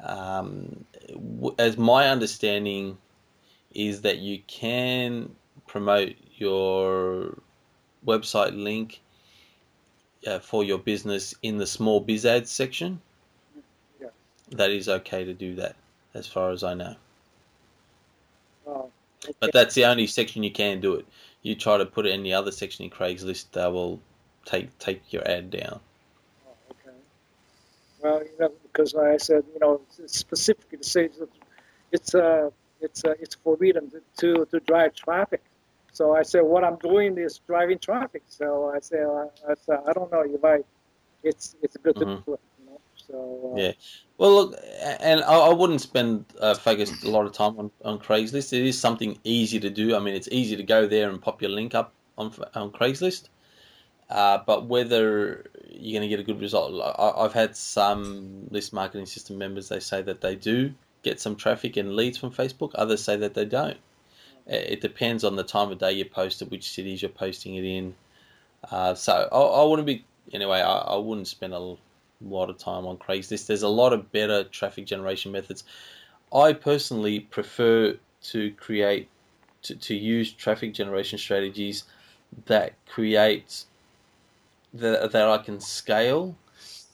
Um, 0.03 0.85
as 1.59 1.77
my 1.77 2.09
understanding 2.09 2.99
is 3.75 4.03
that 4.03 4.19
you 4.19 4.41
can 4.47 5.35
promote 5.67 6.15
your 6.37 7.39
website 8.07 8.57
link 8.57 9.01
uh, 10.27 10.39
for 10.39 10.65
your 10.65 10.79
business 10.79 11.35
in 11.43 11.59
the 11.59 11.67
small 11.67 12.01
biz 12.01 12.27
ads 12.27 12.51
section. 12.51 13.01
Yeah. 14.01 14.09
That 14.51 14.71
is 14.71 14.89
okay 14.89 15.25
to 15.25 15.35
do 15.35 15.55
that, 15.57 15.77
as 16.15 16.27
far 16.27 16.51
as 16.51 16.65
I 16.65 16.75
know. 16.75 16.97
Oh, 18.67 18.91
okay. 19.25 19.35
But 19.41 19.53
that's 19.53 19.75
the 19.75 19.85
only 19.85 20.07
section 20.07 20.43
you 20.43 20.51
can 20.51 20.81
do 20.81 20.95
it. 20.95 21.07
You 21.43 21.55
try 21.55 21.78
to 21.78 21.86
put 21.86 22.07
it 22.07 22.14
in 22.14 22.22
the 22.22 22.34
other 22.34 22.53
section 22.53 22.84
in 22.84 22.90
Craigslist, 22.90 23.51
they 23.53 23.66
will 23.66 24.01
take 24.45 24.78
take 24.78 25.12
your 25.12 25.26
ad 25.28 25.51
down. 25.51 25.80
Oh, 26.47 26.51
okay. 26.70 26.97
Well, 28.01 28.22
you 28.22 28.38
know, 28.38 28.53
because 28.62 28.95
I 28.95 29.16
said, 29.16 29.45
you 29.53 29.61
know, 29.61 29.80
specifically 30.07 30.78
to 30.78 30.84
say 30.84 31.09
that 31.09 31.28
it's 31.90 32.14
uh, 32.14 32.51
it's 32.80 33.05
uh, 33.05 33.14
it's 33.20 33.34
forbidden 33.34 33.90
to 34.18 34.47
to 34.47 34.61
drive 34.61 34.95
traffic. 34.95 35.43
So 35.93 36.16
I 36.16 36.22
said, 36.22 36.40
what 36.40 36.64
I'm 36.64 36.76
doing 36.76 37.18
is 37.18 37.38
driving 37.47 37.78
traffic. 37.78 38.22
So 38.26 38.72
I 38.74 38.80
said, 38.80 39.05
uh, 39.05 39.26
I, 39.47 39.55
said, 39.66 39.80
I 39.86 39.93
don't 39.93 40.11
know 40.11 40.22
if 40.22 40.43
I, 40.43 40.61
it's 41.22 41.55
it's 41.61 41.76
good 41.76 41.97
to 41.97 42.22
So 43.13 43.53
uh, 43.55 43.61
Yeah. 43.61 43.73
Well, 44.19 44.35
look, 44.35 44.57
and 45.01 45.23
I, 45.23 45.35
I 45.35 45.53
wouldn't 45.53 45.81
spend 45.81 46.25
uh, 46.41 46.55
focus 46.55 47.05
a 47.05 47.11
lot 47.11 47.27
of 47.27 47.33
time 47.33 47.59
on, 47.59 47.71
on 47.85 47.99
Craigslist. 47.99 48.53
It 48.53 48.67
is 48.67 48.79
something 48.79 49.19
easy 49.25 49.61
to 49.61 49.71
do. 49.71 49.97
I 49.97 49.99
mean, 50.01 50.15
it's 50.15 50.29
easy 50.33 50.57
to 50.57 50.63
go 50.63 50.87
there 50.87 51.11
and 51.11 51.21
pop 51.21 51.43
your 51.43 51.51
link 51.51 51.75
up 51.75 51.93
on 52.19 52.33
on 52.55 52.73
Craigslist. 52.73 53.29
Uh, 54.11 54.39
but 54.47 54.67
whether 54.67 55.47
you're 55.71 55.99
going 55.99 56.03
to 56.03 56.09
get 56.09 56.21
a 56.21 56.25
good 56.25 56.41
result, 56.41 56.81
I, 56.99 57.25
I've 57.25 57.33
had 57.33 57.57
some 57.57 58.47
list 58.51 58.73
marketing 58.73 59.07
system 59.07 59.39
members. 59.39 59.69
They 59.69 59.81
say 59.81 60.03
that 60.03 60.21
they 60.21 60.37
do 60.37 60.75
get 61.03 61.21
some 61.21 61.37
traffic 61.37 61.77
and 61.77 61.97
leads 61.97 62.19
from 62.19 62.31
Facebook. 62.31 62.73
Others 62.75 63.03
say 63.03 63.17
that 63.17 63.35
they 63.35 63.45
don't. 63.45 63.79
It 64.47 64.73
it 64.75 64.81
depends 64.81 65.25
on 65.25 65.37
the 65.37 65.45
time 65.45 65.71
of 65.71 65.79
day 65.79 65.93
you 65.93 66.05
post 66.05 66.43
it, 66.43 66.51
which 66.51 66.71
cities 66.71 67.03
you're 67.03 67.11
posting 67.11 67.57
it 67.57 67.65
in. 67.65 67.95
Uh, 68.71 68.95
so 68.95 69.29
I, 69.33 69.39
I 69.39 69.65
wouldn't 69.65 69.87
be 69.87 70.05
anyway. 70.33 70.61
I, 70.61 70.79
I 70.79 70.97
wouldn't 70.97 71.29
spend 71.29 71.55
a 71.55 71.77
lot 72.29 72.51
of 72.51 72.59
time 72.59 72.87
on 72.87 72.97
Craigslist. 72.97 73.47
There's 73.47 73.62
a 73.62 73.68
lot 73.68 73.93
of 73.93 74.11
better 74.12 74.45
traffic 74.45 74.87
generation 74.87 75.33
methods. 75.33 75.64
I 76.33 76.53
personally 76.53 77.20
prefer 77.20 77.97
to 78.23 78.51
create 78.53 79.09
to, 79.62 79.77
to 79.77 79.95
use 79.95 80.33
traffic 80.33 80.75
generation 80.75 81.18
strategies 81.18 81.85
that 82.47 82.73
create 82.87 83.64
that 84.75 85.12
that 85.12 85.29
I 85.29 85.39
can 85.39 85.61
scale 85.61 86.37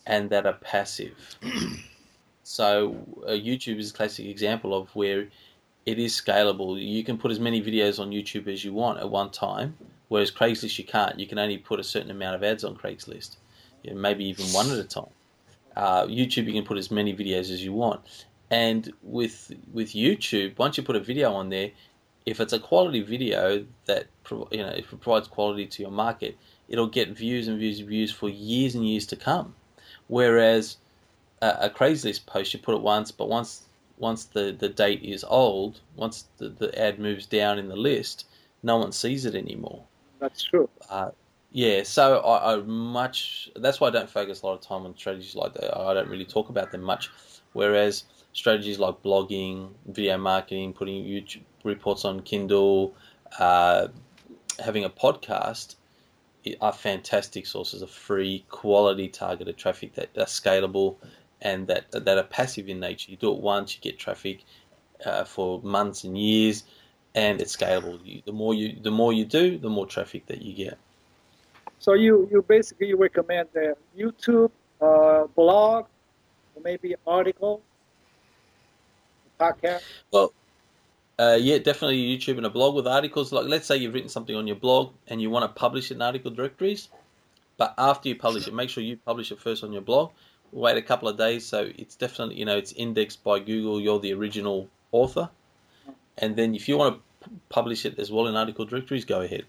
and 0.06 0.30
that 0.30 0.46
are 0.46 0.54
passive. 0.54 1.14
so 2.42 2.96
uh, 3.26 3.30
YouTube 3.30 3.78
is 3.78 3.90
a 3.90 3.94
classic 3.94 4.26
example 4.26 4.74
of 4.74 4.94
where 4.96 5.28
it 5.86 5.98
is 5.98 6.20
scalable. 6.20 6.82
You 6.82 7.04
can 7.04 7.18
put 7.18 7.30
as 7.30 7.38
many 7.38 7.62
videos 7.62 7.98
on 7.98 8.10
YouTube 8.10 8.48
as 8.48 8.64
you 8.64 8.72
want 8.72 8.98
at 8.98 9.08
one 9.08 9.30
time, 9.30 9.76
whereas 10.08 10.30
Craigslist 10.30 10.78
you 10.78 10.84
can't. 10.84 11.18
You 11.18 11.26
can 11.26 11.38
only 11.38 11.58
put 11.58 11.80
a 11.80 11.84
certain 11.84 12.10
amount 12.10 12.36
of 12.36 12.42
ads 12.42 12.64
on 12.64 12.76
Craigslist, 12.76 13.36
maybe 13.84 14.24
even 14.24 14.46
one 14.46 14.70
at 14.70 14.78
a 14.78 14.84
time. 14.84 15.10
Uh, 15.78 16.06
YouTube 16.06 16.46
you 16.46 16.52
can 16.52 16.64
put 16.64 16.76
as 16.76 16.90
many 16.90 17.14
videos 17.14 17.52
as 17.52 17.64
you 17.64 17.72
want, 17.72 18.00
and 18.50 18.92
with 19.02 19.52
with 19.72 19.90
YouTube, 19.90 20.58
once 20.58 20.76
you 20.76 20.82
put 20.82 20.96
a 20.96 21.00
video 21.00 21.32
on 21.32 21.50
there, 21.50 21.70
if 22.26 22.40
it's 22.40 22.52
a 22.52 22.58
quality 22.58 23.00
video 23.00 23.64
that 23.86 24.08
you 24.50 24.58
know 24.58 24.70
if 24.70 24.92
it 24.92 25.00
provides 25.00 25.28
quality 25.28 25.66
to 25.66 25.82
your 25.82 25.92
market, 25.92 26.36
it'll 26.68 26.88
get 26.88 27.10
views 27.10 27.46
and 27.46 27.60
views 27.60 27.78
and 27.78 27.88
views 27.88 28.10
for 28.10 28.28
years 28.28 28.74
and 28.74 28.88
years 28.88 29.06
to 29.06 29.16
come. 29.16 29.54
Whereas 30.08 30.78
a, 31.40 31.56
a 31.60 31.70
Craigslist 31.70 32.26
post, 32.26 32.52
you 32.52 32.58
put 32.58 32.74
it 32.74 32.82
once, 32.82 33.12
but 33.12 33.28
once 33.28 33.62
once 33.98 34.24
the, 34.24 34.56
the 34.58 34.68
date 34.68 35.02
is 35.02 35.24
old, 35.24 35.80
once 35.94 36.24
the, 36.38 36.48
the 36.48 36.76
ad 36.76 36.98
moves 36.98 37.26
down 37.26 37.56
in 37.58 37.68
the 37.68 37.76
list, 37.76 38.26
no 38.62 38.78
one 38.78 38.92
sees 38.92 39.24
it 39.24 39.34
anymore. 39.34 39.84
that's 40.18 40.42
true. 40.42 40.68
Uh, 40.90 41.10
yeah, 41.50 41.82
so 41.82 42.18
I, 42.18 42.54
I 42.54 42.56
much 42.62 43.50
that's 43.56 43.80
why 43.80 43.88
I 43.88 43.90
don't 43.90 44.10
focus 44.10 44.42
a 44.42 44.46
lot 44.46 44.54
of 44.54 44.60
time 44.60 44.84
on 44.84 44.96
strategies 44.96 45.34
like 45.34 45.54
that. 45.54 45.76
I 45.76 45.94
don't 45.94 46.08
really 46.08 46.24
talk 46.24 46.48
about 46.48 46.72
them 46.72 46.82
much. 46.82 47.10
Whereas 47.54 48.04
strategies 48.32 48.78
like 48.78 49.02
blogging, 49.02 49.70
video 49.86 50.18
marketing, 50.18 50.74
putting 50.74 51.04
YouTube 51.04 51.42
reports 51.64 52.04
on 52.04 52.20
Kindle, 52.20 52.94
uh, 53.38 53.88
having 54.62 54.84
a 54.84 54.90
podcast 54.90 55.76
are 56.60 56.72
fantastic 56.72 57.46
sources 57.46 57.82
of 57.82 57.90
free, 57.90 58.44
quality 58.48 59.08
targeted 59.08 59.56
traffic 59.56 59.94
that 59.94 60.08
are 60.16 60.24
scalable 60.24 60.96
and 61.42 61.66
that 61.66 61.90
that 61.92 62.18
are 62.18 62.24
passive 62.24 62.68
in 62.68 62.80
nature. 62.80 63.10
You 63.10 63.16
do 63.16 63.32
it 63.32 63.40
once, 63.40 63.74
you 63.74 63.80
get 63.80 63.98
traffic 63.98 64.44
uh, 65.04 65.24
for 65.24 65.60
months 65.62 66.04
and 66.04 66.16
years, 66.16 66.64
and 67.14 67.40
it's 67.40 67.56
scalable. 67.56 68.00
You, 68.04 68.22
the 68.24 68.32
more 68.32 68.54
you 68.54 68.78
the 68.80 68.90
more 68.90 69.12
you 69.12 69.24
do, 69.24 69.58
the 69.58 69.70
more 69.70 69.86
traffic 69.86 70.26
that 70.26 70.42
you 70.42 70.54
get. 70.54 70.78
So 71.78 71.94
you 71.94 72.28
you 72.30 72.42
basically 72.42 72.94
recommend 72.94 73.48
the 73.52 73.76
YouTube, 73.96 74.50
uh, 74.80 75.26
blog, 75.34 75.86
or 76.54 76.62
maybe 76.62 76.94
article, 77.06 77.62
podcast. 79.38 79.82
Well, 80.12 80.32
uh, 81.18 81.38
yeah, 81.40 81.58
definitely 81.58 81.98
YouTube 81.98 82.36
and 82.36 82.46
a 82.46 82.50
blog 82.50 82.74
with 82.74 82.86
articles. 82.86 83.32
Like, 83.32 83.46
let's 83.46 83.66
say 83.66 83.76
you've 83.76 83.94
written 83.94 84.08
something 84.08 84.36
on 84.36 84.46
your 84.46 84.56
blog 84.56 84.92
and 85.06 85.20
you 85.20 85.30
want 85.30 85.44
to 85.44 85.60
publish 85.60 85.90
it 85.90 85.94
in 85.94 86.02
article 86.02 86.30
directories, 86.30 86.88
but 87.56 87.74
after 87.78 88.08
you 88.08 88.16
publish 88.16 88.46
it, 88.46 88.54
make 88.54 88.70
sure 88.70 88.82
you 88.82 88.96
publish 88.96 89.32
it 89.32 89.40
first 89.40 89.64
on 89.64 89.72
your 89.72 89.82
blog. 89.82 90.10
Wait 90.50 90.76
a 90.76 90.82
couple 90.82 91.08
of 91.08 91.18
days, 91.18 91.44
so 91.44 91.70
it's 91.76 91.94
definitely 91.94 92.36
you 92.36 92.44
know 92.44 92.56
it's 92.56 92.72
indexed 92.72 93.22
by 93.22 93.38
Google. 93.38 93.80
You're 93.80 94.00
the 94.00 94.14
original 94.14 94.68
author, 94.92 95.28
and 96.16 96.36
then 96.36 96.54
if 96.54 96.68
you 96.68 96.78
want 96.78 96.96
to 96.96 97.30
publish 97.50 97.84
it 97.84 97.98
as 97.98 98.10
well 98.10 98.26
in 98.26 98.34
article 98.34 98.64
directories, 98.64 99.04
go 99.04 99.20
ahead. 99.20 99.44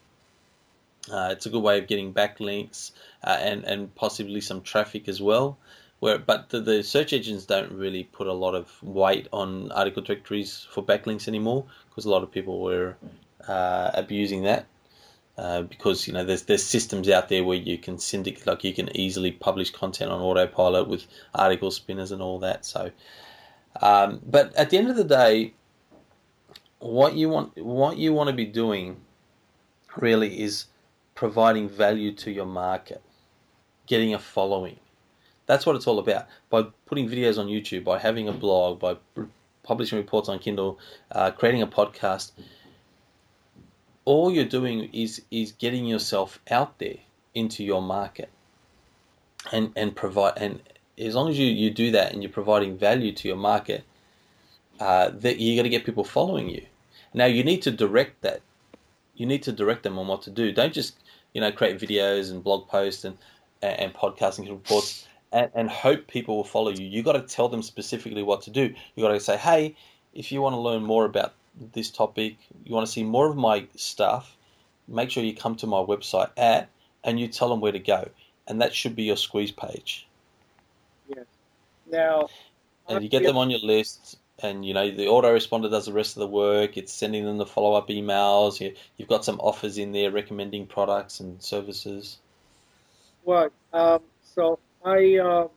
Uh, 1.11 1.29
it's 1.31 1.45
a 1.45 1.49
good 1.49 1.63
way 1.63 1.79
of 1.79 1.87
getting 1.87 2.13
backlinks 2.13 2.91
uh, 3.23 3.37
and 3.39 3.63
and 3.63 3.93
possibly 3.95 4.41
some 4.41 4.61
traffic 4.61 5.07
as 5.07 5.21
well. 5.21 5.57
Where, 5.99 6.17
but 6.17 6.49
the, 6.49 6.61
the, 6.61 6.83
search 6.83 7.11
engines 7.11 7.45
don't 7.45 7.73
really 7.73 8.05
put 8.05 8.27
a 8.27 8.33
lot 8.33 8.55
of 8.55 8.81
weight 8.81 9.27
on 9.33 9.69
article 9.73 10.01
directories 10.01 10.65
for 10.71 10.81
backlinks 10.81 11.27
anymore 11.27 11.65
because 11.89 12.05
a 12.05 12.09
lot 12.09 12.23
of 12.23 12.31
people 12.31 12.61
were 12.61 12.95
uh, 13.47 13.91
abusing 13.93 14.43
that. 14.43 14.65
Uh, 15.37 15.61
because 15.61 16.05
you 16.05 16.11
know 16.11 16.25
there's 16.25 16.43
there's 16.43 16.63
systems 16.63 17.07
out 17.07 17.29
there 17.29 17.45
where 17.45 17.57
you 17.57 17.77
can 17.77 17.97
syndicate 17.97 18.45
like 18.45 18.61
you 18.65 18.73
can 18.73 18.93
easily 18.93 19.31
publish 19.31 19.71
content 19.71 20.11
on 20.11 20.19
autopilot 20.19 20.85
with 20.85 21.05
article 21.33 21.71
spinners 21.71 22.11
and 22.11 22.21
all 22.21 22.39
that. 22.39 22.65
So, 22.65 22.91
um, 23.81 24.19
but 24.25 24.53
at 24.55 24.69
the 24.69 24.77
end 24.77 24.89
of 24.89 24.97
the 24.97 25.05
day, 25.05 25.53
what 26.79 27.13
you 27.13 27.29
want 27.29 27.57
what 27.57 27.97
you 27.97 28.11
want 28.11 28.29
to 28.29 28.35
be 28.35 28.45
doing 28.45 28.97
really 29.95 30.41
is 30.41 30.65
providing 31.19 31.67
value 31.67 32.13
to 32.13 32.31
your 32.31 32.45
market, 32.45 33.01
getting 33.87 34.13
a 34.13 34.19
following. 34.19 34.79
That's 35.47 35.65
what 35.65 35.75
it's 35.75 35.85
all 35.85 35.99
about. 35.99 36.27
By 36.49 36.67
putting 36.85 37.09
videos 37.09 37.37
on 37.37 37.47
YouTube, 37.47 37.83
by 37.83 37.99
having 37.99 38.29
a 38.29 38.31
blog, 38.31 38.79
by 38.79 38.95
publishing 39.61 39.97
reports 39.97 40.29
on 40.29 40.39
Kindle, 40.39 40.79
uh, 41.11 41.31
creating 41.31 41.61
a 41.61 41.67
podcast 41.67 42.31
all 44.05 44.31
you're 44.31 44.45
doing 44.45 44.89
is 44.93 45.21
is 45.29 45.51
getting 45.51 45.85
yourself 45.85 46.39
out 46.49 46.79
there 46.79 46.99
into 47.35 47.65
your 47.65 47.81
market 47.81 48.29
and 49.51 49.73
and 49.75 49.95
provide 49.95 50.33
and 50.37 50.61
as 50.97 51.15
long 51.15 51.29
as 51.29 51.37
you, 51.37 51.45
you 51.45 51.69
do 51.69 51.91
that 51.91 52.11
and 52.13 52.23
you're 52.23 52.31
providing 52.31 52.77
value 52.77 53.11
to 53.11 53.27
your 53.27 53.37
market 53.37 53.83
uh, 54.79 55.09
that 55.09 55.39
you're 55.39 55.55
going 55.55 55.63
to 55.63 55.69
get 55.69 55.85
people 55.85 56.03
following 56.03 56.49
you 56.49 56.65
now 57.13 57.25
you 57.25 57.43
need 57.43 57.61
to 57.61 57.69
direct 57.69 58.21
that 58.21 58.41
you 59.15 59.25
need 59.25 59.43
to 59.43 59.51
direct 59.51 59.83
them 59.83 59.99
on 59.99 60.07
what 60.07 60.23
to 60.23 60.31
do 60.31 60.51
don't 60.51 60.73
just 60.73 60.95
you 61.33 61.41
know 61.41 61.51
create 61.51 61.79
videos 61.79 62.31
and 62.31 62.43
blog 62.43 62.67
posts 62.67 63.03
and 63.03 63.17
and 63.61 63.93
podcasting 63.93 64.49
reports 64.49 65.07
and, 65.31 65.51
and 65.53 65.69
hope 65.69 66.07
people 66.07 66.37
will 66.37 66.43
follow 66.43 66.69
you 66.69 66.85
you 66.85 67.03
got 67.03 67.13
to 67.13 67.21
tell 67.21 67.49
them 67.49 67.61
specifically 67.61 68.23
what 68.23 68.41
to 68.41 68.49
do 68.49 68.73
you 68.95 69.03
got 69.03 69.09
to 69.09 69.19
say 69.19 69.37
hey 69.37 69.75
if 70.13 70.31
you 70.31 70.41
want 70.41 70.53
to 70.53 70.59
learn 70.59 70.83
more 70.83 71.05
about 71.05 71.33
this 71.73 71.89
topic, 71.89 72.37
you 72.65 72.73
want 72.73 72.85
to 72.85 72.91
see 72.91 73.03
more 73.03 73.29
of 73.29 73.35
my 73.35 73.65
stuff, 73.75 74.35
make 74.87 75.09
sure 75.09 75.23
you 75.23 75.35
come 75.35 75.55
to 75.55 75.67
my 75.67 75.77
website 75.77 76.29
at 76.37 76.69
and 77.03 77.19
you 77.19 77.27
tell 77.27 77.49
them 77.49 77.59
where 77.59 77.71
to 77.71 77.79
go. 77.79 78.09
And 78.47 78.61
that 78.61 78.73
should 78.73 78.95
be 78.95 79.03
your 79.03 79.17
squeeze 79.17 79.51
page. 79.51 80.07
Yes. 81.07 81.25
Now, 81.89 82.27
and 82.87 83.03
you 83.03 83.09
get 83.09 83.23
them 83.23 83.37
on 83.37 83.49
your 83.49 83.59
list, 83.59 84.17
and 84.41 84.65
you 84.65 84.73
know 84.73 84.89
the 84.89 85.05
autoresponder 85.05 85.69
does 85.69 85.85
the 85.85 85.93
rest 85.93 86.15
of 86.15 86.21
the 86.21 86.27
work. 86.27 86.77
It's 86.77 86.93
sending 86.93 87.25
them 87.25 87.37
the 87.37 87.45
follow 87.45 87.73
up 87.73 87.89
emails. 87.89 88.59
You, 88.59 88.75
you've 88.97 89.09
got 89.09 89.25
some 89.25 89.39
offers 89.39 89.77
in 89.77 89.91
there 89.91 90.11
recommending 90.11 90.67
products 90.67 91.19
and 91.19 91.41
services. 91.41 92.17
Well, 93.23 93.49
um, 93.73 94.01
so 94.23 94.59
I, 94.83 95.17
uh, 95.17 95.47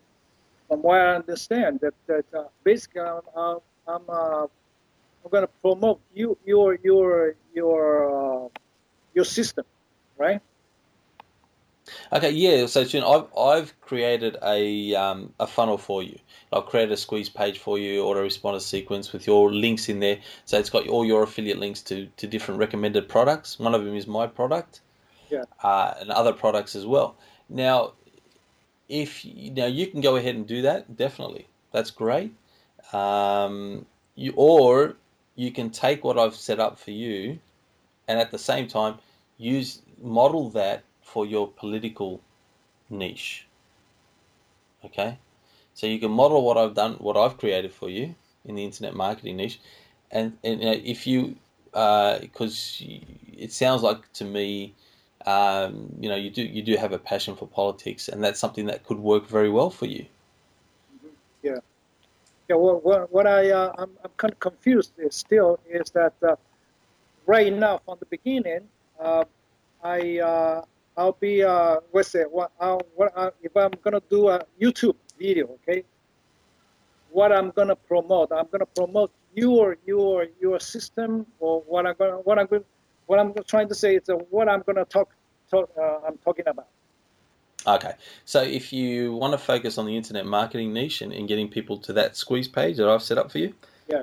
from 0.68 0.82
what 0.82 1.00
I 1.00 1.14
understand, 1.14 1.80
that 1.80 1.94
that 2.06 2.24
uh, 2.34 2.44
basically 2.64 3.02
I'm, 3.02 3.58
I'm 3.86 4.02
uh, 4.08 4.42
I'm 4.44 5.30
going 5.30 5.44
to 5.44 5.52
promote 5.60 6.00
you 6.14 6.36
your 6.44 6.78
your 6.82 7.34
your 7.54 8.44
uh, 8.44 8.48
your 9.14 9.24
system, 9.24 9.64
right? 10.18 10.40
Okay, 12.12 12.30
yeah. 12.30 12.66
So 12.66 12.84
soon 12.84 13.02
I've 13.02 13.26
I've 13.36 13.80
created 13.80 14.36
a 14.42 14.94
um, 14.94 15.32
a 15.40 15.46
funnel 15.46 15.78
for 15.78 16.02
you. 16.02 16.18
I've 16.52 16.66
created 16.66 16.92
a 16.92 16.96
squeeze 16.96 17.28
page 17.28 17.58
for 17.58 17.78
you, 17.78 18.02
autoresponder 18.02 18.60
sequence 18.60 19.12
with 19.12 19.26
your 19.26 19.52
links 19.52 19.88
in 19.88 20.00
there. 20.00 20.18
So 20.44 20.58
it's 20.58 20.70
got 20.70 20.86
all 20.88 21.04
your 21.04 21.22
affiliate 21.22 21.58
links 21.58 21.80
to, 21.82 22.06
to 22.18 22.26
different 22.26 22.60
recommended 22.60 23.08
products. 23.08 23.58
One 23.58 23.74
of 23.74 23.84
them 23.84 23.96
is 23.96 24.06
my 24.06 24.26
product, 24.26 24.80
yeah, 25.30 25.44
uh, 25.62 25.94
and 26.00 26.10
other 26.10 26.32
products 26.32 26.76
as 26.76 26.84
well. 26.84 27.16
Now, 27.48 27.92
if 28.88 29.24
now 29.24 29.66
you 29.66 29.86
can 29.86 30.00
go 30.02 30.16
ahead 30.16 30.34
and 30.34 30.46
do 30.46 30.62
that, 30.62 30.96
definitely, 30.96 31.46
that's 31.72 31.90
great. 31.90 32.34
Um, 32.92 33.86
you 34.14 34.34
or 34.36 34.96
you 35.34 35.50
can 35.50 35.70
take 35.70 36.04
what 36.04 36.18
I've 36.18 36.36
set 36.36 36.60
up 36.60 36.78
for 36.78 36.90
you 36.90 37.38
and 38.06 38.18
at 38.20 38.30
the 38.30 38.38
same 38.38 38.68
time 38.68 38.96
use 39.38 39.80
model 40.02 40.50
that 40.50 40.84
for 41.12 41.26
your 41.26 41.48
political 41.48 42.20
niche. 42.90 43.46
Okay? 44.84 45.18
So 45.74 45.86
you 45.86 45.98
can 45.98 46.10
model 46.10 46.44
what 46.44 46.56
I've 46.56 46.74
done, 46.74 46.94
what 46.94 47.16
I've 47.16 47.38
created 47.38 47.72
for 47.72 47.88
you 47.88 48.14
in 48.44 48.54
the 48.54 48.64
internet 48.64 48.94
marketing 48.94 49.36
niche, 49.36 49.60
and, 50.10 50.36
and 50.44 50.62
if 50.62 51.06
you, 51.06 51.36
because 51.72 52.82
uh, 52.82 52.96
it 53.44 53.52
sounds 53.52 53.82
like 53.82 54.12
to 54.14 54.24
me, 54.24 54.74
um, 55.26 55.94
you 56.00 56.08
know, 56.08 56.16
you 56.16 56.30
do 56.30 56.42
you 56.42 56.62
do 56.62 56.76
have 56.76 56.92
a 56.92 56.98
passion 56.98 57.36
for 57.36 57.46
politics, 57.46 58.08
and 58.08 58.22
that's 58.22 58.40
something 58.40 58.66
that 58.66 58.84
could 58.84 58.98
work 58.98 59.26
very 59.28 59.48
well 59.48 59.70
for 59.70 59.86
you. 59.86 60.04
Yeah. 61.42 61.58
Yeah, 62.48 62.56
what, 62.56 63.12
what 63.12 63.26
I 63.26 63.50
uh, 63.50 63.72
I'm, 63.78 63.90
I'm 64.04 64.10
kind 64.16 64.32
of 64.32 64.40
confused 64.40 64.92
is 64.98 65.14
still 65.14 65.60
is 65.70 65.90
that 65.92 66.14
uh, 66.28 66.36
right 67.26 67.52
now 67.52 67.80
from 67.84 67.98
the 68.00 68.06
beginning, 68.06 68.68
uh, 69.00 69.24
I 69.82 70.18
uh, 70.18 70.62
I'll 70.96 71.16
be 71.18 71.42
uh, 71.42 71.76
let's 71.92 72.10
say 72.10 72.24
what, 72.24 72.52
I'll, 72.60 72.82
what 72.94 73.12
I, 73.16 73.30
if 73.42 73.56
I'm 73.56 73.70
gonna 73.82 74.02
do 74.10 74.28
a 74.28 74.44
YouTube 74.60 74.96
video, 75.18 75.46
okay? 75.62 75.84
What 77.10 77.32
I'm 77.32 77.50
gonna 77.50 77.76
promote, 77.76 78.32
I'm 78.32 78.46
gonna 78.50 78.66
promote 78.66 79.10
your 79.34 79.76
your 79.86 80.26
your 80.40 80.60
system 80.60 81.26
or 81.40 81.60
what 81.62 81.86
I'm 81.86 81.94
gonna 81.98 82.16
what 82.18 82.38
I'm 82.38 82.46
going 82.46 82.64
what 83.06 83.18
I'm 83.18 83.34
trying 83.46 83.68
to 83.68 83.74
say 83.74 83.96
is 83.96 84.08
what 84.30 84.48
I'm 84.48 84.62
gonna 84.66 84.84
talk 84.84 85.14
talk 85.50 85.70
uh, 85.78 86.06
I'm 86.06 86.18
talking 86.18 86.46
about. 86.46 86.68
Okay, 87.66 87.92
so 88.24 88.42
if 88.42 88.72
you 88.72 89.14
want 89.14 89.32
to 89.32 89.38
focus 89.38 89.78
on 89.78 89.86
the 89.86 89.96
internet 89.96 90.26
marketing 90.26 90.72
niche 90.72 91.00
and, 91.00 91.12
and 91.12 91.28
getting 91.28 91.48
people 91.48 91.78
to 91.78 91.92
that 91.92 92.16
squeeze 92.16 92.48
page 92.48 92.76
that 92.78 92.88
I've 92.88 93.02
set 93.02 93.18
up 93.18 93.30
for 93.30 93.38
you, 93.38 93.54
yeah, 93.88 94.02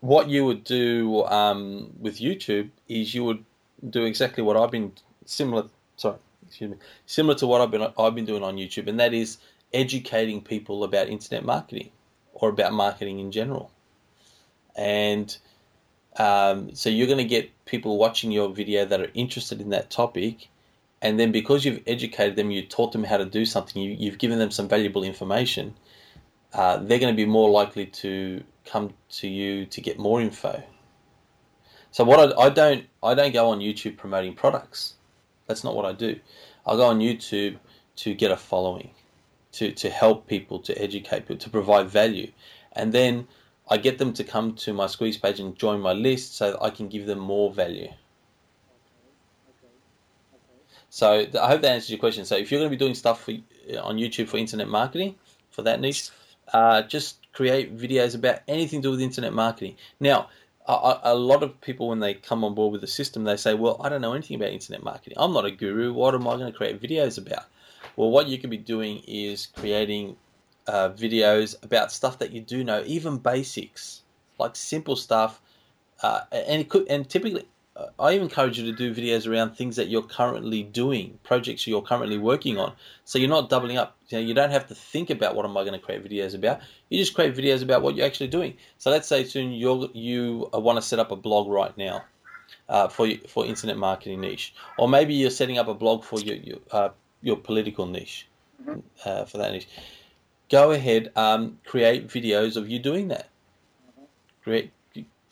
what 0.00 0.28
you 0.28 0.44
would 0.46 0.64
do 0.64 1.24
um, 1.26 1.92
with 2.00 2.18
YouTube 2.18 2.70
is 2.88 3.14
you 3.14 3.24
would 3.24 3.44
do 3.90 4.04
exactly 4.04 4.42
what 4.42 4.56
I've 4.56 4.70
been 4.70 4.92
similar. 5.26 5.68
Sorry, 5.98 6.16
excuse 6.46 6.70
me, 6.70 6.78
similar 7.04 7.34
to 7.34 7.46
what 7.46 7.60
I've 7.60 7.70
been 7.70 7.86
I've 7.98 8.14
been 8.14 8.24
doing 8.24 8.42
on 8.42 8.56
YouTube, 8.56 8.88
and 8.88 8.98
that 8.98 9.12
is 9.12 9.36
educating 9.74 10.42
people 10.42 10.82
about 10.84 11.08
internet 11.08 11.44
marketing 11.44 11.90
or 12.32 12.48
about 12.48 12.72
marketing 12.72 13.18
in 13.18 13.30
general. 13.30 13.70
And 14.74 15.36
um, 16.16 16.74
so 16.74 16.88
you're 16.88 17.06
going 17.06 17.18
to 17.18 17.24
get 17.24 17.50
people 17.66 17.98
watching 17.98 18.32
your 18.32 18.48
video 18.48 18.86
that 18.86 19.00
are 19.00 19.10
interested 19.12 19.60
in 19.60 19.68
that 19.70 19.90
topic 19.90 20.48
and 21.00 21.18
then 21.18 21.32
because 21.32 21.64
you've 21.64 21.82
educated 21.86 22.36
them, 22.36 22.50
you 22.50 22.62
taught 22.62 22.92
them 22.92 23.04
how 23.04 23.18
to 23.18 23.24
do 23.24 23.44
something, 23.44 23.80
you, 23.80 24.10
have 24.10 24.18
given 24.18 24.38
them 24.38 24.50
some 24.50 24.68
valuable 24.68 25.04
information, 25.04 25.74
uh, 26.52 26.78
they're 26.78 26.98
going 26.98 27.12
to 27.12 27.16
be 27.16 27.26
more 27.26 27.50
likely 27.50 27.86
to 27.86 28.42
come 28.64 28.92
to 29.10 29.28
you 29.28 29.66
to 29.66 29.80
get 29.80 29.98
more 29.98 30.20
info. 30.20 30.62
So 31.90 32.04
what 32.04 32.36
I, 32.36 32.46
I 32.46 32.48
don't 32.50 32.84
I 33.02 33.14
don't 33.14 33.32
go 33.32 33.48
on 33.50 33.60
YouTube 33.60 33.96
promoting 33.96 34.34
products. 34.34 34.94
That's 35.48 35.64
not 35.64 35.74
what 35.74 35.84
I 35.84 35.92
do. 35.92 36.20
I 36.64 36.76
go 36.76 36.86
on 36.86 37.00
YouTube 37.00 37.56
to 37.96 38.14
get 38.14 38.30
a 38.30 38.36
following, 38.36 38.90
to 39.52 39.72
to 39.72 39.90
help 39.90 40.28
people, 40.28 40.60
to 40.60 40.80
educate 40.80 41.20
people, 41.26 41.38
to 41.38 41.50
provide 41.50 41.88
value, 41.88 42.30
and 42.72 42.92
then 42.92 43.26
I 43.70 43.78
get 43.78 43.98
them 43.98 44.12
to 44.14 44.24
come 44.24 44.54
to 44.56 44.72
my 44.72 44.86
squeeze 44.86 45.18
page 45.18 45.40
and 45.40 45.56
join 45.56 45.80
my 45.80 45.92
list 45.92 46.36
so 46.36 46.52
that 46.52 46.62
I 46.62 46.70
can 46.70 46.88
give 46.88 47.06
them 47.06 47.18
more 47.18 47.52
value. 47.52 47.88
So 50.90 51.26
I 51.40 51.48
hope 51.48 51.60
that 51.62 51.72
answers 51.72 51.90
your 51.90 51.98
question. 51.98 52.24
So 52.24 52.36
if 52.36 52.50
you're 52.50 52.60
going 52.60 52.70
to 52.70 52.76
be 52.76 52.82
doing 52.82 52.94
stuff 52.94 53.24
for, 53.24 53.32
on 53.82 53.96
YouTube 53.96 54.28
for 54.28 54.38
internet 54.38 54.68
marketing 54.68 55.16
for 55.50 55.62
that 55.62 55.80
niche, 55.80 56.10
uh, 56.52 56.82
just 56.82 57.30
create 57.32 57.76
videos 57.76 58.14
about 58.14 58.40
anything 58.48 58.80
to 58.80 58.88
do 58.88 58.90
with 58.92 59.02
internet 59.02 59.34
marketing. 59.34 59.76
Now, 60.00 60.30
a, 60.68 61.14
lot 61.14 61.42
of 61.42 61.60
people 61.60 61.88
when 61.88 62.00
they 62.00 62.14
come 62.14 62.44
on 62.44 62.54
board 62.54 62.72
with 62.72 62.82
the 62.82 62.86
system, 62.86 63.24
they 63.24 63.36
say, 63.36 63.54
"Well, 63.54 63.80
I 63.82 63.88
don't 63.88 64.00
know 64.00 64.12
anything 64.12 64.36
about 64.36 64.50
internet 64.50 64.82
marketing. 64.82 65.16
I'm 65.18 65.32
not 65.32 65.44
a 65.44 65.50
guru. 65.50 65.92
What 65.92 66.14
am 66.14 66.28
I 66.28 66.36
going 66.36 66.52
to 66.52 66.56
create 66.56 66.80
videos 66.80 67.18
about?" 67.18 67.46
Well, 67.96 68.10
what 68.10 68.28
you 68.28 68.38
could 68.38 68.50
be 68.50 68.58
doing 68.58 69.02
is 69.06 69.46
creating 69.46 70.16
uh, 70.66 70.90
videos 70.90 71.56
about 71.64 71.90
stuff 71.90 72.18
that 72.18 72.32
you 72.32 72.40
do 72.40 72.62
know, 72.62 72.82
even 72.86 73.18
basics, 73.18 74.02
like 74.38 74.54
simple 74.54 74.94
stuff 74.96 75.40
uh, 76.02 76.20
and 76.30 76.60
it 76.60 76.68
could 76.68 76.86
and 76.88 77.08
typically 77.08 77.46
I 77.98 78.12
even 78.12 78.24
encourage 78.24 78.58
you 78.58 78.64
to 78.70 78.76
do 78.76 78.94
videos 78.94 79.30
around 79.30 79.54
things 79.54 79.76
that 79.76 79.88
you're 79.88 80.02
currently 80.02 80.62
doing, 80.64 81.18
projects 81.22 81.66
you're 81.66 81.82
currently 81.82 82.18
working 82.18 82.58
on. 82.58 82.72
So 83.04 83.18
you're 83.18 83.28
not 83.28 83.50
doubling 83.50 83.76
up. 83.76 83.96
You 84.08 84.18
know, 84.18 84.24
you 84.26 84.34
don't 84.34 84.50
have 84.50 84.66
to 84.68 84.74
think 84.74 85.10
about 85.10 85.36
what 85.36 85.44
am 85.44 85.56
I 85.56 85.62
going 85.62 85.78
to 85.78 85.84
create 85.84 86.04
videos 86.04 86.34
about. 86.34 86.60
You 86.88 86.98
just 86.98 87.14
create 87.14 87.36
videos 87.36 87.62
about 87.62 87.82
what 87.82 87.94
you're 87.94 88.06
actually 88.06 88.28
doing. 88.28 88.56
So 88.78 88.90
let's 88.90 89.06
say 89.06 89.24
soon 89.24 89.52
you 89.52 89.90
you 89.92 90.48
want 90.52 90.76
to 90.76 90.82
set 90.82 90.98
up 90.98 91.10
a 91.12 91.16
blog 91.16 91.48
right 91.48 91.76
now 91.78 92.04
uh, 92.68 92.88
for 92.88 93.08
for 93.28 93.46
internet 93.46 93.76
marketing 93.76 94.20
niche, 94.20 94.54
or 94.76 94.88
maybe 94.88 95.14
you're 95.14 95.30
setting 95.30 95.58
up 95.58 95.68
a 95.68 95.74
blog 95.74 96.04
for 96.04 96.18
your 96.20 96.36
your, 96.36 96.58
uh, 96.72 96.88
your 97.22 97.36
political 97.36 97.86
niche 97.86 98.26
mm-hmm. 98.62 98.80
uh, 99.04 99.24
for 99.24 99.38
that 99.38 99.52
niche. 99.52 99.68
Go 100.50 100.72
ahead, 100.72 101.12
um, 101.14 101.58
create 101.64 102.08
videos 102.08 102.56
of 102.56 102.68
you 102.68 102.78
doing 102.78 103.08
that. 103.08 103.28
Mm-hmm. 103.90 104.04
Create 104.42 104.72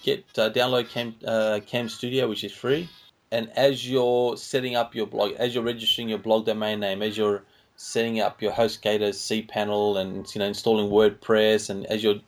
get 0.03 0.25
uh, 0.39 0.51
download 0.51 0.89
Cam 0.89 1.15
uh, 1.27 1.61
Cam 1.67 1.89
Studio, 1.89 2.29
which 2.29 2.45
is 2.45 2.53
free. 2.53 2.89
And 3.33 3.51
as 3.57 3.89
you're 3.89 4.37
setting 4.37 4.77
up 4.77 4.95
your 4.95 5.07
blog, 5.07 5.33
as 5.33 5.55
you're 5.55 5.65
registering 5.65 6.09
your 6.09 6.19
blog 6.19 6.47
domain 6.47 6.81
name, 6.81 7.03
as 7.03 7.17
you're 7.17 7.43
setting 7.77 8.21
up 8.21 8.41
your 8.41 8.53
HostGator 8.53 9.11
cPanel 9.11 9.99
and 9.99 10.33
you 10.35 10.39
know 10.39 10.47
installing 10.47 10.91
WordPress, 10.91 11.71
and 11.71 11.87
as 11.87 12.03
you're 12.03 12.21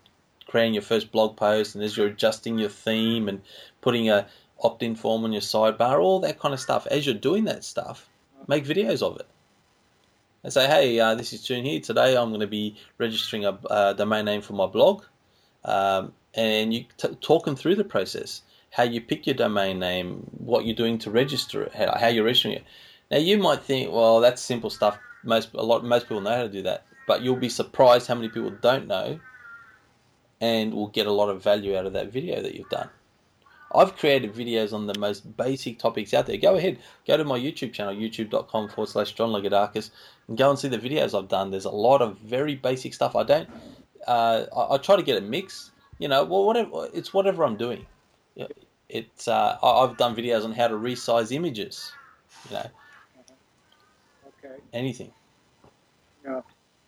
creating 0.49 0.75
your 0.75 0.83
first 0.83 1.13
blog 1.13 1.37
post, 1.37 1.75
and 1.75 1.85
as 1.85 1.97
you're 1.97 2.09
adjusting 2.09 2.59
your 2.59 2.69
theme 2.69 3.29
and 3.29 3.41
putting 3.81 4.11
a 4.11 4.27
opt-in 4.61 4.97
form 4.97 5.25
on 5.25 5.33
your 5.33 5.43
sidebar, 5.43 6.03
all 6.03 6.21
that 6.21 6.41
kind 6.41 6.53
of 6.53 6.61
stuff. 6.61 6.87
As 6.91 7.07
you're 7.07 7.15
doing 7.15 7.45
that 7.45 7.65
stuff, 7.65 8.09
make 8.49 8.65
videos 8.65 9.03
of 9.03 9.17
it. 9.17 9.27
And 10.43 10.53
say, 10.53 10.67
hey, 10.67 11.01
uh, 11.01 11.15
this 11.15 11.33
is 11.33 11.45
Toon 11.45 11.65
here. 11.65 11.81
Today 11.81 12.17
I'm 12.17 12.31
going 12.31 12.41
to 12.41 12.47
be 12.47 12.77
registering 12.97 13.45
a 13.45 13.51
uh, 13.51 13.93
domain 13.93 14.25
name 14.25 14.41
for 14.41 14.53
my 14.53 14.67
blog. 14.67 15.05
Um, 15.65 16.13
and 16.35 16.73
you 16.73 16.85
t- 16.97 17.15
talk 17.21 17.45
them 17.45 17.57
through 17.57 17.77
the 17.77 17.85
process, 17.85 18.43
how 18.71 18.83
you 18.83 19.01
pick 19.01 19.27
your 19.27 19.35
domain 19.37 19.79
name, 19.79 20.29
what 20.39 20.67
you're 20.67 20.77
doing 20.77 20.99
to 20.99 21.11
register 21.11 21.63
it, 21.63 21.75
how, 21.75 21.97
how 21.99 22.09
you're 22.09 22.25
registering 22.25 22.55
it. 22.55 22.65
Now 23.11 23.19
you 23.19 23.39
might 23.39 23.63
think, 23.63 23.93
well, 23.93 24.21
that's 24.21 24.43
simple 24.43 24.71
stuff. 24.71 24.99
Most 25.25 25.53
a 25.55 25.63
lot 25.63 25.85
most 25.85 26.05
people 26.05 26.21
know 26.21 26.37
how 26.37 26.43
to 26.43 26.49
do 26.49 26.63
that, 26.63 26.87
but 27.07 27.23
you'll 27.23 27.37
be 27.37 27.49
surprised 27.49 28.07
how 28.07 28.15
many 28.15 28.29
people 28.29 28.51
don't 28.51 28.87
know, 28.87 29.19
and 30.41 30.73
will 30.73 30.89
get 30.89 31.07
a 31.07 31.13
lot 31.13 31.29
of 31.29 31.43
value 31.43 31.77
out 31.77 31.87
of 31.87 31.93
that 31.95 32.13
video 32.13 32.41
that 32.41 32.55
you've 32.55 32.69
done. 32.69 32.89
I've 33.75 33.97
created 33.97 34.33
videos 34.33 34.73
on 34.73 34.87
the 34.87 34.99
most 34.99 35.37
basic 35.37 35.79
topics 35.79 36.15
out 36.15 36.27
there. 36.27 36.39
Go 36.39 36.57
ahead, 36.57 36.79
go 37.07 37.17
to 37.17 37.25
my 37.25 37.39
YouTube 37.39 37.73
channel, 37.73 37.95
youtube.com 37.95 38.69
forward 38.71 38.89
slash 38.89 39.13
John 39.13 39.31
Lagoudakis, 39.31 39.91
and 40.29 40.39
go 40.39 40.51
and 40.51 40.59
see 40.59 40.69
the 40.69 40.79
videos 40.79 41.19
I've 41.19 41.29
done. 41.29 41.51
There's 41.51 41.67
a 41.67 41.71
lot 41.71 42.01
of 42.01 42.19
very 42.19 42.55
basic 42.55 42.95
stuff. 42.95 43.15
I 43.15 43.25
don't, 43.25 43.49
uh, 44.07 44.47
I, 44.57 44.75
I, 44.75 44.79
try 44.79 44.97
to 44.97 45.03
get 45.03 45.19
a 45.19 45.21
mix 45.21 45.71
you 45.99 46.09
know, 46.09 46.25
well, 46.25 46.45
whatever 46.45 46.89
it's 46.93 47.13
whatever 47.13 47.45
I'm 47.45 47.57
doing. 47.57 47.87
It's 48.89 49.29
uh, 49.29 49.59
I've 49.63 49.97
done 49.97 50.17
videos 50.17 50.45
on 50.45 50.53
how 50.53 50.69
to 50.69 50.75
resize 50.75 51.33
images. 51.33 51.93
You 52.49 52.57
know. 52.57 52.67
Okay. 54.29 54.55
Anything. 54.73 55.13
Yeah. 56.25 56.41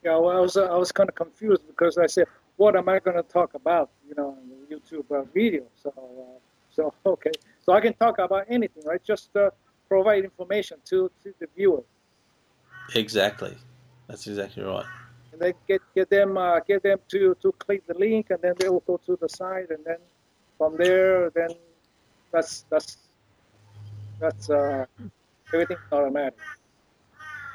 Yeah. 0.03 0.17
Well, 0.17 0.37
I 0.37 0.41
was 0.41 0.57
uh, 0.57 0.65
I 0.67 0.77
was 0.77 0.93
kind 0.93 1.09
of 1.09 1.15
confused 1.15 1.63
because 1.67 1.99
I 1.99 2.07
said, 2.07 2.27
what 2.57 2.77
am 2.77 2.89
I 2.89 3.01
going 3.01 3.17
to 3.17 3.23
talk 3.23 3.55
about? 3.55 3.91
You 4.09 4.15
know, 4.17 4.39
in 4.43 4.49
the 4.49 4.75
YouTube 4.75 5.11
uh, 5.15 5.25
video. 5.35 5.65
So 5.83 5.93
uh, 5.97 6.39
so 6.71 6.95
okay. 7.07 7.33
So 7.61 7.73
I 7.73 7.81
can 7.81 7.95
talk 7.95 8.19
about 8.19 8.47
anything, 8.49 8.85
right? 8.87 9.03
Just 9.03 9.37
uh, 9.37 9.51
provide 9.89 10.25
information 10.25 10.79
to 10.87 11.11
to 11.23 11.35
the 11.39 11.49
viewer. 11.55 11.83
Exactly. 12.95 13.57
That's 14.09 14.27
exactly 14.27 14.63
right 14.65 14.87
then 15.41 15.55
get 15.67 15.81
get 15.95 16.11
them 16.11 16.37
uh, 16.37 16.61
get 16.61 16.83
them 16.83 16.99
to 17.09 17.37
to 17.43 17.53
click 17.53 17.87
the 17.87 17.95
link, 17.95 18.31
and 18.31 18.41
then 18.43 18.55
they 18.59 18.69
will 18.69 18.85
go 18.87 18.99
to 19.07 19.19
the 19.21 19.29
site, 19.29 19.71
and 19.71 19.85
then 19.85 19.99
from 20.59 20.77
there, 20.77 21.31
then 21.31 21.51
that's 22.33 22.65
that's 22.71 22.99
that's 24.21 24.51
uh, 24.51 24.85
everything 25.53 25.79
automatic. 25.91 26.39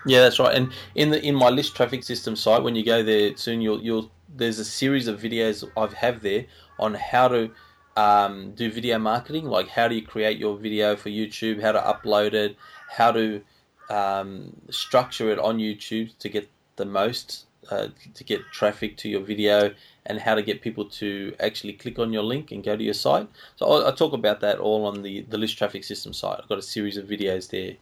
Yeah, 0.08 0.22
that's 0.22 0.40
right. 0.40 0.56
And 0.56 0.72
in 0.96 1.10
the 1.12 1.22
in 1.24 1.36
my 1.36 1.50
list 1.50 1.76
traffic 1.76 2.04
system 2.04 2.36
site, 2.36 2.64
when 2.64 2.76
you 2.76 2.86
go 2.86 3.04
there 3.04 3.36
soon, 3.38 3.62
you'll 3.62 3.82
you'll 3.82 4.12
there's 4.36 4.60
a 4.60 4.66
series 4.66 5.08
of 5.08 5.20
videos 5.20 5.68
I 5.78 5.94
have 5.96 6.22
there 6.22 6.46
on 6.80 6.94
how 6.94 7.28
to 7.30 7.52
um, 7.96 8.52
do 8.56 8.72
video 8.72 9.00
marketing, 9.00 9.46
like 9.46 9.68
how 9.70 9.88
do 9.88 9.96
you 9.96 10.06
create 10.06 10.38
your 10.38 10.58
video 10.58 10.96
for 10.96 11.10
YouTube, 11.10 11.62
how 11.62 11.72
to 11.72 11.80
upload 11.80 12.34
it, 12.34 12.58
how 12.90 13.12
to 13.12 13.42
um, 13.90 14.52
structure 14.70 15.30
it 15.32 15.40
on 15.40 15.58
YouTube 15.58 16.18
to 16.18 16.30
get 16.30 16.50
the 16.76 16.86
most 16.86 17.46
uh, 17.70 17.88
to 18.14 18.24
get 18.24 18.42
traffic 18.52 18.98
to 18.98 19.10
your 19.10 19.22
video 19.22 19.74
and 20.06 20.20
how 20.20 20.36
to 20.36 20.42
get 20.42 20.62
people 20.62 20.86
to 20.86 21.36
actually 21.40 21.74
click 21.74 21.98
on 22.00 22.14
your 22.14 22.24
link 22.24 22.52
and 22.52 22.64
go 22.64 22.76
to 22.76 22.84
your 22.84 22.94
site. 22.94 23.28
So 23.56 23.66
I'll, 23.66 23.86
I'll, 23.86 23.96
talk 23.96 24.14
about 24.14 24.42
that 24.42 24.60
all 24.60 24.86
on 24.86 25.02
the, 25.02 25.22
the 25.22 25.38
list 25.38 25.58
traffic 25.58 25.84
system 25.84 26.14
site. 26.14 26.40
I've 26.42 26.50
got 26.50 26.60
a 26.60 26.64
series 26.64 26.98
of 26.98 27.06
videos 27.06 27.50
there 27.50 27.76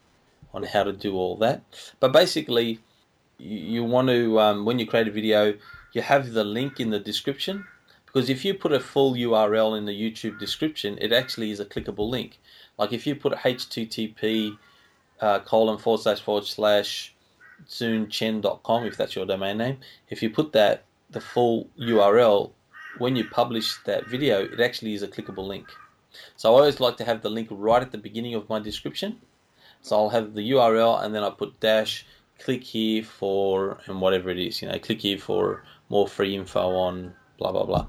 on 0.53 0.63
how 0.63 0.83
to 0.83 0.93
do 0.93 1.15
all 1.15 1.35
that. 1.37 1.63
But 1.99 2.13
basically, 2.13 2.79
you, 3.37 3.57
you 3.57 3.83
want 3.83 4.07
to, 4.09 4.39
um, 4.39 4.65
when 4.65 4.79
you 4.79 4.87
create 4.87 5.07
a 5.07 5.11
video, 5.11 5.55
you 5.93 6.01
have 6.01 6.31
the 6.31 6.43
link 6.43 6.79
in 6.79 6.89
the 6.89 6.99
description 6.99 7.65
because 8.05 8.29
if 8.29 8.45
you 8.45 8.53
put 8.53 8.71
a 8.71 8.79
full 8.79 9.15
URL 9.15 9.77
in 9.77 9.85
the 9.85 9.91
YouTube 9.91 10.39
description, 10.39 10.97
it 11.01 11.11
actually 11.11 11.49
is 11.49 11.59
a 11.59 11.65
clickable 11.65 12.07
link. 12.09 12.39
Like 12.77 12.93
if 12.93 13.07
you 13.07 13.15
put 13.15 13.33
HTTP 13.33 14.57
uh, 15.19 15.39
colon 15.39 15.77
forward 15.77 16.01
slash 16.01 16.21
forward 16.21 16.45
slash 16.45 17.12
zoonchen.com 17.67 18.85
if 18.85 18.97
that's 18.97 19.15
your 19.15 19.25
domain 19.25 19.57
name. 19.57 19.77
If 20.09 20.21
you 20.23 20.29
put 20.29 20.53
that, 20.53 20.83
the 21.09 21.21
full 21.21 21.67
URL, 21.79 22.51
when 22.97 23.15
you 23.15 23.25
publish 23.25 23.77
that 23.85 24.07
video, 24.07 24.43
it 24.43 24.59
actually 24.59 24.93
is 24.93 25.03
a 25.03 25.07
clickable 25.07 25.47
link. 25.47 25.67
So 26.35 26.53
I 26.53 26.59
always 26.59 26.79
like 26.79 26.97
to 26.97 27.05
have 27.05 27.21
the 27.21 27.29
link 27.29 27.47
right 27.51 27.81
at 27.81 27.91
the 27.91 27.97
beginning 27.97 28.35
of 28.35 28.49
my 28.49 28.59
description. 28.59 29.19
So 29.81 29.97
I'll 29.97 30.09
have 30.09 30.33
the 30.33 30.51
URL 30.51 31.03
and 31.03 31.13
then 31.13 31.23
I 31.23 31.29
put 31.29 31.59
dash 31.59 32.05
click 32.39 32.63
here 32.63 33.03
for 33.03 33.79
and 33.85 34.01
whatever 34.01 34.29
it 34.29 34.39
is, 34.39 34.61
you 34.61 34.67
know, 34.67 34.77
click 34.79 35.01
here 35.01 35.17
for 35.17 35.63
more 35.89 36.07
free 36.07 36.35
info 36.35 36.75
on 36.75 37.13
blah 37.37 37.51
blah 37.51 37.65
blah. 37.65 37.87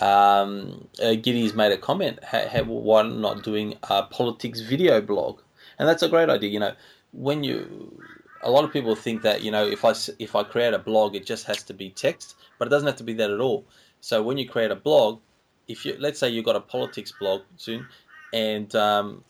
Um, 0.00 0.88
uh, 1.02 1.14
Giddy's 1.14 1.54
made 1.54 1.72
a 1.72 1.78
comment. 1.78 2.18
why 2.66 3.02
not 3.02 3.42
doing 3.42 3.76
a 3.84 4.02
politics 4.04 4.60
video 4.60 5.00
blog? 5.00 5.40
And 5.78 5.88
that's 5.88 6.02
a 6.02 6.08
great 6.08 6.28
idea. 6.28 6.50
You 6.50 6.60
know, 6.60 6.74
when 7.12 7.44
you 7.44 8.00
a 8.44 8.50
lot 8.50 8.62
of 8.62 8.72
people 8.72 8.94
think 8.94 9.22
that 9.22 9.42
you 9.42 9.50
know 9.50 9.66
if 9.66 9.84
I 9.84 9.94
if 10.18 10.36
I 10.36 10.44
create 10.44 10.74
a 10.74 10.78
blog, 10.78 11.16
it 11.16 11.26
just 11.26 11.46
has 11.46 11.62
to 11.64 11.74
be 11.74 11.90
text, 11.90 12.36
but 12.58 12.68
it 12.68 12.70
doesn't 12.70 12.86
have 12.86 12.96
to 12.96 13.04
be 13.04 13.14
that 13.14 13.30
at 13.30 13.40
all. 13.40 13.64
So 14.00 14.22
when 14.22 14.38
you 14.38 14.48
create 14.48 14.70
a 14.70 14.76
blog, 14.76 15.20
if 15.66 15.84
you 15.84 15.96
let's 15.98 16.20
say 16.20 16.28
you've 16.28 16.44
got 16.44 16.56
a 16.56 16.60
politics 16.60 17.12
blog 17.18 17.42
soon, 17.56 17.88
and 18.32 18.72
um, 18.76 19.24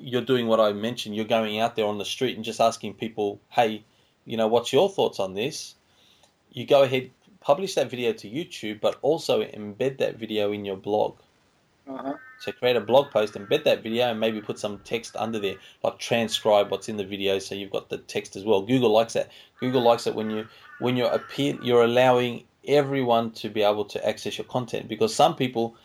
you're 0.00 0.22
doing 0.22 0.46
what 0.46 0.60
I 0.60 0.72
mentioned, 0.72 1.16
you're 1.16 1.24
going 1.24 1.58
out 1.58 1.74
there 1.76 1.86
on 1.86 1.98
the 1.98 2.04
street 2.04 2.36
and 2.36 2.44
just 2.44 2.60
asking 2.60 2.94
people, 2.94 3.40
hey, 3.48 3.84
you 4.24 4.36
know, 4.36 4.46
what's 4.46 4.72
your 4.72 4.88
thoughts 4.88 5.18
on 5.18 5.34
this? 5.34 5.74
You 6.52 6.66
go 6.66 6.82
ahead, 6.82 7.10
publish 7.40 7.74
that 7.74 7.90
video 7.90 8.12
to 8.12 8.28
YouTube, 8.28 8.80
but 8.80 8.98
also 9.02 9.42
embed 9.42 9.98
that 9.98 10.16
video 10.16 10.52
in 10.52 10.64
your 10.64 10.76
blog. 10.76 11.18
Uh-huh. 11.92 12.14
So 12.38 12.52
create 12.52 12.76
a 12.76 12.80
blog 12.80 13.10
post, 13.10 13.34
embed 13.34 13.64
that 13.64 13.82
video, 13.82 14.10
and 14.10 14.18
maybe 14.18 14.40
put 14.40 14.58
some 14.58 14.78
text 14.80 15.14
under 15.16 15.38
there, 15.38 15.56
like 15.82 15.98
transcribe 15.98 16.70
what's 16.70 16.88
in 16.88 16.96
the 16.96 17.04
video, 17.04 17.38
so 17.38 17.54
you've 17.54 17.70
got 17.70 17.88
the 17.88 17.98
text 17.98 18.36
as 18.36 18.44
well. 18.44 18.62
Google 18.62 18.90
likes 18.90 19.12
that. 19.12 19.30
Google 19.60 19.82
likes 19.82 20.06
it 20.06 20.14
when 20.14 20.30
you 20.30 20.46
when 20.78 20.96
you're 20.96 21.10
appear, 21.10 21.56
you're 21.62 21.84
allowing 21.84 22.44
everyone 22.66 23.30
to 23.32 23.48
be 23.48 23.62
able 23.62 23.84
to 23.84 24.08
access 24.08 24.38
your 24.38 24.44
content 24.46 24.88
because 24.88 25.14
some 25.14 25.36
people 25.36 25.76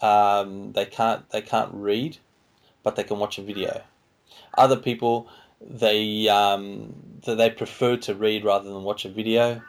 um, 0.00 0.72
they 0.72 0.86
can't 0.86 1.28
they 1.30 1.42
can't 1.42 1.72
read, 1.72 2.16
but 2.82 2.96
they 2.96 3.04
can 3.04 3.18
watch 3.18 3.38
a 3.38 3.42
video. 3.42 3.82
Other 4.56 4.76
people 4.76 5.28
they 5.60 6.28
um, 6.28 6.94
they 7.26 7.50
prefer 7.50 7.96
to 7.98 8.14
read 8.14 8.44
rather 8.44 8.68
than 8.68 8.82
watch 8.82 9.04
a 9.04 9.08
video, 9.08 9.62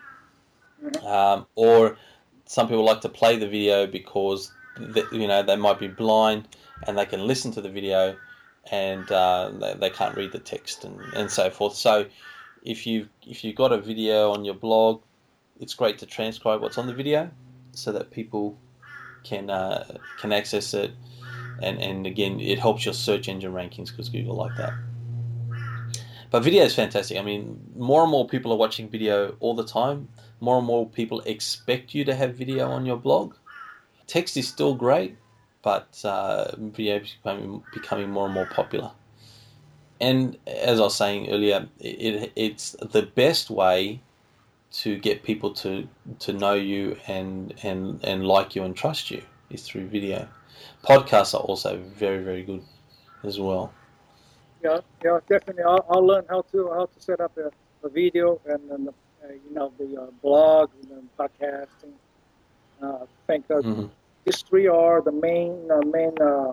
mm-hmm. 0.83 1.05
um, 1.05 1.45
or 1.55 1.97
some 2.45 2.67
people 2.67 2.85
like 2.85 3.01
to 3.01 3.09
play 3.09 3.37
the 3.37 3.47
video 3.47 3.87
because 3.87 4.51
you 5.11 5.27
know 5.27 5.43
they 5.43 5.55
might 5.55 5.79
be 5.79 5.87
blind 5.87 6.47
and 6.85 6.97
they 6.97 7.05
can 7.05 7.25
listen 7.25 7.51
to 7.51 7.61
the 7.61 7.69
video 7.69 8.15
and 8.71 9.11
uh, 9.11 9.51
they, 9.59 9.73
they 9.75 9.89
can't 9.89 10.15
read 10.15 10.31
the 10.31 10.39
text 10.39 10.83
and, 10.83 10.99
and 11.15 11.31
so 11.31 11.49
forth. 11.49 11.75
So 11.75 12.05
if 12.63 12.85
you 12.85 13.07
if 13.25 13.43
you've 13.43 13.55
got 13.55 13.71
a 13.71 13.77
video 13.77 14.31
on 14.31 14.45
your 14.45 14.55
blog, 14.55 15.01
it's 15.59 15.73
great 15.73 15.97
to 15.99 16.05
transcribe 16.05 16.61
what's 16.61 16.77
on 16.77 16.87
the 16.87 16.93
video 16.93 17.29
so 17.71 17.91
that 17.91 18.11
people 18.11 18.57
can 19.23 19.49
uh, 19.49 19.97
can 20.19 20.31
access 20.31 20.73
it. 20.73 20.91
And, 21.59 21.81
and 21.81 22.05
again, 22.05 22.39
it 22.39 22.59
helps 22.59 22.85
your 22.85 22.93
search 22.93 23.27
engine 23.27 23.51
rankings 23.51 23.89
because 23.89 24.09
Google 24.09 24.35
like 24.35 24.55
that. 24.57 24.73
But 26.29 26.43
video 26.43 26.63
is 26.63 26.75
fantastic. 26.75 27.17
I 27.17 27.23
mean, 27.23 27.59
more 27.75 28.03
and 28.03 28.11
more 28.11 28.27
people 28.27 28.51
are 28.51 28.57
watching 28.57 28.89
video 28.89 29.35
all 29.39 29.55
the 29.55 29.65
time. 29.65 30.09
More 30.39 30.57
and 30.57 30.67
more 30.67 30.87
people 30.87 31.21
expect 31.21 31.95
you 31.95 32.03
to 32.05 32.13
have 32.13 32.35
video 32.35 32.69
on 32.69 32.85
your 32.85 32.97
blog. 32.97 33.33
Text 34.07 34.37
is 34.37 34.47
still 34.47 34.73
great, 34.73 35.17
but 35.61 36.01
uh, 36.05 36.55
video 36.57 36.97
is 36.97 37.15
becoming, 37.21 37.63
becoming 37.73 38.09
more 38.09 38.25
and 38.25 38.33
more 38.33 38.47
popular. 38.47 38.91
And 39.99 40.37
as 40.47 40.79
I 40.79 40.83
was 40.83 40.95
saying 40.95 41.29
earlier, 41.29 41.67
it, 41.79 42.31
it's 42.35 42.71
the 42.81 43.01
best 43.03 43.49
way 43.49 44.01
to 44.69 44.97
get 44.97 45.23
people 45.23 45.51
to 45.53 45.87
to 46.19 46.33
know 46.33 46.53
you 46.53 46.97
and 47.07 47.53
and 47.63 48.03
and 48.03 48.27
like 48.27 48.55
you 48.55 48.63
and 48.63 48.75
trust 48.75 49.09
you 49.09 49.23
is 49.49 49.63
through 49.63 49.87
video. 49.87 50.27
Podcasts 50.83 51.33
are 51.33 51.41
also 51.41 51.77
very, 51.77 52.23
very 52.23 52.43
good 52.43 52.63
as 53.23 53.39
well. 53.39 53.73
Yeah, 54.63 54.79
yeah, 55.03 55.19
definitely. 55.29 55.63
I'll, 55.63 55.85
I'll 55.89 56.05
learn 56.05 56.25
how 56.29 56.41
to 56.51 56.69
how 56.69 56.85
to 56.85 56.99
set 56.99 57.21
up 57.21 57.37
a, 57.37 57.51
a 57.85 57.89
video 57.89 58.39
and 58.45 58.69
then 58.69 58.85
the, 58.85 58.91
uh, 58.91 59.31
you 59.31 59.53
know 59.53 59.71
the 59.77 60.01
uh, 60.01 60.05
blog 60.21 60.69
and 60.81 60.91
then 60.91 61.09
podcasting. 61.17 61.93
Uh, 62.81 63.03
I 63.03 63.07
think 63.27 63.47
that 63.47 63.63
Mhm. 63.63 63.89
These 64.27 64.41
three 64.41 64.67
are 64.67 65.01
the 65.01 65.11
main 65.11 65.71
uh, 65.71 65.81
main 65.85 66.13
uh, 66.21 66.51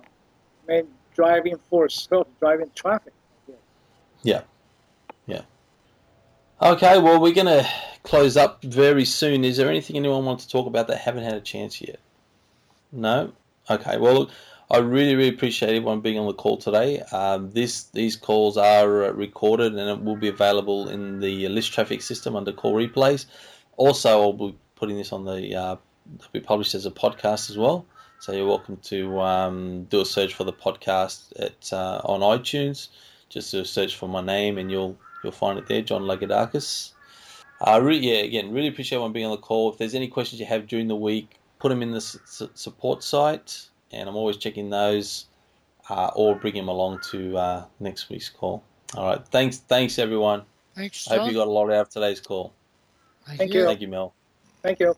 main 0.69 0.87
driving 1.15 1.59
force 1.69 2.09
of 2.13 2.27
driving 2.39 2.71
traffic. 2.75 3.13
Yeah. 4.23 4.43
Yeah. 5.27 5.43
Okay, 6.63 6.99
well, 6.99 7.21
we're 7.21 7.35
going 7.35 7.47
to 7.47 7.69
close 8.05 8.37
up 8.37 8.63
very 8.63 9.05
soon. 9.05 9.45
Is 9.45 9.57
there 9.57 9.69
anything 9.69 9.97
anyone 9.97 10.25
wants 10.25 10.47
to 10.47 10.51
talk 10.51 10.67
about 10.67 10.89
that 10.89 10.99
haven't 10.99 11.25
had 11.25 11.35
a 11.35 11.41
chance 11.41 11.81
yet? 11.81 11.99
No? 12.93 13.33
Okay, 13.69 13.99
well, 13.99 14.31
I 14.71 14.79
really, 14.79 15.15
really 15.15 15.35
appreciate 15.35 15.71
everyone 15.71 16.01
being 16.01 16.19
on 16.19 16.27
the 16.27 16.33
call 16.33 16.57
today. 16.57 17.01
Um, 17.13 17.51
this 17.51 17.85
These 17.85 18.17
calls 18.17 18.57
are 18.57 19.05
uh, 19.05 19.11
recorded 19.11 19.75
and 19.75 19.91
it 19.91 20.03
will 20.03 20.17
be 20.17 20.29
available 20.29 20.89
in 20.89 21.21
the 21.21 21.49
list 21.49 21.73
traffic 21.73 22.01
system 22.01 22.37
under 22.37 22.53
call 22.53 22.75
replays. 22.75 23.27
Also, 23.77 24.09
I'll 24.09 24.33
be 24.33 24.57
putting 24.77 24.97
this 24.97 25.13
on 25.13 25.25
the, 25.25 25.55
uh, 25.55 25.77
it'll 26.17 26.31
be 26.33 26.41
published 26.41 26.75
as 26.75 26.87
a 26.87 26.91
podcast 26.91 27.51
as 27.51 27.57
well. 27.59 27.87
So 28.21 28.33
you're 28.33 28.47
welcome 28.47 28.77
to 28.85 29.21
um, 29.21 29.85
do 29.85 30.01
a 30.01 30.05
search 30.07 30.35
for 30.35 30.45
the 30.45 30.53
podcast 30.53 31.33
at 31.39 31.73
uh, 31.73 32.01
on 32.05 32.21
iTunes 32.21 32.89
just 33.29 33.51
to 33.51 33.65
search 33.65 33.97
for 33.97 34.09
my 34.09 34.21
name 34.21 34.57
and 34.59 34.71
you'll 34.71 34.97
you'll 35.23 35.33
find 35.33 35.59
it 35.59 35.67
there, 35.67 35.83
John 35.83 36.03
Lagoudakis. 36.03 36.93
Uh, 37.61 37.81
re- 37.83 37.99
yeah, 37.99 38.17
again, 38.23 38.53
really 38.53 38.69
appreciate 38.69 38.97
everyone 38.97 39.13
being 39.13 39.27
on 39.27 39.33
the 39.33 39.37
call. 39.39 39.71
If 39.73 39.79
there's 39.79 39.95
any 39.95 40.09
questions 40.09 40.41
you 40.41 40.47
have 40.47 40.67
during 40.67 40.89
the 40.89 40.97
week, 40.97 41.39
put 41.59 41.69
them 41.71 41.83
in 41.83 41.91
the 41.91 41.99
s- 41.99 42.19
s- 42.43 42.49
support 42.55 43.03
site, 43.03 43.69
and 43.93 44.09
I'm 44.09 44.17
always 44.17 44.37
checking 44.37 44.71
those, 44.71 45.27
uh, 45.89 46.11
or 46.15 46.35
bring 46.35 46.55
them 46.55 46.69
along 46.69 47.01
to 47.11 47.37
uh, 47.39 47.65
next 47.81 48.11
week's 48.11 48.29
call. 48.29 48.63
All 48.97 49.07
right, 49.07 49.27
thanks, 49.29 49.59
thanks 49.59 49.99
everyone. 49.99 50.43
Thanks, 50.75 51.09
I 51.11 51.17
hope 51.17 51.29
you 51.29 51.35
got 51.35 51.47
a 51.47 51.51
lot 51.51 51.71
out 51.71 51.83
of 51.83 51.89
today's 51.91 52.21
call. 52.21 52.53
Thank 53.27 53.55
you. 53.55 53.65
Thank 53.65 53.81
you, 53.81 53.89
Mel. 53.89 54.15
Thank 54.63 54.81
you. 54.81 54.95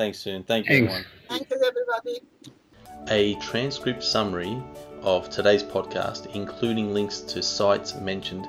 Thanks 0.00 0.18
soon. 0.18 0.44
Thank 0.44 0.66
you, 0.66 0.86
Thanks. 0.88 0.94
everyone. 0.94 1.06
Thank 1.28 1.50
you, 1.50 1.62
everybody. 1.62 2.22
A 3.10 3.34
transcript 3.34 4.02
summary 4.02 4.56
of 5.02 5.28
today's 5.28 5.62
podcast, 5.62 6.34
including 6.34 6.94
links 6.94 7.20
to 7.20 7.42
sites 7.42 7.94
mentioned, 7.96 8.48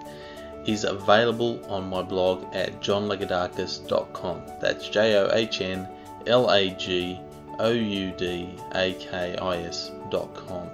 is 0.66 0.86
available 0.86 1.62
on 1.70 1.90
my 1.90 2.04
blog 2.04 2.46
at 2.56 2.80
johnlagoudakis.com. 2.80 4.44
That's 4.62 4.88
J 4.88 5.18
O 5.18 5.30
H 5.34 5.60
N 5.60 5.90
L 6.26 6.50
A 6.50 6.70
G 6.70 7.20
O 7.60 7.72
U 7.72 8.14
D 8.18 8.56
A 8.74 8.94
K 8.94 9.36
I 9.36 9.58
S.com. 9.58 10.70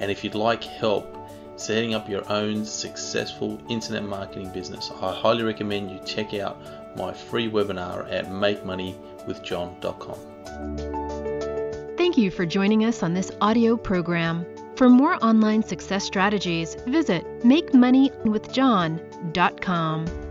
And 0.00 0.10
if 0.10 0.24
you'd 0.24 0.34
like 0.34 0.64
help 0.64 1.16
setting 1.54 1.94
up 1.94 2.08
your 2.08 2.28
own 2.32 2.64
successful 2.64 3.62
internet 3.68 4.02
marketing 4.02 4.50
business, 4.52 4.90
I 5.00 5.14
highly 5.14 5.44
recommend 5.44 5.88
you 5.88 6.00
check 6.04 6.34
out 6.34 6.60
my 6.96 7.12
free 7.12 7.48
webinar 7.48 8.12
at 8.12 8.28
makemoneywithjohn.com. 9.26 11.96
Thank 11.96 12.16
you 12.16 12.30
for 12.30 12.46
joining 12.46 12.84
us 12.84 13.02
on 13.02 13.14
this 13.14 13.32
audio 13.40 13.76
program. 13.76 14.46
For 14.76 14.88
more 14.88 15.16
online 15.22 15.62
success 15.62 16.04
strategies, 16.04 16.76
visit 16.86 17.24
MakeMoneyWithJohn.com. 17.40 20.29